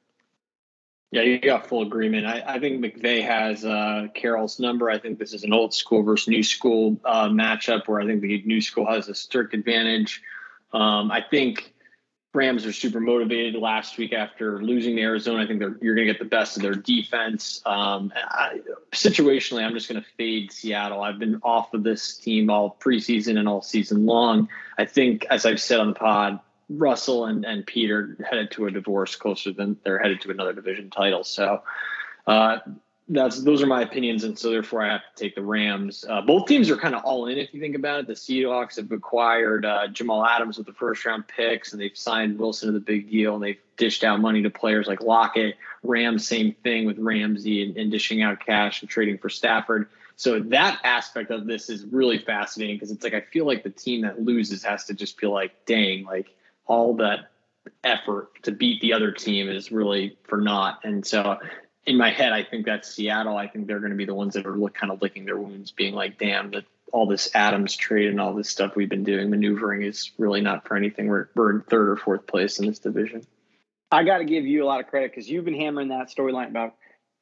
Yeah, 1.13 1.23
you 1.23 1.41
got 1.41 1.67
full 1.67 1.83
agreement. 1.83 2.25
I, 2.25 2.43
I 2.47 2.61
think 2.61 2.85
McVay 2.85 3.25
has 3.25 3.65
uh, 3.65 4.07
Carroll's 4.15 4.61
number. 4.61 4.89
I 4.89 4.99
think 4.99 5.19
this 5.19 5.33
is 5.33 5.43
an 5.43 5.53
old 5.53 5.75
school 5.75 6.05
versus 6.05 6.29
new 6.29 6.45
school 6.45 7.01
uh, 7.05 7.29
matchup 7.29 7.89
where 7.89 8.01
I 8.01 8.07
think 8.07 8.21
the 8.21 8.43
new 8.47 8.61
school 8.61 8.87
has 8.87 9.09
a 9.09 9.15
strict 9.15 9.53
advantage. 9.53 10.23
Um, 10.73 11.11
I 11.11 11.21
think 11.21 11.75
Rams 12.33 12.65
are 12.65 12.73
super 12.73 13.01
motivated 13.01 13.61
last 13.61 13.99
week 13.99 14.13
after 14.13 14.63
losing 14.63 14.95
to 14.97 15.03
Arizona. 15.03 15.43
I 15.43 15.49
think 15.49 15.61
you're 15.61 15.97
going 15.97 16.07
to 16.07 16.13
get 16.13 16.21
the 16.21 16.25
best 16.29 16.57
of 16.57 16.63
their 16.63 16.75
defense. 16.75 17.61
Um, 17.67 18.13
I, 18.15 18.61
situationally, 18.93 19.65
I'm 19.65 19.75
just 19.75 19.89
going 19.89 20.01
to 20.01 20.09
fade 20.17 20.53
Seattle. 20.53 21.03
I've 21.03 21.19
been 21.19 21.41
off 21.43 21.75
of 21.75 21.83
this 21.83 22.19
team 22.19 22.49
all 22.49 22.77
preseason 22.79 23.37
and 23.37 23.49
all 23.49 23.63
season 23.63 24.07
long. 24.07 24.49
I 24.79 24.85
think, 24.85 25.27
as 25.29 25.45
I've 25.45 25.61
said 25.61 25.81
on 25.81 25.89
the 25.89 25.95
pod, 25.95 26.39
Russell 26.71 27.27
and, 27.27 27.45
and 27.45 27.67
Pete 27.67 27.91
are 27.91 28.17
headed 28.29 28.53
to 28.53 28.67
a 28.67 28.71
divorce 28.71 29.17
closer 29.17 29.53
than 29.53 29.77
they're 29.85 29.99
headed 29.99 30.21
to 30.23 30.31
another 30.31 30.53
division 30.53 30.89
title. 30.89 31.25
So 31.25 31.63
uh, 32.27 32.59
that's 33.09 33.43
those 33.43 33.61
are 33.61 33.67
my 33.67 33.83
opinions, 33.83 34.23
and 34.23 34.39
so 34.39 34.51
therefore 34.51 34.85
I 34.85 34.93
have 34.93 35.01
to 35.01 35.23
take 35.23 35.35
the 35.35 35.43
Rams. 35.43 36.05
Uh, 36.09 36.21
both 36.21 36.47
teams 36.47 36.71
are 36.71 36.77
kind 36.77 36.95
of 36.95 37.03
all 37.03 37.27
in 37.27 37.39
if 37.39 37.53
you 37.53 37.61
think 37.61 37.75
about 37.75 38.01
it. 38.01 38.07
The 38.07 38.13
Seahawks 38.13 38.77
have 38.77 38.93
acquired 38.93 39.67
uh, 39.67 39.89
Jamal 39.89 40.25
Adams 40.25 40.59
with 40.59 40.67
the 40.69 40.73
first 40.73 41.05
round 41.05 41.27
picks, 41.27 41.73
and 41.73 41.83
they've 41.83 41.97
signed 41.97 42.39
Wilson 42.39 42.69
to 42.69 42.73
the 42.73 42.81
big 42.81 43.11
deal, 43.11 43.35
and 43.35 43.43
they've 43.43 43.59
dished 43.77 44.05
out 44.05 44.21
money 44.21 44.43
to 44.43 44.51
players 44.51 44.87
like 44.87 45.03
Lockett. 45.03 45.57
Rams, 45.83 46.27
same 46.29 46.55
thing 46.63 46.87
with 46.87 46.99
Ramsey 46.99 47.65
and, 47.65 47.77
and 47.77 47.91
dishing 47.91 48.23
out 48.23 48.39
cash 48.39 48.81
and 48.81 48.89
trading 48.89 49.19
for 49.19 49.29
Stafford. 49.29 49.89
So 50.15 50.39
that 50.39 50.79
aspect 50.85 51.31
of 51.33 51.47
this 51.47 51.69
is 51.69 51.85
really 51.87 52.19
fascinating 52.19 52.77
because 52.77 52.93
it's 52.93 53.03
like 53.03 53.15
I 53.15 53.23
feel 53.23 53.47
like 53.47 53.65
the 53.65 53.71
team 53.71 54.03
that 54.03 54.23
loses 54.23 54.63
has 54.63 54.85
to 54.85 54.95
just 54.95 55.19
feel 55.19 55.33
like, 55.33 55.65
dang, 55.67 56.05
like 56.05 56.29
all 56.67 56.97
that 56.97 57.31
effort 57.85 58.43
to 58.43 58.53
beat 58.53 58.81
the 58.81 58.93
other 58.93 59.13
team 59.13 59.49
is 59.49 59.71
really 59.71 60.17
for 60.25 60.41
naught. 60.41 60.81
And 60.85 61.07
so 61.07 61.39
in 61.87 61.97
my 61.97 62.11
head, 62.11 62.33
I 62.33 62.43
think 62.43 62.67
that's 62.67 62.93
Seattle. 62.93 63.37
I 63.37 63.49
think 63.49 63.67
they're 63.67 63.81
going 63.81 63.91
to 63.91 63.97
be 63.97 64.05
the 64.05 64.15
ones 64.15 64.35
that 64.35 64.47
are 64.47 64.57
look, 64.57 64.75
kind 64.75 64.93
of 64.93 65.03
licking 65.03 65.25
their 65.25 65.37
wounds, 65.37 65.73
being 65.73 65.95
like, 65.95 66.19
damn, 66.19 66.51
that 66.53 66.65
all 66.93 67.07
this 67.07 67.31
Adams 67.35 67.77
trade 67.77 68.09
and 68.09 68.21
all 68.21 68.35
this 68.35 68.49
stuff 68.49 68.77
we've 68.77 68.89
been 68.89 69.05
doing, 69.05 69.31
maneuvering 69.31 69.83
is 69.83 70.11
really 70.19 70.41
not 70.41 70.67
for 70.67 70.77
anything. 70.77 71.09
We're, 71.09 71.29
we're 71.35 71.51
in 71.51 71.63
third 71.63 71.89
or 71.89 71.97
fourth 71.97 72.27
place 72.27 72.59
in 72.59 72.67
this 72.67 72.79
division. 72.79 73.27
I 73.93 74.05
got 74.05 74.19
to 74.19 74.25
give 74.25 74.47
you 74.47 74.65
a 74.65 74.67
lot 74.67 74.81
of 74.81 74.87
credit 74.87 75.11
because 75.11 75.29
you've 75.29 75.45
been 75.45 75.55
hammering 75.55 75.89
that 75.89 76.11
storyline 76.11 76.49
about 76.49 76.75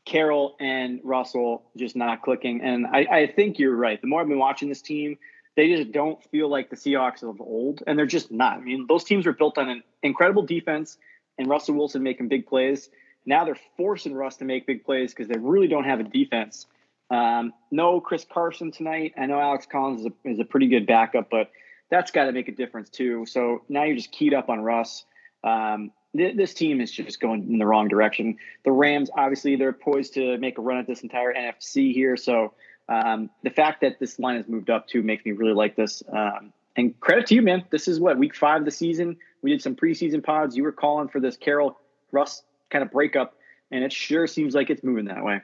Carroll 0.05 0.57
and 0.59 1.01
Russell 1.05 1.65
just 1.77 1.97
not 1.97 2.23
clicking. 2.23 2.61
And 2.63 2.87
I, 2.87 3.07
I 3.11 3.27
think 3.35 3.59
you're 3.59 3.77
right. 3.77 4.01
The 4.01 4.07
more 4.07 4.21
I've 4.21 4.29
been 4.29 4.39
watching 4.39 4.69
this 4.69 4.83
team, 4.83 5.19
they 5.59 5.75
just 5.75 5.91
don't 5.91 6.23
feel 6.31 6.49
like 6.49 6.71
the 6.71 6.77
Seahawks 6.77 7.25
of 7.25 7.41
old, 7.41 7.83
and 7.85 7.99
they're 7.99 8.07
just 8.07 8.31
not. 8.31 8.59
I 8.59 8.61
mean, 8.61 8.87
those 8.89 9.03
teams 9.03 9.27
were 9.27 9.33
built 9.33 9.59
on 9.59 9.69
an 9.69 9.83
incredible 10.05 10.43
defense 10.43 10.99
and 11.37 11.49
Russell 11.49 11.75
Wilson 11.75 12.05
making 12.05 12.29
big 12.29 12.47
plays. 12.47 12.91
Now 13.27 13.45
they're 13.45 13.59
forcing 13.77 14.15
Russ 14.15 14.37
to 14.37 14.45
make 14.45 14.69
big 14.69 14.85
plays 14.85 15.13
because 15.13 15.27
they 15.27 15.37
really 15.37 15.67
don't 15.67 15.83
have 15.83 15.99
a 15.99 16.05
defense. 16.05 16.67
Um, 17.11 17.53
no 17.73 18.01
Chris 18.01 18.25
Carson 18.33 18.71
tonight. 18.71 19.15
I 19.19 19.27
know 19.27 19.41
Alex 19.41 19.67
Collins 19.67 20.03
is 20.03 20.07
a, 20.07 20.31
is 20.31 20.39
a 20.39 20.45
pretty 20.45 20.69
good 20.69 20.87
backup, 20.87 21.29
but 21.29 21.51
that's 21.91 22.13
got 22.13 22.27
to 22.27 22.33
make 22.33 22.47
a 22.47 22.53
difference 22.53 22.89
too. 22.89 23.27
So 23.27 23.63
now 23.69 23.83
you're 23.83 23.97
just 23.97 24.13
keyed 24.13 24.35
up 24.35 24.49
on 24.49 24.61
Russ. 24.61 25.07
Um, 25.43 25.91
th- 26.17 26.37
this 26.37 26.55
team 26.55 26.81
is 26.81 26.93
just 26.93 27.19
going 27.19 27.51
in 27.51 27.59
the 27.59 27.67
wrong 27.67 27.89
direction. 27.89 28.37
The 28.65 28.71
Rams, 28.71 29.11
obviously, 29.13 29.57
they're 29.57 29.73
poised 29.73 30.15
to 30.15 30.39
make 30.39 30.57
a 30.57 30.61
run 30.61 30.79
at 30.79 30.87
this 30.87 31.01
entire 31.01 31.35
NFC 31.35 31.93
here. 31.93 32.17
So 32.17 32.55
um, 32.89 33.31
the 33.43 33.51
fact 33.51 33.83
that 33.83 33.99
this 33.99 34.19
line 34.19 34.37
has 34.37 34.49
moved 34.49 34.71
up 34.71 34.89
too 34.89 35.03
makes 35.03 35.25
me 35.25 35.33
really 35.33 35.55
like 35.55 35.77
this. 35.77 36.03
Um, 36.11 36.53
and 36.77 36.99
credit 37.01 37.27
to 37.27 37.35
you, 37.35 37.43
man. 37.43 37.65
This 37.71 37.89
is 37.89 38.01
what 38.01 38.19
week 38.19 38.35
five 38.35 38.61
of 38.61 38.65
the 38.65 38.71
season. 38.71 39.17
We 39.43 39.51
did 39.51 39.63
some 39.63 39.75
preseason 39.75 40.23
pods. 40.23 40.57
You 40.57 40.63
were 40.63 40.73
calling 40.73 41.09
for 41.09 41.21
this 41.21 41.37
Carroll 41.37 41.79
Russ 42.13 42.43
kind 42.71 42.83
of 42.83 42.91
breakup, 42.91 43.35
and 43.71 43.85
it 43.85 43.93
sure 43.93 44.27
seems 44.27 44.55
like 44.55 44.71
it's 44.71 44.83
moving 44.83 45.07
that 45.07 45.25
way. 45.25 45.41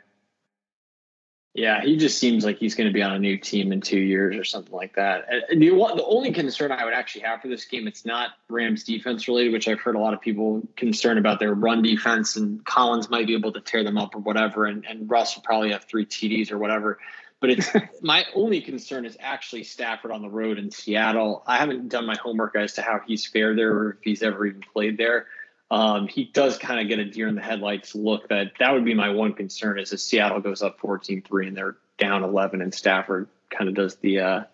Yeah, 1.54 1.82
he 1.82 1.96
just 1.96 2.18
seems 2.18 2.44
like 2.44 2.58
he's 2.58 2.74
going 2.74 2.88
to 2.88 2.92
be 2.92 3.00
on 3.00 3.12
a 3.12 3.18
new 3.18 3.38
team 3.38 3.70
in 3.70 3.80
two 3.80 4.00
years 4.00 4.36
or 4.36 4.42
something 4.42 4.72
like 4.74 4.96
that. 4.96 5.26
And 5.48 5.62
the, 5.62 5.68
the 5.68 6.04
only 6.04 6.32
concern 6.32 6.72
I 6.72 6.84
would 6.84 6.94
actually 6.94 7.22
have 7.22 7.42
for 7.42 7.46
this 7.46 7.64
game, 7.64 7.86
it's 7.86 8.04
not 8.04 8.30
Rams 8.48 8.82
defense 8.82 9.28
related, 9.28 9.52
which 9.52 9.68
I've 9.68 9.78
heard 9.78 9.94
a 9.94 10.00
lot 10.00 10.14
of 10.14 10.20
people 10.20 10.66
concerned 10.74 11.20
about 11.20 11.38
their 11.38 11.54
run 11.54 11.80
defense, 11.80 12.34
and 12.34 12.64
Collins 12.64 13.08
might 13.08 13.28
be 13.28 13.34
able 13.34 13.52
to 13.52 13.60
tear 13.60 13.84
them 13.84 13.96
up 13.96 14.16
or 14.16 14.18
whatever, 14.18 14.66
and, 14.66 14.84
and 14.84 15.08
Russ 15.08 15.36
will 15.36 15.44
probably 15.44 15.70
have 15.70 15.84
three 15.84 16.04
TDs 16.04 16.50
or 16.50 16.58
whatever. 16.58 16.98
But 17.44 17.50
it's 17.50 17.70
my 18.00 18.24
only 18.34 18.62
concern 18.62 19.04
is 19.04 19.18
actually 19.20 19.64
Stafford 19.64 20.10
on 20.10 20.22
the 20.22 20.30
road 20.30 20.58
in 20.58 20.70
Seattle. 20.70 21.42
I 21.46 21.58
haven't 21.58 21.90
done 21.90 22.06
my 22.06 22.16
homework 22.16 22.56
as 22.56 22.72
to 22.74 22.80
how 22.80 23.00
he's 23.06 23.26
fared 23.26 23.58
there 23.58 23.70
or 23.70 23.90
if 23.90 23.96
he's 24.00 24.22
ever 24.22 24.46
even 24.46 24.62
played 24.72 24.96
there. 24.96 25.26
Um, 25.70 26.08
he 26.08 26.24
does 26.24 26.56
kind 26.56 26.80
of 26.80 26.88
get 26.88 27.00
a 27.00 27.04
deer 27.04 27.28
in 27.28 27.34
the 27.34 27.42
headlights 27.42 27.94
look 27.94 28.30
that 28.30 28.52
that 28.60 28.72
would 28.72 28.86
be 28.86 28.94
my 28.94 29.10
one 29.10 29.34
concern 29.34 29.78
is 29.78 29.92
if 29.92 30.00
Seattle 30.00 30.40
goes 30.40 30.62
up 30.62 30.80
14-3 30.80 31.48
and 31.48 31.54
they're 31.54 31.76
down 31.98 32.24
11 32.24 32.62
and 32.62 32.72
Stafford 32.72 33.28
kind 33.50 33.68
of 33.68 33.74
does 33.74 33.96
the 33.96 34.20
uh, 34.20 34.44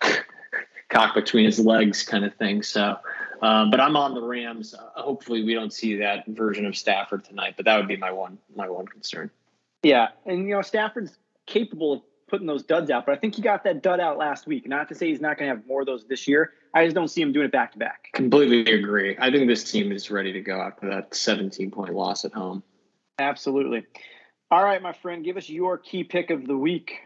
cock 0.90 1.16
between 1.16 1.46
his 1.46 1.58
legs 1.58 2.04
kind 2.04 2.24
of 2.24 2.36
thing. 2.36 2.62
So, 2.62 2.98
um, 3.40 3.72
but 3.72 3.80
I'm 3.80 3.96
on 3.96 4.14
the 4.14 4.22
Rams. 4.22 4.74
Uh, 4.74 5.02
hopefully 5.02 5.42
we 5.42 5.54
don't 5.54 5.72
see 5.72 5.96
that 5.96 6.24
version 6.28 6.66
of 6.66 6.76
Stafford 6.76 7.24
tonight, 7.24 7.54
but 7.56 7.64
that 7.64 7.78
would 7.78 7.88
be 7.88 7.96
my 7.96 8.12
one, 8.12 8.38
my 8.54 8.68
one 8.68 8.86
concern. 8.86 9.28
Yeah. 9.82 10.10
And, 10.24 10.46
you 10.46 10.54
know, 10.54 10.62
Stafford's 10.62 11.18
capable 11.46 11.94
of 11.94 12.02
putting 12.32 12.46
those 12.46 12.62
duds 12.62 12.90
out. 12.90 13.04
But 13.04 13.12
I 13.12 13.18
think 13.18 13.34
he 13.34 13.42
got 13.42 13.62
that 13.64 13.82
dud 13.82 14.00
out 14.00 14.16
last 14.16 14.46
week. 14.46 14.66
Not 14.66 14.88
to 14.88 14.94
say 14.94 15.08
he's 15.08 15.20
not 15.20 15.36
going 15.36 15.50
to 15.50 15.54
have 15.54 15.66
more 15.66 15.82
of 15.82 15.86
those 15.86 16.06
this 16.06 16.26
year. 16.26 16.54
I 16.72 16.84
just 16.84 16.96
don't 16.96 17.08
see 17.08 17.20
him 17.20 17.30
doing 17.30 17.44
it 17.44 17.52
back 17.52 17.72
to 17.72 17.78
back. 17.78 18.08
Completely 18.14 18.72
agree. 18.72 19.14
I 19.20 19.30
think 19.30 19.48
this 19.48 19.70
team 19.70 19.92
is 19.92 20.10
ready 20.10 20.32
to 20.32 20.40
go 20.40 20.58
after 20.58 20.88
that 20.88 21.14
17 21.14 21.70
point 21.70 21.92
loss 21.92 22.24
at 22.24 22.32
home. 22.32 22.62
Absolutely. 23.18 23.84
All 24.50 24.64
right, 24.64 24.80
my 24.80 24.94
friend, 24.94 25.22
give 25.22 25.36
us 25.36 25.50
your 25.50 25.76
key 25.76 26.04
pick 26.04 26.30
of 26.30 26.46
the 26.46 26.56
week. 26.56 27.00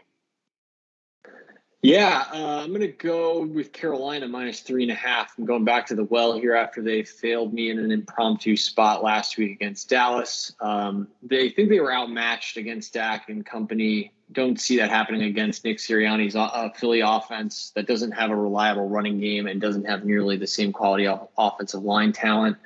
Yeah, 1.87 2.25
uh, 2.33 2.63
I'm 2.63 2.71
going 2.71 2.81
to 2.81 2.89
go 2.89 3.45
with 3.45 3.71
Carolina 3.71 4.27
minus 4.27 4.59
three 4.59 4.83
and 4.83 4.91
a 4.91 4.95
half. 4.95 5.33
I'm 5.37 5.45
going 5.45 5.63
back 5.63 5.85
to 5.85 5.95
the 5.95 6.03
well 6.03 6.37
here 6.37 6.53
after 6.53 6.81
they 6.81 7.03
failed 7.03 7.53
me 7.53 7.69
in 7.69 7.79
an 7.79 7.91
impromptu 7.91 8.57
spot 8.57 9.05
last 9.05 9.37
week 9.37 9.53
against 9.53 9.87
Dallas. 9.87 10.51
Um, 10.59 11.07
they 11.23 11.49
think 11.49 11.69
they 11.69 11.79
were 11.79 11.93
outmatched 11.93 12.57
against 12.57 12.91
Dak 12.93 13.29
and 13.29 13.45
company. 13.45 14.11
Don't 14.33 14.59
see 14.59 14.75
that 14.79 14.89
happening 14.89 15.21
against 15.21 15.63
Nick 15.63 15.77
Sirianni's 15.77 16.35
uh, 16.35 16.71
Philly 16.75 16.99
offense 16.99 17.71
that 17.75 17.87
doesn't 17.87 18.11
have 18.11 18.31
a 18.31 18.35
reliable 18.35 18.89
running 18.89 19.21
game 19.21 19.47
and 19.47 19.61
doesn't 19.61 19.85
have 19.85 20.03
nearly 20.03 20.35
the 20.35 20.45
same 20.45 20.73
quality 20.73 21.07
of 21.07 21.29
offensive 21.37 21.83
line 21.83 22.11
talent. 22.11 22.57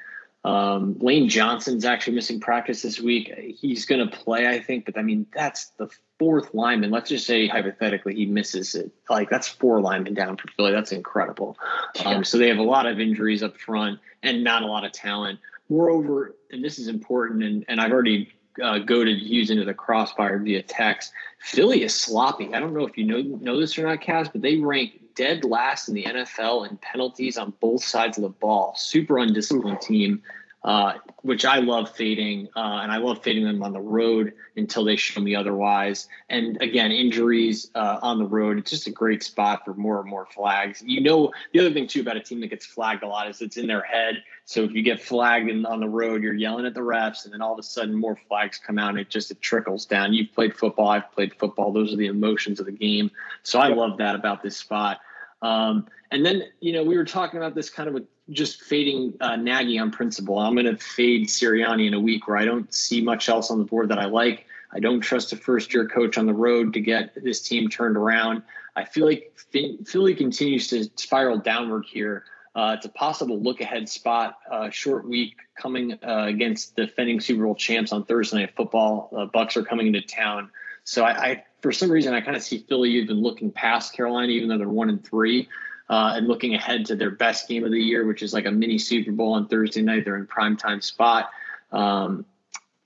Um, 0.44 0.98
Lane 1.00 1.30
Johnson's 1.30 1.86
actually 1.86 2.16
missing 2.16 2.40
practice 2.40 2.82
this 2.82 3.00
week. 3.00 3.32
He's 3.60 3.86
going 3.86 4.08
to 4.08 4.16
play, 4.16 4.48
I 4.48 4.60
think, 4.60 4.86
but 4.86 4.98
I 4.98 5.04
mean, 5.04 5.28
that's 5.34 5.68
the 5.78 5.88
fourth 6.18 6.54
lineman. 6.54 6.90
Let's 6.90 7.10
just 7.10 7.28
say 7.28 7.48
hypothetically 7.48 8.16
he 8.16 8.26
misses 8.26 8.74
it. 8.74 8.92
Like 9.10 9.30
that's 9.30 9.48
four 9.48 9.82
linemen 9.82 10.16
down 10.16 10.38
for 10.38 10.48
Philly. 10.56 10.72
That's 10.72 10.92
incredible. 10.92 11.58
Um, 12.06 12.24
so 12.24 12.38
they 12.38 12.48
have 12.48 12.58
a 12.58 12.64
lot 12.64 12.88
of 12.88 13.00
injuries 13.00 13.44
up 13.44 13.58
front 13.58 14.00
and 14.24 14.44
not 14.44 14.64
a 14.64 14.66
lot 14.66 14.84
of 14.84 14.92
talent. 14.92 15.40
Moreover, 15.70 16.36
and 16.52 16.64
this 16.64 16.80
is 16.80 16.88
important, 16.88 17.44
and, 17.44 17.64
and 17.68 17.80
I've 17.80 17.92
already 17.92 18.34
uh, 18.62 18.80
goaded 18.80 19.20
Hughes 19.20 19.50
into 19.50 19.64
the 19.64 19.74
crossfire 19.74 20.40
via 20.40 20.62
text. 20.64 21.14
Philly 21.40 21.84
is 21.84 21.96
sloppy. 21.96 22.54
I 22.54 22.60
don't 22.60 22.74
know 22.74 22.86
if 22.86 22.98
you 22.98 23.06
know 23.06 23.22
know 23.22 23.60
this 23.60 23.78
or 23.78 23.88
not, 23.88 24.02
Cass, 24.02 24.28
but 24.28 24.42
they 24.42 24.58
rank 24.58 25.01
dead 25.16 25.44
last 25.44 25.88
in 25.88 25.96
the 25.96 26.04
NFL 26.04 26.70
in 26.70 26.78
penalties 26.78 27.38
on 27.38 27.54
both 27.60 27.84
sides 27.84 28.18
of 28.18 28.24
the 28.24 28.30
ball. 28.30 28.74
Super 28.76 29.18
undisciplined 29.18 29.82
team, 29.82 30.22
uh, 30.64 30.94
which 31.24 31.44
I 31.44 31.58
love 31.58 31.90
fading, 31.96 32.48
uh, 32.56 32.80
and 32.84 32.92
I 32.92 32.98
love 32.98 33.24
fading 33.24 33.46
them 33.46 33.64
on 33.64 33.74
the 33.74 33.82
road 33.82 34.34
until 34.56 34.84
they 34.84 34.96
show 34.96 35.20
me 35.20 35.36
otherwise. 35.36 36.08
And 36.30 36.62
again, 36.62 36.92
injuries 36.92 37.72
uh, 37.74 37.98
on 38.02 38.20
the 38.20 38.28
road, 38.28 38.60
it's 38.60 38.70
just 38.70 38.86
a 38.86 38.92
great 38.92 39.24
spot 39.24 39.66
for 39.66 39.74
more 39.74 40.00
and 40.00 40.10
more 40.10 40.28
flags. 40.28 40.84
You 40.86 41.02
know, 41.02 41.32
the 41.52 41.62
other 41.62 41.74
thing 41.74 41.88
too 41.88 42.02
about 42.02 42.18
a 42.18 42.22
team 42.22 42.42
that 42.42 42.52
gets 42.52 42.66
flagged 42.66 43.02
a 43.02 43.08
lot 43.08 43.28
is 43.28 43.42
it's 43.42 43.58
in 43.58 43.66
their 43.66 43.82
head. 43.82 44.24
So 44.46 44.64
if 44.64 44.72
you 44.74 44.84
get 44.84 45.02
flagged 45.02 45.50
in, 45.50 45.66
on 45.66 45.80
the 45.80 45.90
road, 45.90 46.22
you're 46.22 46.36
yelling 46.36 46.68
at 46.68 46.76
the 46.76 46.82
refs, 46.82 47.26
and 47.26 47.34
then 47.34 47.42
all 47.42 47.54
of 47.54 47.60
a 47.60 47.64
sudden 47.64 47.96
more 47.96 48.18
flags 48.28 48.60
come 48.60 48.78
out, 48.78 48.90
and 48.90 49.00
it 49.00 49.10
just 49.10 49.32
it 49.32 49.42
trickles 49.42 49.86
down. 49.88 50.14
You've 50.14 50.32
played 50.34 50.56
football, 50.56 50.90
I've 50.90 51.12
played 51.12 51.34
football. 51.34 51.72
Those 51.72 51.92
are 51.92 51.98
the 51.98 52.08
emotions 52.08 52.60
of 52.60 52.68
the 52.68 52.72
game. 52.72 53.10
So 53.42 53.60
I 53.60 53.70
love 53.70 53.98
that 53.98 54.14
about 54.14 54.44
this 54.44 54.58
spot. 54.58 55.00
Um, 55.42 55.88
and 56.12 56.26
then, 56.26 56.44
you 56.60 56.74
know, 56.74 56.84
we 56.84 56.98
were 56.98 57.06
talking 57.06 57.38
about 57.38 57.56
this 57.56 57.70
kind 57.70 57.88
of 57.88 57.96
with 57.96 58.06
just 58.32 58.62
fading 58.62 59.14
uh, 59.20 59.36
Nagy 59.36 59.78
on 59.80 59.92
principle. 59.92 60.40
I'm 60.40 60.54
going 60.54 60.66
to 60.66 60.78
fade 60.78 61.28
Sirianni 61.28 61.88
in 61.88 61.94
a 61.94 62.00
week 62.00 62.28
where 62.28 62.38
I 62.38 62.46
don't 62.46 62.74
see 62.74 63.02
much 63.02 63.30
else 63.30 63.52
on 63.52 63.60
the 63.60 63.66
board 63.66 63.90
that 63.90 64.00
I 64.00 64.06
like. 64.06 64.46
I 64.74 64.80
don't 64.80 65.02
trust 65.02 65.34
a 65.34 65.36
first 65.36 65.74
year 65.74 65.88
coach 65.88 66.18
on 66.18 66.26
the 66.26 66.34
road 66.34 66.74
to 66.74 66.80
get 66.80 67.14
this 67.22 67.42
team 67.42 67.70
turned 67.70 67.98
around. 67.98 68.44
I 68.76 68.86
feel 68.86 69.06
like 69.06 69.38
Philly 69.86 70.16
continues 70.16 70.68
to 70.70 70.90
spiral 70.96 71.38
downward 71.38 71.86
here. 71.86 72.24
Uh, 72.56 72.76
it's 72.78 72.86
a 72.86 72.90
possible 72.90 73.40
look 73.40 73.62
ahead 73.62 73.88
spot. 73.88 74.38
Uh, 74.50 74.70
short 74.70 75.08
week 75.08 75.36
coming 75.56 75.94
uh, 75.94 76.26
against 76.28 76.76
defending 76.76 77.20
Super 77.20 77.44
Bowl 77.44 77.56
champs 77.56 77.92
on 77.92 78.06
Thursday 78.06 78.40
Night 78.40 78.56
Football. 78.56 79.10
Uh, 79.16 79.26
Bucks 79.26 79.56
are 79.56 79.64
coming 79.64 79.88
into 79.88 80.02
town, 80.02 80.50
so 80.84 81.04
I, 81.04 81.12
I 81.12 81.44
for 81.62 81.72
some 81.72 81.90
reason 81.90 82.14
I 82.14 82.22
kind 82.22 82.36
of 82.36 82.44
see 82.44 82.66
Philly 82.68 82.92
even 82.92 83.22
looking 83.22 83.52
past 83.52 83.94
Carolina, 83.94 84.32
even 84.32 84.50
though 84.50 84.58
they're 84.58 84.68
one 84.68 84.90
and 84.90 85.04
three, 85.04 85.48
uh, 85.92 86.14
and 86.16 86.30
looking 86.30 86.56
ahead 86.56 86.86
to 86.86 86.96
their 86.96 87.12
best 87.12 87.50
game 87.50 87.66
of 87.66 87.72
the 87.72 87.78
year, 87.78 88.08
which 88.08 88.24
is 88.24 88.34
like 88.34 88.46
a 88.46 88.52
mini 88.52 88.78
Super 88.78 89.12
Bowl 89.12 89.34
on 89.34 89.50
Thursday 89.50 89.82
night. 89.82 90.06
They're 90.06 90.16
in 90.16 90.26
prime 90.26 90.56
time 90.56 90.80
spot. 90.80 91.30
Um, 91.70 92.26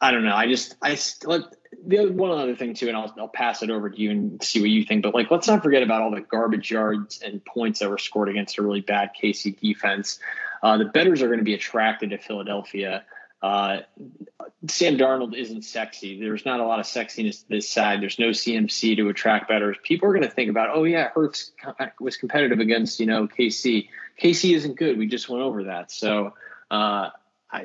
I 0.02 0.10
don't 0.10 0.24
know. 0.24 0.36
I 0.36 0.48
just 0.48 0.76
I 0.82 0.98
let 1.24 1.44
the 1.86 2.00
other, 2.00 2.12
one 2.12 2.32
other 2.32 2.56
thing 2.56 2.74
too, 2.74 2.88
and 2.88 2.98
I'll 2.98 3.14
I'll 3.20 3.28
pass 3.28 3.62
it 3.62 3.70
over 3.70 3.92
to 3.92 4.02
you 4.02 4.10
and 4.10 4.44
see 4.44 4.60
what 4.60 4.72
you 4.72 4.84
think. 4.84 5.04
But 5.04 5.14
like, 5.14 5.30
let's 5.30 5.48
not 5.48 5.62
forget 5.62 5.84
about 5.84 6.02
all 6.02 6.10
the 6.10 6.22
garbage 6.22 6.72
yards 6.72 7.22
and 7.22 7.46
points 7.46 7.80
that 7.80 7.92
were 7.92 8.00
scored 8.00 8.28
against 8.28 8.58
a 8.58 8.64
really 8.64 8.82
bad 8.82 9.12
KC 9.22 9.60
defense. 9.60 10.20
Uh, 10.64 10.78
the 10.78 10.86
betters 10.86 11.22
are 11.22 11.28
going 11.28 11.38
to 11.38 11.46
be 11.46 11.54
attracted 11.54 12.10
to 12.10 12.18
Philadelphia. 12.18 13.06
Uh, 13.46 13.82
Sam 14.68 14.98
Darnold 14.98 15.38
isn't 15.38 15.62
sexy. 15.62 16.20
There's 16.20 16.46
not 16.46 16.60
a 16.60 16.66
lot 16.66 16.80
of 16.80 16.88
sexiness 16.88 17.42
to 17.42 17.50
this 17.50 17.70
side. 17.70 18.02
There's 18.02 18.18
no 18.18 18.30
CMC 18.30 18.98
to 18.98 19.10
attract 19.10 19.50
betters. 19.50 19.78
People 19.84 20.10
are 20.10 20.14
going 20.14 20.28
to 20.28 20.32
think 20.32 20.50
about, 20.50 20.70
oh 20.74 20.84
yeah, 20.84 21.10
Hurts 21.14 21.52
was 22.00 22.18
competitive 22.18 22.60
against 22.60 23.00
you 23.00 23.06
know 23.06 23.28
KC. 23.28 23.90
KC 24.20 24.56
isn't 24.56 24.78
good. 24.78 24.98
We 24.98 25.06
just 25.06 25.30
went 25.30 25.44
over 25.44 25.66
that. 25.66 25.92
So 25.92 26.34
uh, 26.72 27.12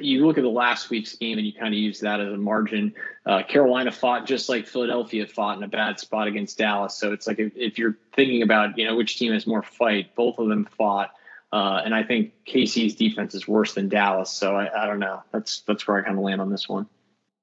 you 0.00 0.26
look 0.26 0.36
at 0.36 0.42
the 0.42 0.50
last 0.50 0.90
week's 0.90 1.16
game 1.16 1.38
and 1.38 1.46
you 1.46 1.54
kind 1.54 1.72
of 1.72 1.80
use 1.80 2.00
that 2.00 2.20
as 2.20 2.30
a 2.30 2.36
margin. 2.36 2.92
Uh, 3.24 3.42
Carolina 3.42 3.90
fought 3.90 4.26
just 4.26 4.50
like 4.50 4.66
Philadelphia 4.66 5.26
fought 5.26 5.56
in 5.56 5.62
a 5.62 5.68
bad 5.68 5.98
spot 5.98 6.26
against 6.26 6.58
Dallas. 6.58 6.94
So 6.94 7.14
it's 7.14 7.26
like 7.26 7.38
if, 7.38 7.52
if 7.56 7.78
you're 7.78 7.96
thinking 8.14 8.42
about 8.42 8.76
you 8.76 8.86
know 8.86 8.96
which 8.96 9.18
team 9.18 9.32
has 9.32 9.46
more 9.46 9.62
fight, 9.62 10.14
both 10.14 10.38
of 10.38 10.48
them 10.48 10.68
fought. 10.76 11.12
Uh, 11.52 11.82
and 11.84 11.94
I 11.94 12.04
think 12.04 12.32
KC's 12.46 12.94
defense 12.94 13.34
is 13.34 13.48
worse 13.48 13.74
than 13.74 13.88
Dallas. 13.88 14.30
So 14.30 14.54
I, 14.54 14.84
I 14.84 14.86
don't 14.86 15.00
know. 15.00 15.22
That's 15.32 15.60
that's 15.62 15.86
where 15.86 15.98
I 15.98 16.02
kind 16.02 16.16
of 16.16 16.24
land 16.24 16.40
on 16.40 16.50
this 16.50 16.68
one. 16.68 16.86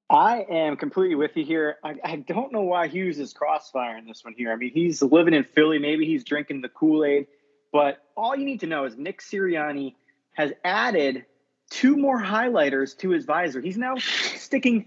I 0.09 0.45
am 0.49 0.77
completely 0.77 1.15
with 1.15 1.35
you 1.35 1.43
here. 1.43 1.77
I, 1.83 1.95
I, 2.01 2.15
don't 2.15 2.53
know 2.53 2.61
why 2.61 2.87
Hughes 2.87 3.19
is 3.19 3.33
crossfire 3.33 3.97
in 3.97 4.05
this 4.05 4.23
one 4.23 4.33
here. 4.37 4.53
I 4.53 4.55
mean, 4.55 4.71
he's 4.73 5.01
living 5.01 5.33
in 5.33 5.43
Philly. 5.43 5.79
Maybe 5.79 6.05
he's 6.05 6.23
drinking 6.23 6.61
the 6.61 6.69
Kool 6.69 7.03
Aid. 7.03 7.27
But 7.73 8.01
all 8.15 8.33
you 8.33 8.45
need 8.45 8.61
to 8.61 8.67
know 8.67 8.85
is 8.85 8.95
Nick 8.95 9.19
Sirianni 9.19 9.95
has 10.31 10.53
added 10.63 11.25
two 11.69 11.97
more 11.97 12.21
highlighters 12.21 12.97
to 12.99 13.09
his 13.09 13.25
visor. 13.25 13.59
He's 13.59 13.77
now 13.77 13.95
sticking 13.97 14.85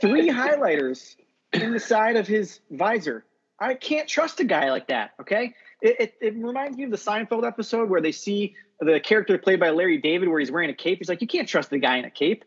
three 0.00 0.28
highlighters 0.28 1.16
in 1.54 1.72
the 1.72 1.80
side 1.80 2.16
of 2.16 2.26
his 2.26 2.60
visor. 2.70 3.24
I 3.58 3.74
can't 3.74 4.06
trust 4.06 4.38
a 4.40 4.44
guy 4.44 4.70
like 4.70 4.88
that. 4.88 5.12
Okay, 5.20 5.54
it, 5.80 6.00
it, 6.00 6.14
it, 6.20 6.34
reminds 6.36 6.76
me 6.76 6.84
of 6.84 6.90
the 6.90 6.96
Seinfeld 6.96 7.46
episode 7.46 7.88
where 7.88 8.00
they 8.00 8.12
see 8.12 8.56
the 8.80 9.00
character 9.00 9.38
played 9.38 9.60
by 9.60 9.70
Larry 9.70 9.98
David 9.98 10.28
where 10.28 10.40
he's 10.40 10.50
wearing 10.50 10.70
a 10.70 10.74
cape. 10.74 10.98
He's 10.98 11.08
like, 11.08 11.20
you 11.20 11.28
can't 11.28 11.48
trust 11.48 11.70
the 11.70 11.78
guy 11.78 11.98
in 11.98 12.04
a 12.04 12.10
cape. 12.10 12.44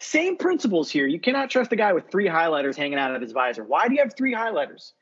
Same 0.00 0.36
principles 0.36 0.90
here. 0.90 1.06
You 1.06 1.20
cannot 1.20 1.50
trust 1.50 1.70
the 1.70 1.76
guy 1.76 1.92
with 1.92 2.10
three 2.10 2.26
highlighters 2.26 2.76
hanging 2.76 2.98
out 2.98 3.14
of 3.14 3.20
his 3.20 3.32
visor. 3.32 3.64
Why 3.64 3.86
do 3.86 3.94
you 3.94 4.00
have 4.00 4.14
three 4.16 4.34
highlighters? 4.34 4.92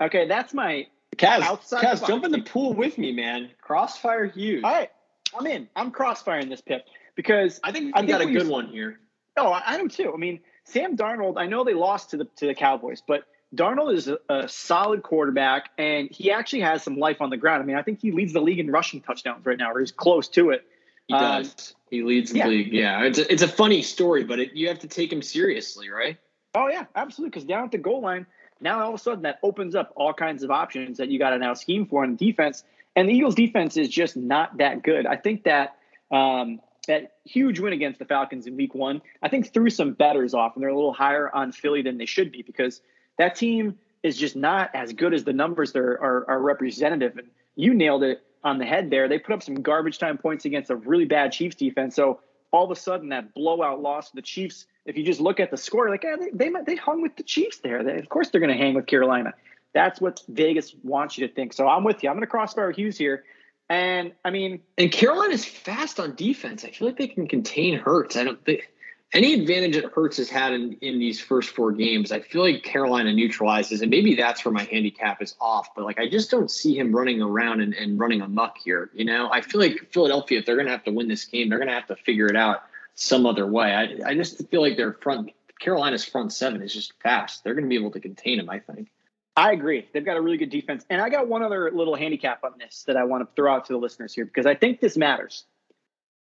Okay, 0.00 0.28
that's 0.28 0.54
my 0.54 0.86
Kaz. 1.16 1.40
Outside 1.40 1.84
Kaz, 1.84 2.06
jump 2.06 2.24
in 2.24 2.30
the 2.30 2.42
pool 2.42 2.72
with 2.72 2.98
me, 2.98 3.12
man. 3.12 3.50
Crossfire 3.60 4.26
Hughes. 4.26 4.62
All 4.64 4.72
right, 4.72 4.90
I'm 5.36 5.46
in. 5.46 5.68
I'm 5.74 5.90
crossfiring 5.90 6.48
this 6.48 6.60
pip 6.60 6.84
because 7.16 7.60
I 7.64 7.72
think 7.72 7.92
I 7.94 8.00
think 8.00 8.10
got 8.10 8.20
a 8.20 8.26
good 8.26 8.48
one 8.48 8.68
here. 8.68 9.00
Oh, 9.36 9.50
I, 9.50 9.62
I 9.66 9.78
do 9.78 9.88
too. 9.88 10.12
I 10.14 10.16
mean, 10.16 10.40
Sam 10.64 10.96
Darnold. 10.96 11.34
I 11.36 11.46
know 11.46 11.64
they 11.64 11.74
lost 11.74 12.10
to 12.10 12.16
the 12.16 12.24
to 12.36 12.46
the 12.46 12.54
Cowboys, 12.54 13.02
but 13.06 13.24
Darnold 13.54 13.94
is 13.94 14.08
a, 14.08 14.18
a, 14.28 14.48
solid 14.48 15.02
quarterback, 15.02 15.70
and 15.78 16.10
he 16.10 16.30
actually 16.30 16.60
has 16.60 16.82
some 16.82 16.96
life 16.96 17.20
on 17.20 17.30
the 17.30 17.36
ground. 17.36 17.62
I 17.62 17.66
mean, 17.66 17.76
I 17.76 17.82
think 17.82 18.00
he 18.00 18.12
leads 18.12 18.32
the 18.32 18.40
league 18.40 18.58
in 18.58 18.70
rushing 18.70 19.00
touchdowns 19.00 19.44
right 19.46 19.58
now, 19.58 19.72
or 19.72 19.80
he's 19.80 19.92
close 19.92 20.28
to 20.28 20.50
it. 20.50 20.66
He 21.08 21.14
um, 21.14 21.20
does. 21.20 21.74
He 21.90 22.02
leads 22.02 22.32
the 22.32 22.38
yeah. 22.38 22.46
league. 22.48 22.72
Yeah, 22.72 23.02
it's 23.04 23.18
a, 23.18 23.32
it's 23.32 23.42
a 23.42 23.48
funny 23.48 23.82
story, 23.82 24.24
but 24.24 24.40
it, 24.40 24.54
you 24.54 24.68
have 24.68 24.80
to 24.80 24.88
take 24.88 25.12
him 25.12 25.22
seriously, 25.22 25.90
right? 25.90 26.16
Oh 26.54 26.68
yeah, 26.68 26.84
absolutely. 26.94 27.30
Because 27.30 27.44
down 27.44 27.64
at 27.64 27.72
the 27.72 27.78
goal 27.78 28.00
line, 28.00 28.26
now 28.60 28.82
all 28.82 28.88
of 28.90 28.94
a 28.94 28.98
sudden 28.98 29.22
that 29.22 29.38
opens 29.42 29.74
up 29.74 29.92
all 29.96 30.14
kinds 30.14 30.42
of 30.42 30.50
options 30.50 30.98
that 30.98 31.08
you 31.08 31.18
got 31.18 31.30
to 31.30 31.38
now 31.38 31.54
scheme 31.54 31.86
for 31.86 32.04
in 32.04 32.16
defense. 32.16 32.64
And 32.96 33.08
the 33.08 33.12
Eagles' 33.12 33.34
defense 33.34 33.76
is 33.76 33.88
just 33.88 34.16
not 34.16 34.58
that 34.58 34.82
good. 34.82 35.06
I 35.06 35.16
think 35.16 35.44
that 35.44 35.76
um, 36.12 36.60
that 36.86 37.14
huge 37.24 37.58
win 37.60 37.72
against 37.72 37.98
the 37.98 38.04
Falcons 38.04 38.46
in 38.46 38.56
week 38.56 38.74
one, 38.74 39.02
I 39.22 39.28
think 39.28 39.52
threw 39.52 39.70
some 39.70 39.92
betters 39.92 40.34
off 40.34 40.54
and 40.54 40.62
they're 40.62 40.70
a 40.70 40.74
little 40.74 40.92
higher 40.92 41.34
on 41.34 41.52
Philly 41.52 41.82
than 41.82 41.98
they 41.98 42.06
should 42.06 42.30
be 42.30 42.42
because 42.42 42.80
that 43.18 43.36
team 43.36 43.78
is 44.02 44.16
just 44.16 44.36
not 44.36 44.70
as 44.74 44.92
good 44.92 45.14
as 45.14 45.24
the 45.24 45.32
numbers 45.32 45.72
that 45.72 45.80
are, 45.80 46.00
are, 46.00 46.30
are 46.30 46.40
representative. 46.40 47.16
And 47.16 47.28
you 47.56 47.74
nailed 47.74 48.02
it 48.02 48.22
on 48.42 48.58
the 48.58 48.66
head 48.66 48.90
there. 48.90 49.08
They 49.08 49.18
put 49.18 49.34
up 49.34 49.42
some 49.42 49.56
garbage 49.56 49.98
time 49.98 50.18
points 50.18 50.44
against 50.44 50.70
a 50.70 50.76
really 50.76 51.06
bad 51.06 51.32
Chiefs 51.32 51.56
defense. 51.56 51.96
So 51.96 52.20
all 52.52 52.64
of 52.64 52.70
a 52.70 52.80
sudden, 52.80 53.08
that 53.08 53.34
blowout 53.34 53.80
loss 53.80 54.10
to 54.10 54.16
the 54.16 54.22
Chiefs, 54.22 54.66
if 54.84 54.96
you 54.96 55.04
just 55.04 55.20
look 55.20 55.40
at 55.40 55.50
the 55.50 55.56
score, 55.56 55.88
like 55.88 56.04
yeah, 56.04 56.16
they, 56.18 56.50
they, 56.50 56.60
they 56.66 56.76
hung 56.76 57.02
with 57.02 57.16
the 57.16 57.22
Chiefs 57.22 57.58
there. 57.58 57.82
They, 57.82 57.98
of 57.98 58.08
course, 58.08 58.28
they're 58.28 58.40
going 58.40 58.56
to 58.56 58.62
hang 58.62 58.74
with 58.74 58.86
Carolina. 58.86 59.32
That's 59.72 60.00
what 60.00 60.22
Vegas 60.28 60.74
wants 60.84 61.18
you 61.18 61.26
to 61.26 61.34
think. 61.34 61.52
So 61.52 61.66
I'm 61.66 61.82
with 61.82 62.02
you. 62.02 62.10
I'm 62.10 62.16
going 62.16 62.26
to 62.26 62.30
crossfire 62.30 62.70
Hughes 62.70 62.96
here. 62.96 63.24
And 63.68 64.12
I 64.24 64.30
mean, 64.30 64.60
and 64.76 64.92
Carolina's 64.92 65.44
fast 65.44 65.98
on 65.98 66.14
defense. 66.14 66.64
I 66.64 66.70
feel 66.70 66.86
like 66.86 66.98
they 66.98 67.08
can 67.08 67.26
contain 67.26 67.78
Hurts. 67.78 68.16
I 68.16 68.24
don't 68.24 68.44
think 68.44 68.68
any 69.14 69.32
advantage 69.34 69.76
that 69.76 69.92
Hurts 69.92 70.16
has 70.16 70.28
had 70.28 70.52
in, 70.52 70.76
in 70.80 70.98
these 70.98 71.20
first 71.20 71.50
four 71.50 71.72
games, 71.72 72.10
I 72.12 72.20
feel 72.20 72.42
like 72.42 72.62
Carolina 72.62 73.12
neutralizes, 73.12 73.80
and 73.80 73.90
maybe 73.90 74.16
that's 74.16 74.44
where 74.44 74.52
my 74.52 74.64
handicap 74.64 75.22
is 75.22 75.36
off. 75.40 75.74
But 75.74 75.84
like, 75.84 75.98
I 75.98 76.08
just 76.08 76.30
don't 76.30 76.50
see 76.50 76.76
him 76.76 76.94
running 76.94 77.22
around 77.22 77.60
and, 77.60 77.72
and 77.74 77.98
running 77.98 78.20
amuck 78.20 78.58
here. 78.58 78.90
You 78.92 79.04
know, 79.04 79.30
I 79.30 79.40
feel 79.40 79.60
like 79.60 79.88
Philadelphia, 79.92 80.40
if 80.40 80.46
they're 80.46 80.56
going 80.56 80.66
to 80.66 80.72
have 80.72 80.84
to 80.84 80.92
win 80.92 81.08
this 81.08 81.24
game, 81.24 81.48
they're 81.48 81.58
going 81.58 81.68
to 81.68 81.74
have 81.74 81.86
to 81.86 81.96
figure 81.96 82.26
it 82.26 82.36
out 82.36 82.64
some 82.96 83.24
other 83.24 83.46
way. 83.46 83.72
I, 83.72 84.10
I 84.10 84.14
just 84.14 84.46
feel 84.48 84.60
like 84.60 84.76
their 84.76 84.94
front, 84.94 85.30
Carolina's 85.60 86.04
front 86.04 86.32
seven 86.32 86.60
is 86.60 86.74
just 86.74 86.92
fast. 87.02 87.44
They're 87.44 87.54
going 87.54 87.64
to 87.64 87.68
be 87.68 87.76
able 87.76 87.92
to 87.92 88.00
contain 88.00 88.40
him. 88.40 88.50
I 88.50 88.58
think. 88.58 88.88
I 89.36 89.52
agree. 89.52 89.88
They've 89.92 90.04
got 90.04 90.16
a 90.16 90.20
really 90.20 90.36
good 90.36 90.50
defense. 90.50 90.84
And 90.90 91.00
I 91.00 91.08
got 91.08 91.26
one 91.26 91.42
other 91.42 91.70
little 91.72 91.96
handicap 91.96 92.44
on 92.44 92.52
this 92.58 92.84
that 92.86 92.96
I 92.96 93.04
want 93.04 93.28
to 93.28 93.34
throw 93.34 93.52
out 93.52 93.64
to 93.66 93.72
the 93.72 93.78
listeners 93.78 94.14
here 94.14 94.24
because 94.24 94.46
I 94.46 94.54
think 94.54 94.80
this 94.80 94.96
matters. 94.96 95.44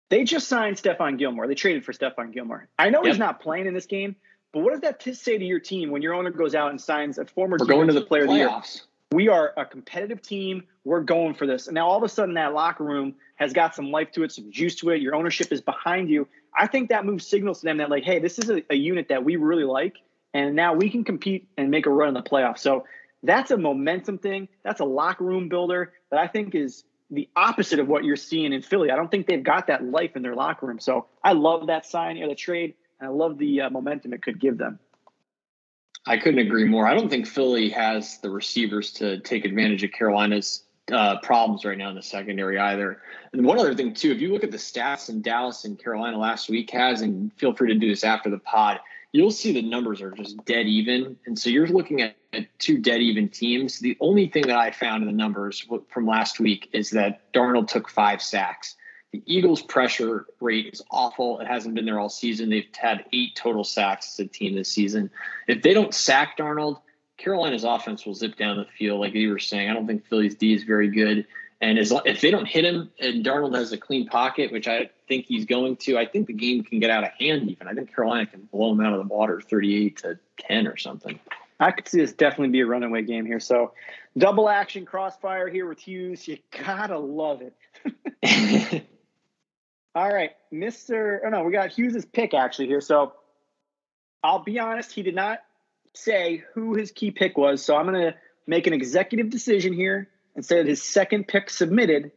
They 0.09 0.25
just 0.25 0.49
signed 0.49 0.77
Stephon 0.77 1.19
Gilmore. 1.19 1.49
They 1.49 1.55
traded 1.55 1.85
for 1.85 1.93
Stephon 1.93 2.33
Gilmore. 2.33 2.69
I 2.79 2.91
know 2.91 3.03
yep. 3.03 3.13
he's 3.13 3.19
not 3.19 3.41
playing 3.41 3.67
in 3.67 3.75
this 3.75 3.87
game, 3.87 4.17
but 4.53 4.61
what 4.61 4.73
does 4.73 4.81
that 4.83 5.01
t- 5.01 5.15
say 5.15 5.37
to 5.37 5.45
your 5.45 5.61
team 5.61 5.91
when 5.91 6.03
your 6.03 6.15
owner 6.15 6.31
goes 6.31 6.55
out 6.55 6.71
and 6.71 6.81
signs 6.81 7.19
a 7.19 7.25
former 7.25 7.57
We're 7.59 7.67
going 7.67 7.89
to 7.89 7.95
the 7.95 8.03
player 8.03 8.27
playoffs. 8.27 8.27
of 8.29 8.33
the 8.33 8.39
year? 8.39 8.61
We 9.13 9.29
are 9.29 9.53
a 9.57 9.65
competitive 9.65 10.23
team. 10.23 10.65
We're 10.85 11.03
going 11.03 11.35
for 11.35 11.47
this. 11.47 11.67
And 11.69 11.75
now 11.75 11.89
all 11.89 11.97
of 11.97 12.03
a 12.03 12.09
sudden 12.09 12.35
that 12.35 12.55
locker 12.55 12.85
room 12.85 13.15
has 13.37 13.53
got 13.53 13.75
some 13.75 13.91
life 13.91 14.13
to 14.13 14.25
it, 14.25 14.33
some 14.33 14.51
juice 14.51 14.77
to 14.77 14.91
it. 14.91 15.01
Your 15.01 15.15
ownership 15.15 15.53
is 15.53 15.61
behind 15.61 16.09
you. 16.09 16.27
I 16.57 16.67
think 16.67 16.89
that 16.89 17.05
move 17.05 17.23
signals 17.23 17.61
to 17.61 17.67
them 17.67 17.79
that 17.79 17.91
like, 17.91 18.05
hey, 18.05 18.19
this 18.19 18.39
is 18.39 18.51
a, 18.51 18.63
a 18.71 18.75
unit 18.75 19.09
that 19.09 19.25
we 19.25 19.37
really 19.37 19.65
like, 19.65 19.97
and 20.33 20.57
now 20.57 20.75
we 20.75 20.91
can 20.91 21.05
compete 21.05 21.49
and 21.57 21.71
make 21.71 21.87
a 21.87 21.91
run 21.91 22.09
in 22.09 22.15
the 22.15 22.23
playoffs. 22.23 22.59
So 22.59 22.85
that's 23.23 23.51
a 23.51 23.57
momentum 23.57 24.19
thing. 24.19 24.49
That's 24.65 24.81
a 24.81 24.85
locker 24.85 25.25
room 25.25 25.49
builder 25.49 25.93
that 26.11 26.19
I 26.19 26.27
think 26.27 26.55
is 26.55 26.85
the 27.11 27.29
opposite 27.37 27.79
of 27.79 27.89
what 27.89 28.05
you're 28.05 28.17
seeing 28.17 28.53
in 28.53 28.63
Philly. 28.63 28.91
I 28.91 28.97
don't 28.97 29.11
think 29.11 29.27
they've 29.27 29.43
got 29.43 29.69
that 29.69 29.85
life 29.85 30.17
in 30.17 30.23
their 30.23 30.35
locker 30.35 30.67
room. 30.67 30.81
So 30.81 31.07
I 31.23 31.33
love 31.33 31.69
that 31.69 31.87
sign 31.87 32.21
or 32.23 32.29
the 32.29 32.35
trade, 32.35 32.75
and 33.01 33.09
I 33.09 33.13
love 33.13 33.39
the 33.39 33.63
uh, 33.63 33.71
momentum 33.71 34.13
it 34.13 34.23
could 34.23 34.41
give 34.41 34.59
them. 34.59 34.79
I 36.07 36.19
couldn't 36.19 36.39
agree 36.39 36.65
more. 36.65 36.87
I 36.87 36.95
don't 36.95 37.09
think 37.09 37.27
Philly 37.27 37.69
has 37.71 38.19
the 38.19 38.31
receivers 38.31 38.93
to 38.93 39.21
take 39.21 39.45
advantage 39.45 39.83
of 39.83 39.91
Carolina's 39.91 40.63
uh, 40.93 41.19
problems 41.21 41.65
right 41.65 41.77
now 41.77 41.89
in 41.89 41.97
the 41.97 42.03
secondary 42.03 42.59
either. 42.59 43.01
And 43.33 43.45
one 43.45 43.59
other 43.59 43.75
thing 43.75 43.93
too, 43.93 44.13
if 44.13 44.21
you 44.21 44.33
look 44.33 44.45
at 44.45 44.53
the 44.53 44.57
stats 44.57 45.09
in 45.09 45.21
Dallas 45.21 45.65
and 45.65 45.77
Carolina 45.77 46.17
last 46.17 46.49
week, 46.49 46.71
has 46.71 47.03
and 47.03 47.33
feel 47.35 47.55
free 47.55 47.73
to 47.73 47.79
do 47.79 47.89
this 47.89 48.05
after 48.05 48.31
the 48.31 48.39
pod 48.39 48.79
you'll 49.13 49.31
see 49.31 49.53
the 49.53 49.63
numbers 49.63 50.03
are 50.03 50.11
just 50.11 50.45
dead 50.45 50.67
even. 50.67 51.17
And 51.27 51.39
so 51.39 51.51
you're 51.51 51.67
looking 51.67 52.03
at, 52.03 52.17
at, 52.33 52.47
two 52.59 52.79
dead 52.79 53.01
even 53.01 53.29
teams. 53.29 53.79
The 53.79 53.97
only 54.01 54.29
thing 54.29 54.47
that 54.49 54.59
I 54.59 54.71
found 54.71 55.03
in 55.03 55.09
the 55.09 55.17
numbers 55.17 55.67
from 55.89 56.07
last 56.07 56.41
week 56.41 56.69
is 56.73 56.91
that 56.91 57.33
Darnold 57.33 57.69
took 57.69 57.89
five 57.89 58.23
sacks. 58.23 58.77
The 59.13 59.23
Eagles' 59.27 59.63
pressure 59.63 60.27
rate 60.41 60.71
is 60.73 60.83
awful. 60.91 61.41
It 61.41 61.47
hasn't 61.47 61.75
been 61.75 61.87
there 61.87 61.99
all 61.99 62.09
season. 62.09 62.51
They've 62.51 62.69
had 62.77 63.05
eight 63.13 63.37
total 63.37 63.65
sacks 63.65 64.15
as 64.15 64.27
a 64.27 64.29
team 64.29 64.55
this 64.55 64.71
season. 64.71 65.11
If 65.47 65.63
they 65.63 65.73
don't 65.73 65.95
sack 65.95 66.37
Darnold, 66.37 66.81
Carolina's 67.17 67.65
offense 67.65 68.05
will 68.05 68.15
zip 68.15 68.37
down 68.37 68.59
the 68.59 68.67
field, 68.79 69.01
like 69.01 69.15
you 69.15 69.31
were 69.31 69.39
saying. 69.39 69.71
I 69.71 69.75
don't 69.75 69.87
think 69.87 70.07
Philly's 70.07 70.35
D 70.35 70.53
is 70.53 70.65
very 70.65 70.89
good. 70.89 71.27
And 71.61 71.79
as 71.79 71.93
if 72.05 72.21
they 72.21 72.31
don't 72.31 72.47
hit 72.47 72.65
him 72.65 72.91
and 73.01 73.25
Darnold 73.25 73.55
has 73.55 73.73
a 73.73 73.79
clean 73.79 74.07
pocket, 74.07 74.53
which 74.53 74.69
I 74.69 74.91
think 75.09 75.25
he's 75.25 75.47
going 75.47 75.77
to, 75.77 75.97
I 75.97 76.05
think 76.05 76.27
the 76.27 76.35
game 76.35 76.63
can 76.63 76.81
get 76.81 76.91
out 76.91 77.03
of 77.03 77.11
hand. 77.19 77.51
Even 77.51 77.67
I 77.67 77.73
think 77.73 77.95
Carolina 77.95 78.27
can 78.27 78.43
blow 78.53 78.73
him 78.73 78.81
out 78.81 78.93
of 78.93 79.09
the 79.09 79.15
water, 79.15 79.41
thirty-eight 79.41 79.97
to 79.99 80.19
ten 80.39 80.67
or 80.67 80.77
something. 80.77 81.19
I 81.59 81.71
could 81.71 81.89
see 81.89 82.01
this 82.01 82.13
definitely 82.13 82.49
be 82.49 82.61
a 82.61 82.67
runaway 82.67 83.03
game 83.03 83.25
here. 83.25 83.41
So, 83.41 83.73
double 84.19 84.51
action 84.51 84.85
crossfire 84.85 85.49
here 85.49 85.67
with 85.67 85.79
Hughes. 85.79 86.29
You 86.29 86.37
gotta 86.63 86.99
love 86.99 87.41
it. 87.41 88.85
All 89.95 90.13
right, 90.13 90.33
Mister. 90.51 91.23
Oh 91.25 91.31
no, 91.31 91.43
we 91.43 91.53
got 91.53 91.71
Hughes's 91.71 92.05
pick 92.05 92.35
actually 92.35 92.67
here. 92.67 92.83
So, 92.83 93.15
I'll 94.23 94.45
be 94.45 94.59
honest, 94.59 94.93
he 94.93 95.03
did 95.03 95.15
not 95.15 95.39
say 95.95 96.45
who 96.53 96.75
his 96.75 96.91
key 96.91 97.11
pick 97.11 97.39
was. 97.39 97.63
So 97.63 97.77
I'm 97.77 97.87
gonna 97.87 98.15
make 98.47 98.67
an 98.67 98.75
executive 98.75 99.31
decision 99.31 99.73
here 99.73 100.11
say 100.45 100.65
his 100.65 100.83
second 100.83 101.29
pick 101.29 101.51
submitted 101.51 102.13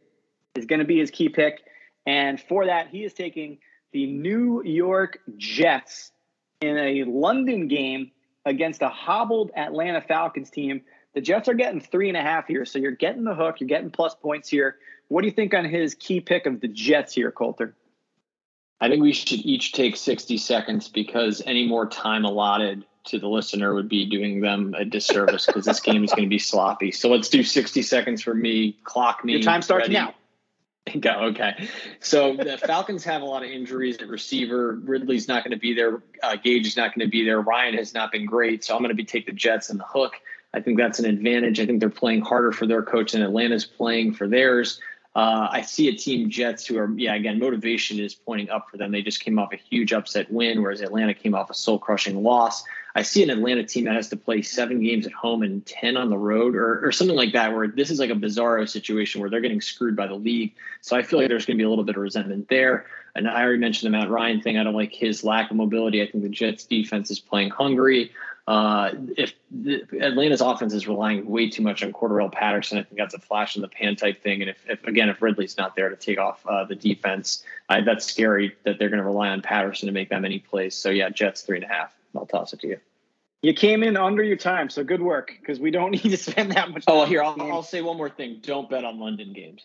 is 0.54 0.66
going 0.66 0.80
to 0.80 0.84
be 0.84 0.98
his 0.98 1.10
key 1.10 1.28
pick. 1.28 1.62
And 2.06 2.40
for 2.40 2.66
that, 2.66 2.88
he 2.88 3.04
is 3.04 3.12
taking 3.12 3.58
the 3.92 4.06
New 4.06 4.62
York 4.62 5.18
Jets 5.36 6.12
in 6.60 6.76
a 6.76 7.04
London 7.04 7.68
game 7.68 8.10
against 8.44 8.82
a 8.82 8.88
hobbled 8.88 9.50
Atlanta 9.56 10.00
Falcons 10.00 10.50
team. 10.50 10.82
The 11.14 11.20
Jets 11.20 11.48
are 11.48 11.54
getting 11.54 11.80
three 11.80 12.08
and 12.08 12.16
a 12.16 12.22
half 12.22 12.46
here, 12.46 12.64
so 12.64 12.78
you're 12.78 12.92
getting 12.92 13.24
the 13.24 13.34
hook. 13.34 13.60
You're 13.60 13.68
getting 13.68 13.90
plus 13.90 14.14
points 14.14 14.48
here. 14.48 14.76
What 15.08 15.22
do 15.22 15.26
you 15.26 15.32
think 15.32 15.54
on 15.54 15.64
his 15.64 15.94
key 15.94 16.20
pick 16.20 16.46
of 16.46 16.60
the 16.60 16.68
Jets 16.68 17.14
here, 17.14 17.32
Colter? 17.32 17.74
I 18.80 18.88
think 18.88 19.02
we 19.02 19.12
should 19.12 19.40
each 19.40 19.72
take 19.72 19.96
60 19.96 20.38
seconds 20.38 20.88
because 20.88 21.42
any 21.44 21.66
more 21.66 21.86
time 21.86 22.24
allotted 22.24 22.86
to 23.04 23.18
the 23.18 23.28
listener 23.28 23.74
would 23.74 23.88
be 23.88 24.06
doing 24.06 24.40
them 24.40 24.74
a 24.76 24.84
disservice 24.84 25.46
because 25.46 25.64
this 25.64 25.80
game 25.80 26.04
is 26.04 26.10
going 26.10 26.24
to 26.24 26.28
be 26.28 26.38
sloppy. 26.38 26.92
So 26.92 27.08
let's 27.08 27.28
do 27.28 27.42
60 27.42 27.82
seconds 27.82 28.22
for 28.22 28.34
me. 28.34 28.78
Clock 28.84 29.24
me. 29.24 29.32
Your 29.32 29.42
time 29.42 29.62
starts 29.62 29.88
ready. 29.88 29.94
now. 29.94 30.14
Go 31.00 31.10
okay. 31.10 31.68
So 32.00 32.36
the 32.36 32.58
Falcons 32.58 33.04
have 33.04 33.22
a 33.22 33.24
lot 33.24 33.42
of 33.42 33.50
injuries 33.50 33.98
at 33.98 34.08
receiver. 34.08 34.80
Ridley's 34.82 35.28
not 35.28 35.44
going 35.44 35.52
to 35.52 35.58
be 35.60 35.74
there. 35.74 36.02
Uh, 36.22 36.36
Gage 36.36 36.66
is 36.66 36.76
not 36.76 36.94
going 36.94 37.06
to 37.06 37.10
be 37.10 37.24
there. 37.24 37.40
Ryan 37.40 37.74
has 37.74 37.94
not 37.94 38.12
been 38.12 38.26
great. 38.26 38.64
So 38.64 38.74
I'm 38.74 38.80
going 38.80 38.90
to 38.90 38.94
be 38.94 39.04
take 39.04 39.26
the 39.26 39.32
Jets 39.32 39.70
and 39.70 39.78
the 39.78 39.84
hook. 39.84 40.14
I 40.52 40.60
think 40.60 40.78
that's 40.78 40.98
an 40.98 41.04
advantage. 41.04 41.60
I 41.60 41.66
think 41.66 41.80
they're 41.80 41.90
playing 41.90 42.22
harder 42.22 42.50
for 42.50 42.66
their 42.66 42.82
coach 42.82 43.14
and 43.14 43.22
Atlanta's 43.22 43.64
playing 43.64 44.14
for 44.14 44.26
theirs. 44.26 44.80
Uh, 45.14 45.48
I 45.50 45.62
see 45.62 45.88
a 45.88 45.92
team 45.92 46.30
Jets 46.30 46.66
who 46.66 46.78
are, 46.78 46.90
yeah, 46.96 47.14
again, 47.14 47.38
motivation 47.38 47.98
is 47.98 48.14
pointing 48.14 48.48
up 48.48 48.68
for 48.70 48.76
them. 48.76 48.92
They 48.92 49.02
just 49.02 49.20
came 49.20 49.38
off 49.38 49.52
a 49.52 49.56
huge 49.56 49.92
upset 49.92 50.30
win, 50.30 50.62
whereas 50.62 50.80
Atlanta 50.80 51.14
came 51.14 51.34
off 51.34 51.50
a 51.50 51.54
soul 51.54 51.78
crushing 51.78 52.22
loss. 52.22 52.64
I 52.94 53.02
see 53.02 53.22
an 53.22 53.30
Atlanta 53.30 53.64
team 53.64 53.84
that 53.84 53.94
has 53.94 54.08
to 54.08 54.16
play 54.16 54.42
seven 54.42 54.82
games 54.82 55.06
at 55.06 55.12
home 55.12 55.42
and 55.42 55.64
10 55.64 55.96
on 55.96 56.10
the 56.10 56.18
road 56.18 56.56
or, 56.56 56.84
or 56.86 56.92
something 56.92 57.16
like 57.16 57.32
that, 57.32 57.54
where 57.54 57.68
this 57.68 57.90
is 57.90 58.00
like 58.00 58.10
a 58.10 58.14
bizarro 58.14 58.68
situation 58.68 59.20
where 59.20 59.30
they're 59.30 59.40
getting 59.40 59.60
screwed 59.60 59.96
by 59.96 60.06
the 60.06 60.14
league. 60.14 60.54
So 60.80 60.96
I 60.96 61.02
feel 61.02 61.18
like 61.18 61.28
there's 61.28 61.46
going 61.46 61.56
to 61.56 61.62
be 61.62 61.66
a 61.66 61.68
little 61.68 61.84
bit 61.84 61.96
of 61.96 62.02
resentment 62.02 62.48
there. 62.48 62.86
And 63.14 63.28
I 63.28 63.42
already 63.42 63.58
mentioned 63.58 63.92
the 63.92 63.98
Matt 63.98 64.10
Ryan 64.10 64.40
thing. 64.40 64.58
I 64.58 64.64
don't 64.64 64.74
like 64.74 64.92
his 64.92 65.24
lack 65.24 65.50
of 65.50 65.56
mobility. 65.56 66.02
I 66.02 66.10
think 66.10 66.22
the 66.22 66.30
Jets 66.30 66.64
defense 66.64 67.10
is 67.10 67.20
playing 67.20 67.50
hungry. 67.50 68.12
Uh, 68.46 68.92
if 69.16 69.34
the, 69.50 69.82
Atlanta's 70.00 70.40
offense 70.40 70.72
is 70.72 70.88
relying 70.88 71.28
way 71.28 71.48
too 71.48 71.62
much 71.62 71.84
on 71.84 71.92
Cordarrelle 71.92 72.32
Patterson, 72.32 72.78
I 72.78 72.82
think 72.82 72.96
that's 72.96 73.14
a 73.14 73.20
flash 73.20 73.54
in 73.54 73.62
the 73.62 73.68
pan 73.68 73.94
type 73.94 74.22
thing. 74.22 74.40
And 74.40 74.50
if, 74.50 74.58
if 74.68 74.84
again, 74.84 75.08
if 75.08 75.22
Ridley's 75.22 75.56
not 75.56 75.76
there 75.76 75.88
to 75.88 75.96
take 75.96 76.18
off 76.18 76.44
uh, 76.46 76.64
the 76.64 76.74
defense, 76.74 77.44
uh, 77.68 77.82
that's 77.82 78.06
scary 78.06 78.56
that 78.64 78.78
they're 78.78 78.88
going 78.88 79.02
to 79.02 79.06
rely 79.06 79.28
on 79.28 79.42
Patterson 79.42 79.86
to 79.86 79.92
make 79.92 80.08
that 80.08 80.20
many 80.20 80.40
plays. 80.40 80.74
So 80.74 80.90
yeah, 80.90 81.10
Jets 81.10 81.42
three 81.42 81.58
and 81.58 81.64
a 81.64 81.68
half. 81.68 81.94
I'll 82.16 82.26
toss 82.26 82.52
it 82.52 82.60
to 82.60 82.68
you. 82.68 82.80
You 83.42 83.54
came 83.54 83.82
in 83.82 83.96
under 83.96 84.22
your 84.22 84.36
time, 84.36 84.68
so 84.68 84.84
good 84.84 85.00
work 85.00 85.32
because 85.40 85.58
we 85.58 85.70
don't 85.70 85.90
need 86.04 86.10
to 86.10 86.16
spend 86.16 86.52
that 86.52 86.70
much. 86.70 86.84
Oh, 86.86 87.04
here 87.04 87.22
I'll, 87.22 87.40
I'll 87.40 87.62
say 87.62 87.80
one 87.82 87.96
more 87.96 88.10
thing: 88.10 88.40
don't 88.42 88.68
bet 88.68 88.84
on 88.84 89.00
London 89.00 89.32
games. 89.32 89.64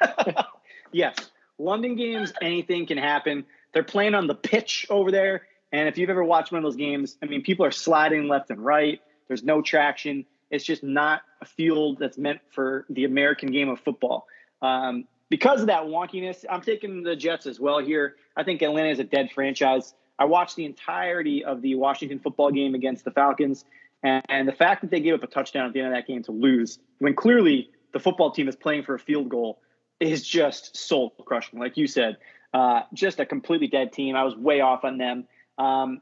yes, 0.92 1.16
London 1.58 1.96
games, 1.96 2.32
anything 2.40 2.86
can 2.86 2.98
happen. 2.98 3.46
They're 3.72 3.82
playing 3.82 4.14
on 4.14 4.26
the 4.26 4.34
pitch 4.34 4.86
over 4.90 5.10
there. 5.10 5.42
And 5.72 5.88
if 5.88 5.98
you've 5.98 6.10
ever 6.10 6.24
watched 6.24 6.52
one 6.52 6.58
of 6.58 6.64
those 6.64 6.76
games, 6.76 7.16
I 7.22 7.26
mean, 7.26 7.42
people 7.42 7.66
are 7.66 7.70
sliding 7.70 8.26
left 8.26 8.50
and 8.50 8.64
right. 8.64 9.00
There's 9.26 9.42
no 9.42 9.60
traction. 9.60 10.24
It's 10.50 10.64
just 10.64 10.82
not 10.82 11.22
a 11.42 11.44
field 11.44 11.98
that's 11.98 12.16
meant 12.16 12.40
for 12.50 12.86
the 12.88 13.04
American 13.04 13.52
game 13.52 13.68
of 13.68 13.80
football. 13.80 14.26
Um, 14.62 15.04
because 15.28 15.60
of 15.60 15.66
that 15.66 15.82
wonkiness, 15.82 16.44
I'm 16.48 16.62
taking 16.62 17.02
the 17.02 17.14
Jets 17.14 17.46
as 17.46 17.60
well 17.60 17.80
here. 17.80 18.16
I 18.34 18.44
think 18.44 18.62
Atlanta 18.62 18.88
is 18.88 18.98
a 18.98 19.04
dead 19.04 19.30
franchise. 19.34 19.92
I 20.18 20.24
watched 20.24 20.56
the 20.56 20.64
entirety 20.64 21.44
of 21.44 21.62
the 21.62 21.74
Washington 21.76 22.18
football 22.18 22.50
game 22.50 22.74
against 22.74 23.04
the 23.04 23.10
Falcons, 23.10 23.64
and, 24.02 24.22
and 24.28 24.48
the 24.48 24.52
fact 24.52 24.82
that 24.82 24.90
they 24.90 25.00
gave 25.00 25.14
up 25.14 25.22
a 25.22 25.26
touchdown 25.26 25.66
at 25.66 25.72
the 25.72 25.80
end 25.80 25.88
of 25.88 25.94
that 25.94 26.06
game 26.06 26.22
to 26.24 26.32
lose, 26.32 26.78
when 26.98 27.14
clearly 27.14 27.70
the 27.92 28.00
football 28.00 28.30
team 28.30 28.48
is 28.48 28.56
playing 28.56 28.82
for 28.82 28.94
a 28.94 28.98
field 28.98 29.28
goal, 29.28 29.60
is 30.00 30.26
just 30.26 30.76
soul 30.76 31.10
crushing. 31.24 31.58
Like 31.58 31.76
you 31.76 31.86
said, 31.86 32.18
uh, 32.54 32.82
just 32.94 33.20
a 33.20 33.26
completely 33.26 33.66
dead 33.66 33.92
team. 33.92 34.16
I 34.16 34.24
was 34.24 34.36
way 34.36 34.60
off 34.60 34.84
on 34.84 34.98
them. 34.98 35.26
Um, 35.58 36.00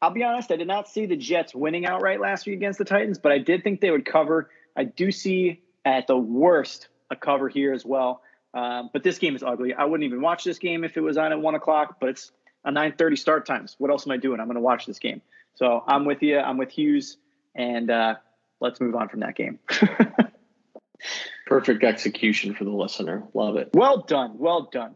I'll 0.00 0.10
be 0.10 0.24
honest, 0.24 0.50
I 0.50 0.56
did 0.56 0.66
not 0.66 0.88
see 0.88 1.06
the 1.06 1.16
Jets 1.16 1.54
winning 1.54 1.86
outright 1.86 2.20
last 2.20 2.46
week 2.46 2.56
against 2.56 2.78
the 2.78 2.84
Titans, 2.84 3.18
but 3.18 3.32
I 3.32 3.38
did 3.38 3.64
think 3.64 3.80
they 3.80 3.90
would 3.90 4.04
cover. 4.04 4.50
I 4.76 4.84
do 4.84 5.10
see 5.10 5.62
at 5.84 6.06
the 6.06 6.16
worst 6.16 6.88
a 7.10 7.16
cover 7.16 7.48
here 7.48 7.72
as 7.72 7.84
well. 7.84 8.22
Um, 8.52 8.90
but 8.92 9.02
this 9.02 9.18
game 9.18 9.34
is 9.34 9.42
ugly. 9.42 9.74
I 9.74 9.84
wouldn't 9.84 10.06
even 10.06 10.20
watch 10.20 10.44
this 10.44 10.58
game 10.58 10.84
if 10.84 10.96
it 10.96 11.00
was 11.00 11.16
on 11.16 11.32
at 11.32 11.40
one 11.40 11.54
o'clock, 11.54 11.96
but 12.00 12.10
it's 12.10 12.32
a 12.64 12.72
9:30 12.72 13.18
start 13.18 13.46
times. 13.46 13.76
What 13.78 13.90
else 13.90 14.06
am 14.06 14.12
I 14.12 14.16
doing? 14.16 14.40
I'm 14.40 14.46
going 14.46 14.56
to 14.56 14.60
watch 14.60 14.86
this 14.86 14.98
game. 14.98 15.20
So 15.54 15.82
I'm 15.86 16.04
with 16.04 16.22
you. 16.22 16.38
I'm 16.38 16.56
with 16.56 16.70
Hughes, 16.70 17.16
and 17.54 17.90
uh, 17.90 18.16
let's 18.60 18.80
move 18.80 18.94
on 18.94 19.08
from 19.08 19.20
that 19.20 19.36
game. 19.36 19.58
Perfect 21.46 21.84
execution 21.84 22.54
for 22.54 22.64
the 22.64 22.70
listener. 22.70 23.22
Love 23.34 23.56
it. 23.56 23.70
Well 23.74 23.98
done. 23.98 24.38
Well 24.38 24.68
done. 24.72 24.94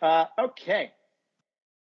Uh, 0.00 0.26
okay, 0.38 0.92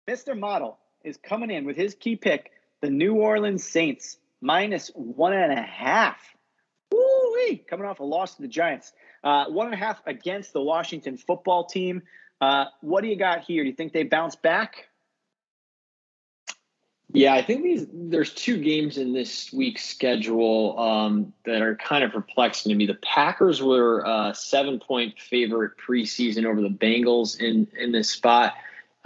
Mr. 0.08 0.38
Model 0.38 0.78
is 1.04 1.18
coming 1.18 1.50
in 1.50 1.64
with 1.64 1.76
his 1.76 1.94
key 1.94 2.16
pick, 2.16 2.50
the 2.80 2.90
New 2.90 3.14
Orleans 3.14 3.62
Saints, 3.62 4.16
minus 4.40 4.90
one 4.94 5.34
and 5.34 5.52
a 5.52 5.62
half. 5.62 6.18
Woo-wee, 6.90 7.58
coming 7.68 7.86
off 7.86 8.00
a 8.00 8.04
loss 8.04 8.36
to 8.36 8.42
the 8.42 8.48
Giants. 8.48 8.92
Uh, 9.22 9.46
one 9.46 9.66
and 9.66 9.74
a 9.74 9.78
half 9.78 10.00
against 10.06 10.54
the 10.54 10.62
Washington 10.62 11.18
football 11.18 11.66
team. 11.66 12.02
Uh, 12.40 12.66
what 12.80 13.02
do 13.02 13.08
you 13.08 13.16
got 13.16 13.42
here? 13.42 13.62
Do 13.62 13.68
you 13.68 13.76
think 13.76 13.92
they 13.92 14.04
bounce 14.04 14.36
back? 14.36 14.87
Yeah, 17.12 17.34
I 17.34 17.42
think 17.42 17.62
these 17.62 17.86
there's 17.90 18.34
two 18.34 18.58
games 18.62 18.98
in 18.98 19.14
this 19.14 19.50
week's 19.52 19.84
schedule 19.84 20.78
um, 20.78 21.32
that 21.44 21.62
are 21.62 21.74
kind 21.76 22.04
of 22.04 22.12
perplexing 22.12 22.70
to 22.70 22.76
me. 22.76 22.86
The 22.86 22.98
Packers 23.02 23.62
were 23.62 24.00
a 24.06 24.34
seven 24.34 24.78
point 24.78 25.18
favorite 25.18 25.72
preseason 25.78 26.44
over 26.44 26.60
the 26.60 26.68
Bengals 26.68 27.40
in 27.40 27.66
in 27.78 27.92
this 27.92 28.10
spot, 28.10 28.54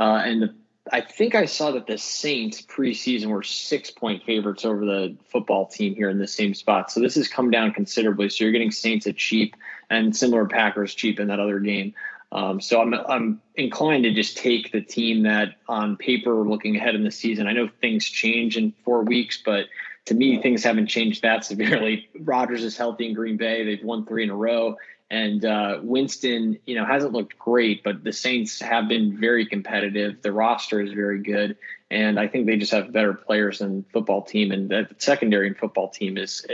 uh, 0.00 0.22
and 0.24 0.42
the 0.42 0.54
I 0.90 1.00
think 1.00 1.36
I 1.36 1.44
saw 1.44 1.70
that 1.72 1.86
the 1.86 1.96
Saints 1.96 2.60
preseason 2.60 3.26
were 3.26 3.44
six 3.44 3.90
point 3.90 4.24
favorites 4.24 4.64
over 4.64 4.84
the 4.84 5.16
football 5.28 5.66
team 5.66 5.94
here 5.94 6.10
in 6.10 6.18
the 6.18 6.26
same 6.26 6.54
spot. 6.54 6.90
So 6.90 6.98
this 7.00 7.14
has 7.14 7.28
come 7.28 7.50
down 7.50 7.72
considerably. 7.72 8.28
So 8.28 8.42
you're 8.44 8.52
getting 8.52 8.72
Saints 8.72 9.06
at 9.06 9.16
cheap 9.16 9.54
and 9.90 10.16
similar 10.16 10.46
Packers 10.46 10.94
cheap 10.94 11.20
in 11.20 11.28
that 11.28 11.38
other 11.38 11.60
game. 11.60 11.94
Um, 12.32 12.62
so 12.62 12.80
I'm 12.80 12.94
I'm 12.94 13.42
inclined 13.54 14.04
to 14.04 14.12
just 14.12 14.38
take 14.38 14.72
the 14.72 14.80
team 14.80 15.24
that 15.24 15.56
on 15.68 15.96
paper 15.96 16.34
looking 16.48 16.76
ahead 16.76 16.94
in 16.94 17.04
the 17.04 17.10
season. 17.10 17.46
I 17.46 17.52
know 17.52 17.68
things 17.80 18.06
change 18.06 18.56
in 18.56 18.72
four 18.84 19.04
weeks, 19.04 19.40
but 19.44 19.66
to 20.06 20.14
me 20.14 20.40
things 20.40 20.64
haven't 20.64 20.86
changed 20.86 21.22
that 21.22 21.44
severely. 21.44 22.08
Rodgers 22.20 22.64
is 22.64 22.76
healthy 22.76 23.06
in 23.06 23.14
Green 23.14 23.36
Bay. 23.36 23.64
They've 23.64 23.84
won 23.84 24.06
three 24.06 24.24
in 24.24 24.30
a 24.30 24.34
row. 24.34 24.76
And 25.10 25.44
uh, 25.44 25.80
Winston, 25.82 26.58
you 26.64 26.74
know, 26.74 26.86
hasn't 26.86 27.12
looked 27.12 27.38
great, 27.38 27.84
but 27.84 28.02
the 28.02 28.14
Saints 28.14 28.62
have 28.62 28.88
been 28.88 29.20
very 29.20 29.44
competitive. 29.44 30.22
The 30.22 30.32
roster 30.32 30.80
is 30.80 30.94
very 30.94 31.22
good, 31.22 31.58
and 31.90 32.18
I 32.18 32.28
think 32.28 32.46
they 32.46 32.56
just 32.56 32.72
have 32.72 32.94
better 32.94 33.12
players 33.12 33.58
than 33.58 33.84
football 33.92 34.22
team. 34.22 34.52
And 34.52 34.70
the 34.70 34.88
secondary 34.96 35.48
and 35.48 35.58
football 35.58 35.90
team 35.90 36.16
is. 36.16 36.46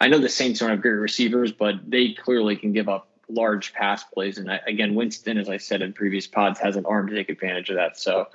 I 0.00 0.08
know 0.08 0.18
the 0.18 0.30
Saints 0.30 0.60
don't 0.60 0.70
have 0.70 0.80
great 0.80 0.92
receivers, 0.92 1.52
but 1.52 1.74
they 1.86 2.14
clearly 2.14 2.56
can 2.56 2.72
give 2.72 2.88
up 2.88 3.06
large 3.28 3.72
pass 3.72 4.04
plays. 4.04 4.38
And 4.38 4.50
I, 4.50 4.60
again, 4.66 4.94
Winston, 4.94 5.38
as 5.38 5.48
I 5.48 5.56
said 5.56 5.82
in 5.82 5.92
previous 5.92 6.26
pods, 6.26 6.60
has 6.60 6.76
an 6.76 6.86
arm 6.86 7.08
to 7.08 7.14
take 7.14 7.28
advantage 7.28 7.70
of 7.70 7.76
that. 7.76 7.98
So. 7.98 8.28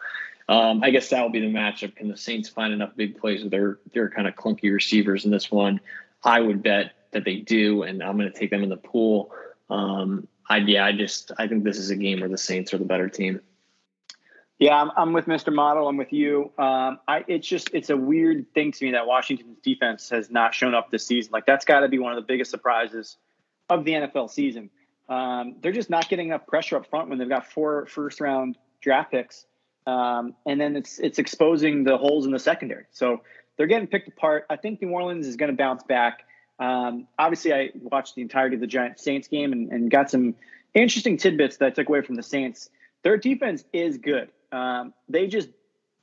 Um, 0.50 0.84
I 0.84 0.89
guess 0.89 1.08
that 1.10 1.22
will 1.22 1.30
be 1.30 1.39
the 1.39 1.48
matchup. 1.48 1.96
Can 1.96 2.10
the 2.10 2.18
Saints 2.18 2.50
find 2.50 2.74
enough 2.74 2.94
big 2.98 3.18
plays 3.18 3.42
with 3.42 3.52
their 3.52 3.80
their 3.94 4.10
kind 4.10 4.28
of 4.28 4.36
clunky 4.36 4.74
receivers 4.74 5.24
in 5.24 5.32
this 5.32 5.50
one? 5.50 5.80
I 6.26 6.42
would 6.42 6.62
bet 6.62 6.92
that 7.12 7.24
they 7.24 7.38
do, 7.38 7.84
and 7.84 8.04
I'm 8.04 8.18
going 8.18 8.30
to 8.30 8.38
take 8.38 8.50
them 8.50 8.64
in 8.64 8.70
the 8.70 8.76
pool. 8.76 9.32
Um, 9.70 10.28
I 10.50 10.58
yeah, 10.58 10.86
I 10.86 10.92
just 10.92 11.32
I 11.38 11.48
think 11.48 11.64
this 11.64 11.78
is 11.78 11.89
a 11.89 11.96
game 11.96 12.20
where 12.20 12.28
the 12.28 12.38
Saints 12.38 12.74
are 12.74 12.78
the 12.78 12.86
better 12.86 13.08
team. 13.08 13.39
Yeah, 14.60 14.80
I'm, 14.80 14.92
I'm 14.96 15.14
with 15.14 15.26
Mr. 15.26 15.54
Model. 15.54 15.88
I'm 15.88 15.98
with 15.98 16.14
you. 16.14 16.52
Um, 16.58 17.00
I 17.08 17.24
it's 17.28 17.48
just 17.48 17.72
it's 17.74 17.89
a 17.89 17.98
weird 17.98 18.54
thing 18.54 18.72
to 18.74 18.86
me 18.86 18.92
that 18.92 19.08
Washington's 19.08 19.58
defense 19.64 20.10
has 20.10 20.30
not 20.30 20.54
shown 20.54 20.76
up 20.76 20.92
this 20.92 21.06
season. 21.06 21.32
Like 21.32 21.46
that's 21.46 21.66
got 21.66 21.80
to 21.80 21.88
be 21.88 22.00
one 22.00 22.12
of 22.12 22.18
the 22.18 22.28
biggest 22.28 22.52
surprises 22.52 23.18
of 23.70 23.86
the 23.86 23.94
NFL 23.94 24.30
season. 24.30 24.70
Um, 25.12 25.55
they're 25.62 25.74
just 25.74 25.89
not 25.89 26.07
getting 26.07 26.30
enough 26.30 26.47
pressure 26.47 26.78
up 26.78 26.89
front 26.89 27.09
when 27.09 27.20
they've 27.20 27.28
got 27.28 27.45
four 27.45 27.86
first 27.88 28.22
round 28.22 28.57
draft 28.80 29.12
picks, 29.12 29.45
um, 29.86 30.36
and 30.45 30.59
then 30.59 30.78
it's 30.78 30.99
it's 30.99 31.20
exposing 31.20 31.84
the 31.84 31.97
holes 31.97 32.26
in 32.26 32.32
the 32.32 32.39
secondary. 32.39 32.86
So 32.91 33.22
they're 33.57 33.68
getting 33.68 33.88
picked 33.88 34.07
apart. 34.07 34.45
I 34.49 34.55
think 34.55 34.82
New 34.82 34.91
Orleans 34.91 35.28
is 35.28 35.36
going 35.36 35.51
to 35.51 35.57
bounce 35.57 35.84
back. 35.84 36.22
Um, 36.59 37.07
obviously, 37.20 37.53
I 37.53 37.72
watched 37.76 38.16
the 38.16 38.22
entirety 38.22 38.55
of 38.55 38.62
the 38.62 38.68
Giant 38.68 38.99
Saints 38.99 39.28
game 39.28 39.51
and, 39.51 39.70
and, 39.72 39.91
got 39.91 40.12
some 40.12 40.36
interesting 40.76 41.18
tidbits 41.18 41.57
that 41.57 41.66
I 41.66 41.70
took 41.72 41.89
away 41.89 42.03
from 42.03 42.16
the 42.16 42.24
Saints. 42.24 42.70
Their 43.03 43.18
defense 43.18 43.66
is 43.74 43.97
good. 43.97 44.30
Um, 44.53 44.93
they 45.09 45.28
just 45.28 45.49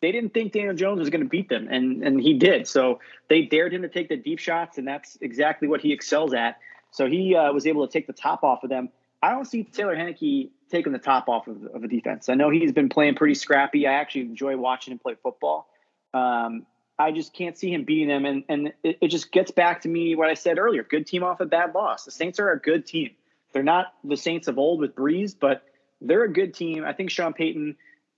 they 0.02 0.12
didn't 0.12 0.34
think 0.34 0.52
Daniel 0.52 0.74
Jones 0.74 0.98
was 0.98 1.09
going 1.09 1.22
to 1.22 1.28
beat 1.28 1.48
them, 1.48 1.66
and 1.70 2.02
and 2.02 2.20
he 2.20 2.34
did. 2.34 2.68
So 2.68 3.00
they 3.30 3.42
dared 3.42 3.72
him 3.72 3.80
to 3.82 3.88
take 3.88 4.11
the 4.11 4.16
deep 4.16 4.38
shots, 4.38 4.76
and 4.76 4.86
that's 4.86 5.16
exactly 5.22 5.66
what 5.66 5.80
he 5.80 5.94
excels 5.94 6.34
at. 6.34 6.59
So 6.90 7.06
he 7.06 7.34
uh, 7.34 7.52
was 7.52 7.66
able 7.66 7.86
to 7.86 7.92
take 7.92 8.06
the 8.06 8.12
top 8.12 8.44
off 8.44 8.64
of 8.64 8.70
them. 8.70 8.90
I 9.22 9.30
don't 9.30 9.46
see 9.46 9.64
Taylor 9.64 9.96
Heinicke 9.96 10.50
taking 10.70 10.92
the 10.92 10.98
top 10.98 11.28
off 11.28 11.48
of, 11.48 11.64
of 11.74 11.82
a 11.82 11.88
defense. 11.88 12.28
I 12.28 12.34
know 12.34 12.50
he's 12.50 12.72
been 12.72 12.88
playing 12.88 13.16
pretty 13.16 13.34
scrappy. 13.34 13.86
I 13.86 13.94
actually 13.94 14.22
enjoy 14.22 14.56
watching 14.56 14.92
him 14.92 14.98
play 14.98 15.16
football. 15.22 15.68
Um, 16.14 16.66
I 16.98 17.12
just 17.12 17.32
can't 17.32 17.56
see 17.56 17.72
him 17.72 17.84
beating 17.84 18.08
them. 18.08 18.24
And, 18.24 18.44
and 18.48 18.72
it, 18.82 18.98
it, 19.00 19.08
just 19.08 19.30
gets 19.30 19.50
back 19.50 19.82
to 19.82 19.88
me 19.88 20.14
what 20.16 20.28
I 20.28 20.34
said 20.34 20.58
earlier 20.58 20.82
good 20.82 21.06
team 21.06 21.22
off 21.22 21.40
a 21.40 21.46
bad 21.46 21.74
loss. 21.74 22.04
The 22.04 22.10
Saints 22.10 22.38
are 22.38 22.50
a 22.50 22.58
good 22.58 22.86
team. 22.86 23.10
They're 23.52 23.62
not 23.62 23.94
the 24.04 24.16
Saints 24.16 24.48
of 24.48 24.58
old 24.58 24.80
with 24.80 24.94
Brees, 24.94 25.34
but 25.38 25.62
they're 26.00 26.24
a 26.24 26.32
good 26.32 26.54
team. 26.54 26.84
I 26.84 26.92
think 26.92 27.10
Sean 27.10 27.32
Payton 27.32 27.76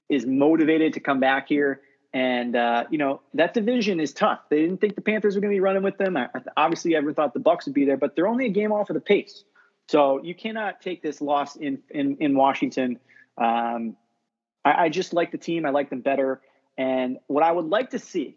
is 0.09 0.27
motivated 0.27 0.95
to 0.95 1.01
come 1.01 1.21
back 1.21 1.49
here. 1.49 1.83
And 2.13 2.57
uh, 2.57 2.85
you 2.91 2.99
know 2.99 3.21
that 3.35 3.55
division 3.55 4.01
is 4.01 4.13
tough. 4.13 4.41
They 4.49 4.63
didn't 4.63 4.81
think 4.81 4.97
the 4.97 5.01
Panthers 5.01 5.37
were 5.37 5.41
going 5.41 5.53
to 5.53 5.55
be 5.55 5.61
running 5.61 5.85
with 5.85 5.97
them. 5.97 6.17
I, 6.17 6.29
obviously, 6.57 6.97
everyone 6.97 7.15
thought 7.15 7.35
the 7.35 7.41
Bucs 7.41 7.67
would 7.67 7.75
be 7.75 7.85
there, 7.85 7.97
but 7.97 8.17
they're 8.17 8.27
only 8.27 8.47
a 8.47 8.51
game 8.51 8.73
off 8.73 8.91
of 8.91 8.95
the 8.95 9.01
pace. 9.01 9.45
So 9.91 10.23
you 10.23 10.37
cannot 10.37 10.81
take 10.81 11.03
this 11.03 11.21
loss 11.21 11.57
in 11.57 11.81
in, 11.91 12.17
in 12.21 12.37
Washington. 12.37 13.01
Um, 13.37 13.97
I, 14.65 14.85
I 14.85 14.89
just 14.89 15.13
like 15.13 15.33
the 15.33 15.39
team. 15.39 15.67
I 15.67 15.71
like 15.71 15.91
them 15.91 16.01
better. 16.01 16.41
And 16.79 17.19
what 17.27 17.43
I 17.43 17.51
would 17.51 17.65
like 17.65 17.91
to 17.91 17.99
see 17.99 18.37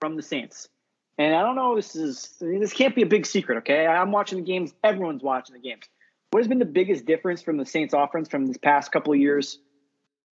from 0.00 0.16
the 0.16 0.22
Saints, 0.22 0.68
and 1.16 1.34
I 1.34 1.40
don't 1.40 1.56
know, 1.56 1.76
this 1.76 1.96
is 1.96 2.34
this 2.38 2.74
can't 2.74 2.94
be 2.94 3.00
a 3.00 3.06
big 3.06 3.24
secret. 3.24 3.56
Okay, 3.60 3.86
I'm 3.86 4.12
watching 4.12 4.36
the 4.36 4.44
games. 4.44 4.74
Everyone's 4.84 5.22
watching 5.22 5.54
the 5.54 5.62
games. 5.62 5.84
What 6.30 6.40
has 6.40 6.48
been 6.48 6.58
the 6.58 6.66
biggest 6.66 7.06
difference 7.06 7.40
from 7.40 7.56
the 7.56 7.64
Saints 7.64 7.94
offense 7.96 8.28
from 8.28 8.44
this 8.44 8.58
past 8.58 8.92
couple 8.92 9.14
of 9.14 9.18
years 9.18 9.60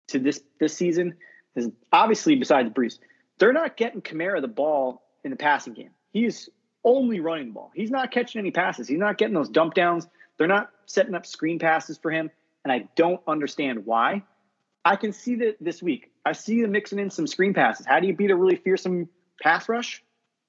to 0.08 0.18
this 0.18 0.42
this 0.58 0.76
season? 0.76 1.14
is 1.56 1.70
obviously 1.90 2.36
besides 2.36 2.68
Brees, 2.68 2.98
they're 3.38 3.54
not 3.54 3.78
getting 3.78 4.02
Kamara 4.02 4.42
the 4.42 4.48
ball 4.48 5.02
in 5.24 5.30
the 5.30 5.38
passing 5.38 5.72
game. 5.72 5.92
He's 6.12 6.50
only 6.84 7.20
running 7.20 7.46
the 7.46 7.52
ball. 7.54 7.70
He's 7.74 7.90
not 7.90 8.11
catching 8.11 8.40
any 8.40 8.50
passes. 8.50 8.88
He's 8.88 8.98
not 8.98 9.16
getting 9.16 9.34
those 9.34 9.48
dump 9.48 9.72
downs. 9.72 10.06
They're 10.41 10.49
not 10.49 10.70
setting 10.86 11.14
up 11.14 11.26
screen 11.26 11.59
passes 11.59 11.99
for 11.99 12.11
him, 12.11 12.30
and 12.64 12.72
I 12.72 12.88
don't 12.97 13.20
understand 13.28 13.84
why. 13.84 14.22
I 14.82 14.97
can 14.97 15.12
see 15.12 15.34
that 15.34 15.59
this 15.61 15.82
week. 15.82 16.11
I 16.24 16.32
see 16.32 16.62
them 16.62 16.72
mixing 16.72 16.99
in 16.99 17.11
some 17.11 17.26
screen 17.26 17.53
passes. 17.53 17.84
How 17.84 18.01
do 18.01 18.07
you 18.07 18.16
beat 18.16 18.30
a 18.30 18.36
really 18.36 18.57
fearsome 18.57 19.11
pass 19.43 19.68
rush? 19.68 20.03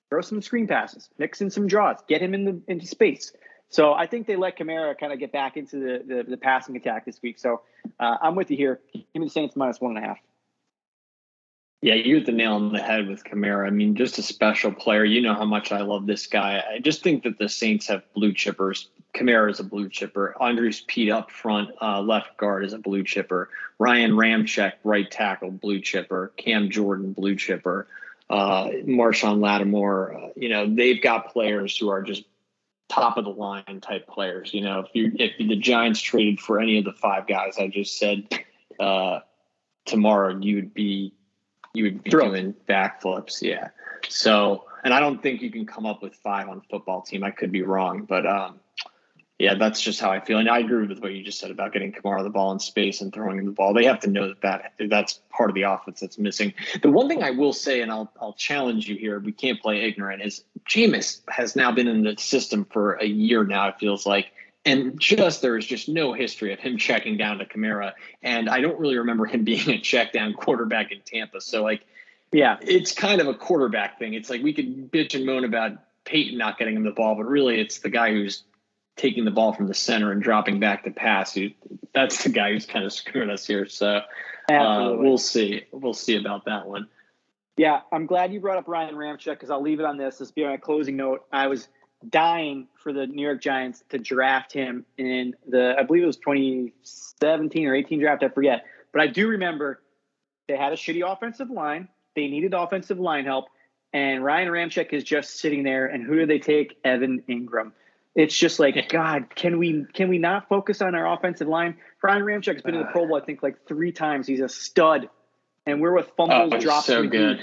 Throw 0.10 0.22
some 0.22 0.42
screen 0.42 0.66
passes, 0.66 1.10
mix 1.18 1.42
in 1.42 1.50
some 1.50 1.68
draws, 1.68 1.98
get 2.08 2.22
him 2.22 2.34
in 2.34 2.46
the, 2.46 2.62
into 2.70 2.88
space. 2.88 3.34
So 3.68 3.92
I 3.92 4.08
think 4.08 4.28
they 4.28 4.38
let 4.38 4.58
Kamara 4.58 4.98
kind 4.98 5.12
of 5.12 5.20
get 5.20 5.34
back 5.34 5.58
into 5.58 5.78
the, 5.78 6.04
the, 6.08 6.24
the 6.24 6.38
passing 6.38 6.78
attack 6.78 7.04
this 7.06 7.22
week. 7.22 7.38
So 7.38 7.60
uh, 8.00 8.16
I'm 8.22 8.36
with 8.36 8.50
you 8.50 8.56
here. 8.56 8.80
Give 8.94 9.04
me 9.16 9.26
the 9.26 9.30
Saints 9.30 9.58
minus 9.58 9.82
one 9.82 9.98
and 9.98 10.06
a 10.06 10.08
half. 10.08 10.20
Yeah, 11.82 11.96
you 11.96 12.18
hit 12.18 12.28
the 12.28 12.32
nail 12.32 12.54
on 12.54 12.72
the 12.72 12.80
head 12.80 13.08
with 13.08 13.24
Kamara. 13.24 13.66
I 13.66 13.72
mean, 13.72 13.96
just 13.96 14.20
a 14.20 14.22
special 14.22 14.72
player. 14.72 15.04
You 15.04 15.20
know 15.22 15.34
how 15.34 15.46
much 15.46 15.72
I 15.72 15.82
love 15.82 16.06
this 16.06 16.28
guy. 16.28 16.64
I 16.70 16.78
just 16.78 17.02
think 17.02 17.24
that 17.24 17.40
the 17.40 17.50
Saints 17.50 17.88
have 17.88 18.04
blue 18.14 18.34
chippers. 18.34 18.86
Kamara 19.16 19.50
is 19.50 19.60
a 19.60 19.64
blue 19.64 19.90
chipper. 19.90 20.36
Andrus 20.40 20.84
Peat 20.88 21.10
up 21.10 21.32
front, 21.32 21.72
uh, 21.82 22.02
left 22.02 22.38
guard 22.38 22.64
is 22.66 22.74
a 22.74 22.78
blue 22.78 23.04
chipper. 23.04 23.50
Ryan 23.80 24.12
Ramczyk, 24.12 24.74
right 24.84 25.10
tackle, 25.10 25.50
blue 25.50 25.82
chipper. 25.82 26.32
Cam 26.38 26.70
Jordan, 26.70 27.14
blue 27.14 27.36
chipper. 27.36 27.88
Uh, 28.30 28.68
Marshon 28.86 29.42
Lattimore. 29.42 30.14
Uh, 30.14 30.30
you 30.36 30.50
know, 30.50 30.74
they've 30.74 31.02
got 31.02 31.34
players 31.34 31.76
who 31.76 31.90
are 31.90 32.04
just 32.04 32.24
top 32.90 33.18
of 33.18 33.26
the 33.26 33.32
line 33.32 33.80
type 33.82 34.08
players. 34.08 34.54
You 34.54 34.62
know, 34.62 34.82
if 34.82 34.90
you 34.94 35.12
if 35.16 35.38
the 35.38 35.56
Giants 35.56 36.00
traded 36.00 36.40
for 36.40 36.60
any 36.60 36.78
of 36.78 36.86
the 36.86 36.94
five 36.94 37.26
guys 37.26 37.58
I 37.58 37.68
just 37.68 37.98
said 37.98 38.28
uh, 38.80 39.22
tomorrow, 39.86 40.38
you'd 40.38 40.74
be 40.74 41.14
you 41.74 41.84
would 41.86 42.04
be 42.04 42.10
doing 42.10 42.56
backflips. 42.68 43.42
Yeah. 43.42 43.70
So, 44.10 44.66
and 44.84 44.94
I 44.94 45.00
don't 45.00 45.22
think 45.22 45.42
you 45.42 45.52
can 45.52 45.66
come 45.66 45.86
up 45.86 46.02
with 46.02 46.16
five 46.16 46.50
on 46.50 46.62
football 46.70 47.02
team. 47.02 47.24
I 47.24 47.32
could 47.32 47.52
be 47.52 47.62
wrong, 47.62 48.06
but 48.06 48.26
um, 48.26 48.60
yeah, 49.38 49.56
that's 49.56 49.82
just 49.82 50.00
how 50.00 50.12
I 50.12 50.20
feel. 50.20 50.38
And 50.38 50.50
I 50.50 50.60
agree 50.60 50.86
with 50.86 51.00
what 51.00 51.14
you 51.14 51.24
just 51.24 51.40
said 51.40 51.52
about 51.52 51.74
getting 51.74 51.92
Kamara 51.92 52.24
the 52.24 52.30
ball 52.30 52.52
in 52.52 52.60
space 52.60 53.02
and 53.02 53.14
throwing 53.14 53.44
the 53.46 53.52
ball. 53.52 53.74
They 53.74 53.86
have 53.86 54.00
to 54.02 54.10
know 54.10 54.28
that, 54.28 54.42
that 54.42 54.90
that's 54.90 55.20
part 55.30 55.50
of 55.50 55.56
the 55.56 55.64
offense 55.64 56.00
that's 56.00 56.18
missing. 56.18 56.54
The 56.82 56.92
one 56.92 57.08
thing 57.08 57.24
I 57.24 57.32
will 57.32 57.54
say, 57.54 57.82
and 57.82 57.92
I'll 57.92 58.12
I'll 58.22 58.34
challenge 58.34 58.88
you 58.88 58.96
here, 58.96 59.20
we 59.20 59.32
can't 59.32 59.62
play 59.62 59.82
ignorant, 59.82 60.22
is 60.22 60.44
Jameis 60.68 61.22
has 61.30 61.56
now 61.56 61.72
been 61.72 61.88
in 61.88 62.04
the 62.04 62.16
system 62.18 62.66
for 62.66 62.94
a 62.94 63.06
year 63.06 63.44
now. 63.44 63.70
It 63.70 63.76
feels 63.80 64.06
like, 64.06 64.32
and 64.66 65.00
just 65.00 65.42
there 65.42 65.58
is 65.58 65.66
just 65.66 65.90
no 65.90 66.14
history 66.14 66.54
of 66.54 66.60
him 66.60 66.78
checking 66.78 67.18
down 67.18 67.40
to 67.40 67.46
Kamara, 67.46 67.94
and 68.22 68.50
I 68.50 68.62
don't 68.62 68.80
really 68.80 68.98
remember 68.98 69.26
him 69.26 69.44
being 69.46 69.70
a 69.70 69.80
check 69.80 70.14
down 70.14 70.34
quarterback 70.34 70.92
in 70.92 71.02
Tampa. 71.02 71.42
So 71.42 71.64
like, 71.64 71.82
yeah, 72.32 72.58
it's 72.62 72.94
kind 72.94 73.22
of 73.22 73.28
a 73.28 73.34
quarterback 73.34 74.00
thing. 74.00 74.14
It's 74.14 74.30
like 74.30 74.42
we 74.44 74.54
could 74.54 74.92
bitch 74.92 75.16
and 75.16 75.26
moan 75.26 75.44
about 75.44 75.74
Payton 76.06 76.38
not 76.38 76.58
getting 76.58 76.76
him 76.76 76.84
the 76.84 76.92
ball, 76.92 77.16
but 77.16 77.26
really 77.26 77.60
it's 77.60 77.80
the 77.80 77.90
guy 77.90 78.12
who's 78.12 78.44
taking 78.96 79.26
the 79.26 79.32
ball 79.32 79.54
from 79.54 79.68
the 79.68 79.74
center 79.74 80.12
and 80.12 80.22
dropping 80.22 80.60
back 80.60 80.84
to 80.84 80.92
pass. 80.92 81.34
Who 81.34 81.50
that's 81.94 82.24
the 82.24 82.30
guy 82.30 82.52
who's 82.52 82.66
kind 82.66 82.86
of 82.86 82.94
screwing 82.94 83.30
us 83.30 83.46
here. 83.46 83.66
So 83.66 84.02
uh, 84.50 84.96
we'll 84.98 85.18
see. 85.18 85.66
We'll 85.72 85.94
see 85.94 86.18
about 86.18 86.46
that 86.46 86.68
one. 86.68 86.88
Yeah, 87.58 87.82
I'm 87.92 88.06
glad 88.06 88.32
you 88.34 88.40
brought 88.40 88.58
up 88.58 88.68
Ryan 88.68 88.96
Ramczyk 88.96 89.26
because 89.26 89.50
I'll 89.50 89.62
leave 89.62 89.80
it 89.80 89.86
on 89.86 89.98
this. 89.98 90.18
This 90.18 90.32
be 90.32 90.46
my 90.46 90.58
closing 90.58 90.96
note. 90.96 91.26
I 91.32 91.48
was 91.48 91.68
dying 92.10 92.68
for 92.82 92.94
the 92.94 93.08
New 93.08 93.22
York 93.22 93.42
Giants 93.42 93.84
to 93.90 93.98
draft 93.98 94.54
him 94.54 94.86
in 94.98 95.36
the, 95.48 95.76
I 95.78 95.84
believe 95.84 96.04
it 96.04 96.08
was 96.08 96.18
2017 96.18 97.68
or 97.68 97.76
18 97.76 98.00
draft, 98.00 98.24
I 98.24 98.30
forget. 98.30 98.66
But 98.92 99.02
I 99.02 99.08
do 99.08 99.28
remember 99.28 99.82
they 100.48 100.58
had 100.58 100.74
a 100.74 100.76
shitty 100.76 101.10
offensive 101.10 101.50
line. 101.50 101.88
They 102.16 102.28
needed 102.28 102.54
offensive 102.54 103.00
line 103.00 103.26
help. 103.26 103.46
And 103.94 104.24
Ryan 104.24 104.50
Ramczyk 104.50 104.94
is 104.94 105.04
just 105.04 105.40
sitting 105.40 105.64
there. 105.64 105.86
And 105.86 106.06
who 106.06 106.16
do 106.16 106.26
they 106.26 106.40
take? 106.40 106.78
Evan 106.84 107.24
Engram. 107.30 107.72
It's 108.16 108.38
just 108.38 108.60
like, 108.60 108.90
God, 108.90 109.34
can 109.34 109.58
we 109.58 109.86
can 109.94 110.10
we 110.10 110.18
not 110.18 110.50
focus 110.50 110.82
on 110.82 110.96
our 110.96 111.14
offensive 111.14 111.48
line? 111.48 111.78
Ryan 112.04 112.24
Ramczyk's 112.24 112.62
been 112.62 112.76
in 112.76 112.82
the 112.82 112.88
Pro 112.88 113.06
uh. 113.06 113.08
Bowl, 113.08 113.22
I 113.22 113.26
think, 113.26 113.42
like 113.42 113.66
three 113.68 113.94
times. 113.94 114.28
He's 114.28 114.42
a 114.42 114.50
stud. 114.50 115.10
And 115.66 115.80
we're 115.80 115.94
with 115.94 116.08
oh, 116.18 116.28
fumbles, 116.28 116.54
oh, 116.54 116.60
drops. 116.60 116.88
So 116.88 117.08
good. 117.08 117.42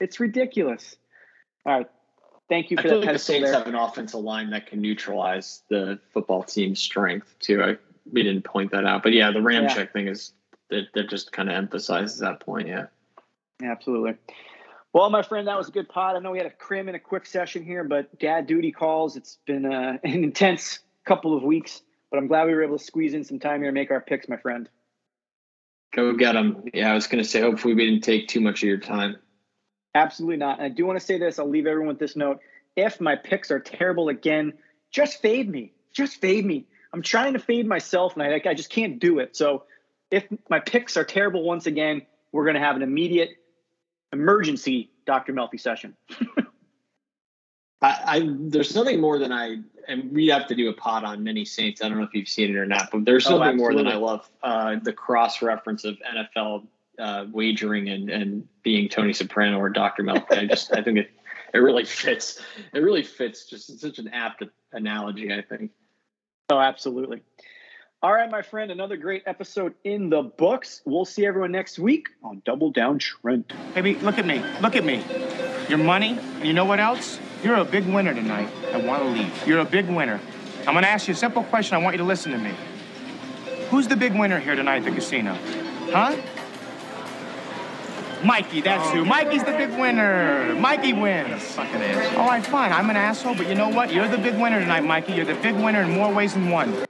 It's 0.00 0.20
ridiculous. 0.20 0.96
All 1.64 1.78
right. 1.78 1.90
Thank 2.48 2.70
you 2.70 2.76
for 2.76 2.80
I 2.80 2.90
feel 2.90 3.00
that. 3.00 3.06
Like 3.06 3.14
the 3.14 3.18
Saints 3.18 3.50
there. 3.50 3.58
have 3.58 3.66
an 3.66 3.74
offensive 3.74 4.20
line 4.20 4.50
that 4.50 4.66
can 4.66 4.80
neutralize 4.80 5.62
the 5.70 5.98
football 6.12 6.42
team's 6.42 6.80
strength 6.80 7.34
too. 7.40 7.62
I 7.62 7.76
we 8.12 8.22
didn't 8.22 8.44
point 8.44 8.70
that 8.72 8.84
out, 8.84 9.02
but 9.02 9.12
yeah, 9.12 9.30
the 9.30 9.38
Ramczyk 9.38 9.76
yeah. 9.76 9.86
thing 9.86 10.08
is 10.08 10.32
that 10.70 10.88
that 10.94 11.08
just 11.08 11.32
kind 11.32 11.48
of 11.48 11.54
emphasizes 11.54 12.18
that 12.18 12.40
point. 12.40 12.68
Yeah. 12.68 12.86
Absolutely. 13.62 14.14
Well, 14.92 15.10
my 15.10 15.22
friend, 15.22 15.48
that 15.48 15.58
was 15.58 15.68
a 15.68 15.72
good 15.72 15.88
pod. 15.88 16.16
I 16.16 16.20
know 16.20 16.30
we 16.30 16.38
had 16.38 16.46
a 16.46 16.50
crim 16.50 16.88
in 16.88 16.94
a 16.94 17.00
quick 17.00 17.26
session 17.26 17.64
here, 17.64 17.82
but 17.82 18.16
dad 18.18 18.46
duty 18.46 18.70
calls. 18.70 19.16
It's 19.16 19.38
been 19.46 19.64
uh, 19.64 19.98
an 20.04 20.24
intense 20.24 20.80
couple 21.04 21.36
of 21.36 21.42
weeks, 21.42 21.82
but 22.10 22.18
I'm 22.18 22.28
glad 22.28 22.46
we 22.46 22.54
were 22.54 22.62
able 22.62 22.78
to 22.78 22.84
squeeze 22.84 23.14
in 23.14 23.24
some 23.24 23.38
time 23.38 23.60
here 23.60 23.68
and 23.68 23.74
make 23.74 23.90
our 23.90 24.00
picks, 24.00 24.28
my 24.28 24.36
friend. 24.36 24.68
Go 25.92 26.12
get 26.14 26.32
them. 26.32 26.64
Yeah, 26.72 26.90
I 26.90 26.94
was 26.94 27.06
going 27.06 27.22
to 27.22 27.28
say, 27.28 27.40
hopefully, 27.40 27.74
we 27.74 27.86
didn't 27.86 28.02
take 28.02 28.28
too 28.28 28.40
much 28.40 28.62
of 28.62 28.68
your 28.68 28.78
time. 28.78 29.16
Absolutely 29.94 30.36
not. 30.36 30.58
And 30.58 30.66
I 30.66 30.68
do 30.68 30.84
want 30.86 30.98
to 30.98 31.04
say 31.04 31.18
this. 31.18 31.38
I'll 31.38 31.48
leave 31.48 31.66
everyone 31.66 31.88
with 31.88 31.98
this 31.98 32.16
note. 32.16 32.40
If 32.76 33.00
my 33.00 33.16
picks 33.16 33.50
are 33.50 33.60
terrible 33.60 34.08
again, 34.08 34.54
just 34.90 35.22
fade 35.22 35.48
me. 35.48 35.72
Just 35.92 36.20
fade 36.20 36.44
me. 36.44 36.66
I'm 36.92 37.02
trying 37.02 37.34
to 37.34 37.38
fade 37.38 37.66
myself, 37.66 38.14
and 38.14 38.22
I 38.22 38.40
I 38.48 38.54
just 38.54 38.70
can't 38.70 38.98
do 38.98 39.18
it. 39.18 39.36
So 39.36 39.64
if 40.10 40.24
my 40.48 40.60
picks 40.60 40.96
are 40.96 41.04
terrible 41.04 41.44
once 41.44 41.66
again, 41.66 42.02
we're 42.32 42.44
going 42.44 42.54
to 42.54 42.60
have 42.60 42.76
an 42.76 42.82
immediate 42.82 43.30
emergency 44.12 44.90
Dr. 45.06 45.32
Melfi 45.32 45.60
session. 45.60 45.96
I, 47.82 48.00
I, 48.06 48.28
there's 48.28 48.74
nothing 48.74 49.00
more 49.00 49.18
than 49.18 49.32
I 49.32 49.58
and 49.86 50.12
we 50.12 50.28
have 50.28 50.46
to 50.48 50.54
do 50.54 50.70
a 50.70 50.72
pod 50.72 51.04
on 51.04 51.22
many 51.22 51.44
saints. 51.44 51.82
I 51.82 51.88
don't 51.88 51.98
know 51.98 52.04
if 52.04 52.14
you've 52.14 52.28
seen 52.28 52.50
it 52.50 52.56
or 52.56 52.66
not, 52.66 52.90
but 52.90 53.04
there's 53.04 53.28
nothing 53.28 53.48
oh, 53.48 53.56
more 53.56 53.74
than 53.74 53.86
I 53.86 53.96
love 53.96 54.28
uh, 54.42 54.76
the 54.82 54.92
cross 54.92 55.42
reference 55.42 55.84
of 55.84 55.96
NFL 55.98 56.66
uh, 56.98 57.26
wagering 57.32 57.88
and, 57.88 58.10
and 58.10 58.48
being 58.62 58.88
Tony 58.88 59.12
Soprano 59.12 59.58
or 59.58 59.68
Dr. 59.68 60.02
Melfi. 60.02 60.38
I 60.38 60.46
just 60.46 60.72
I 60.72 60.82
think 60.82 60.98
it 60.98 61.10
it 61.52 61.58
really 61.58 61.84
fits. 61.84 62.40
It 62.72 62.80
really 62.80 63.02
fits. 63.02 63.46
Just 63.46 63.80
such 63.80 63.98
an 63.98 64.08
apt 64.08 64.42
analogy. 64.72 65.32
I 65.32 65.42
think. 65.42 65.70
Oh, 66.50 66.58
absolutely. 66.58 67.22
All 68.02 68.12
right, 68.12 68.30
my 68.30 68.42
friend, 68.42 68.70
another 68.70 68.98
great 68.98 69.22
episode 69.24 69.74
in 69.82 70.10
the 70.10 70.20
books. 70.20 70.82
We'll 70.84 71.06
see 71.06 71.24
everyone 71.24 71.52
next 71.52 71.78
week 71.78 72.08
on 72.22 72.42
Double 72.44 72.70
Down 72.70 72.98
Trent. 72.98 73.50
Baby, 73.74 73.94
look 73.94 74.18
at 74.18 74.26
me. 74.26 74.44
Look 74.60 74.76
at 74.76 74.84
me. 74.84 75.02
Your 75.70 75.78
money, 75.78 76.18
and 76.18 76.44
you 76.44 76.52
know 76.52 76.66
what 76.66 76.80
else? 76.80 77.18
You're 77.42 77.54
a 77.54 77.64
big 77.64 77.86
winner 77.86 78.12
tonight. 78.12 78.50
I 78.74 78.76
want 78.76 79.02
to 79.04 79.08
leave. 79.08 79.46
You're 79.46 79.60
a 79.60 79.64
big 79.64 79.88
winner. 79.88 80.20
I'm 80.66 80.74
going 80.74 80.82
to 80.82 80.88
ask 80.88 81.08
you 81.08 81.14
a 81.14 81.16
simple 81.16 81.44
question. 81.44 81.76
I 81.76 81.78
want 81.78 81.94
you 81.94 81.98
to 81.98 82.04
listen 82.04 82.32
to 82.32 82.38
me. 82.38 82.52
Who's 83.70 83.88
the 83.88 83.96
big 83.96 84.14
winner 84.14 84.38
here 84.38 84.54
tonight 84.54 84.76
at 84.76 84.84
the 84.84 84.90
casino? 84.90 85.38
Huh? 85.90 86.14
Mikey, 88.24 88.62
that's 88.62 88.90
who. 88.90 89.04
Mikey's 89.04 89.44
the 89.44 89.52
big 89.52 89.70
winner. 89.70 90.54
Mikey 90.54 90.92
wins. 90.92 91.42
Fucking. 91.54 92.16
All 92.16 92.28
right, 92.28 92.44
fine. 92.44 92.72
I'm 92.72 92.88
an 92.90 92.96
asshole, 92.96 93.34
but 93.34 93.48
you 93.48 93.54
know 93.54 93.68
what? 93.68 93.92
You're 93.92 94.08
the 94.08 94.18
big 94.18 94.34
winner 94.40 94.60
tonight, 94.60 94.84
Mikey. 94.84 95.12
You're 95.12 95.26
the 95.26 95.34
big 95.34 95.54
winner 95.56 95.82
in 95.82 95.90
more 95.90 96.12
ways 96.12 96.34
than 96.34 96.50
one. 96.50 96.86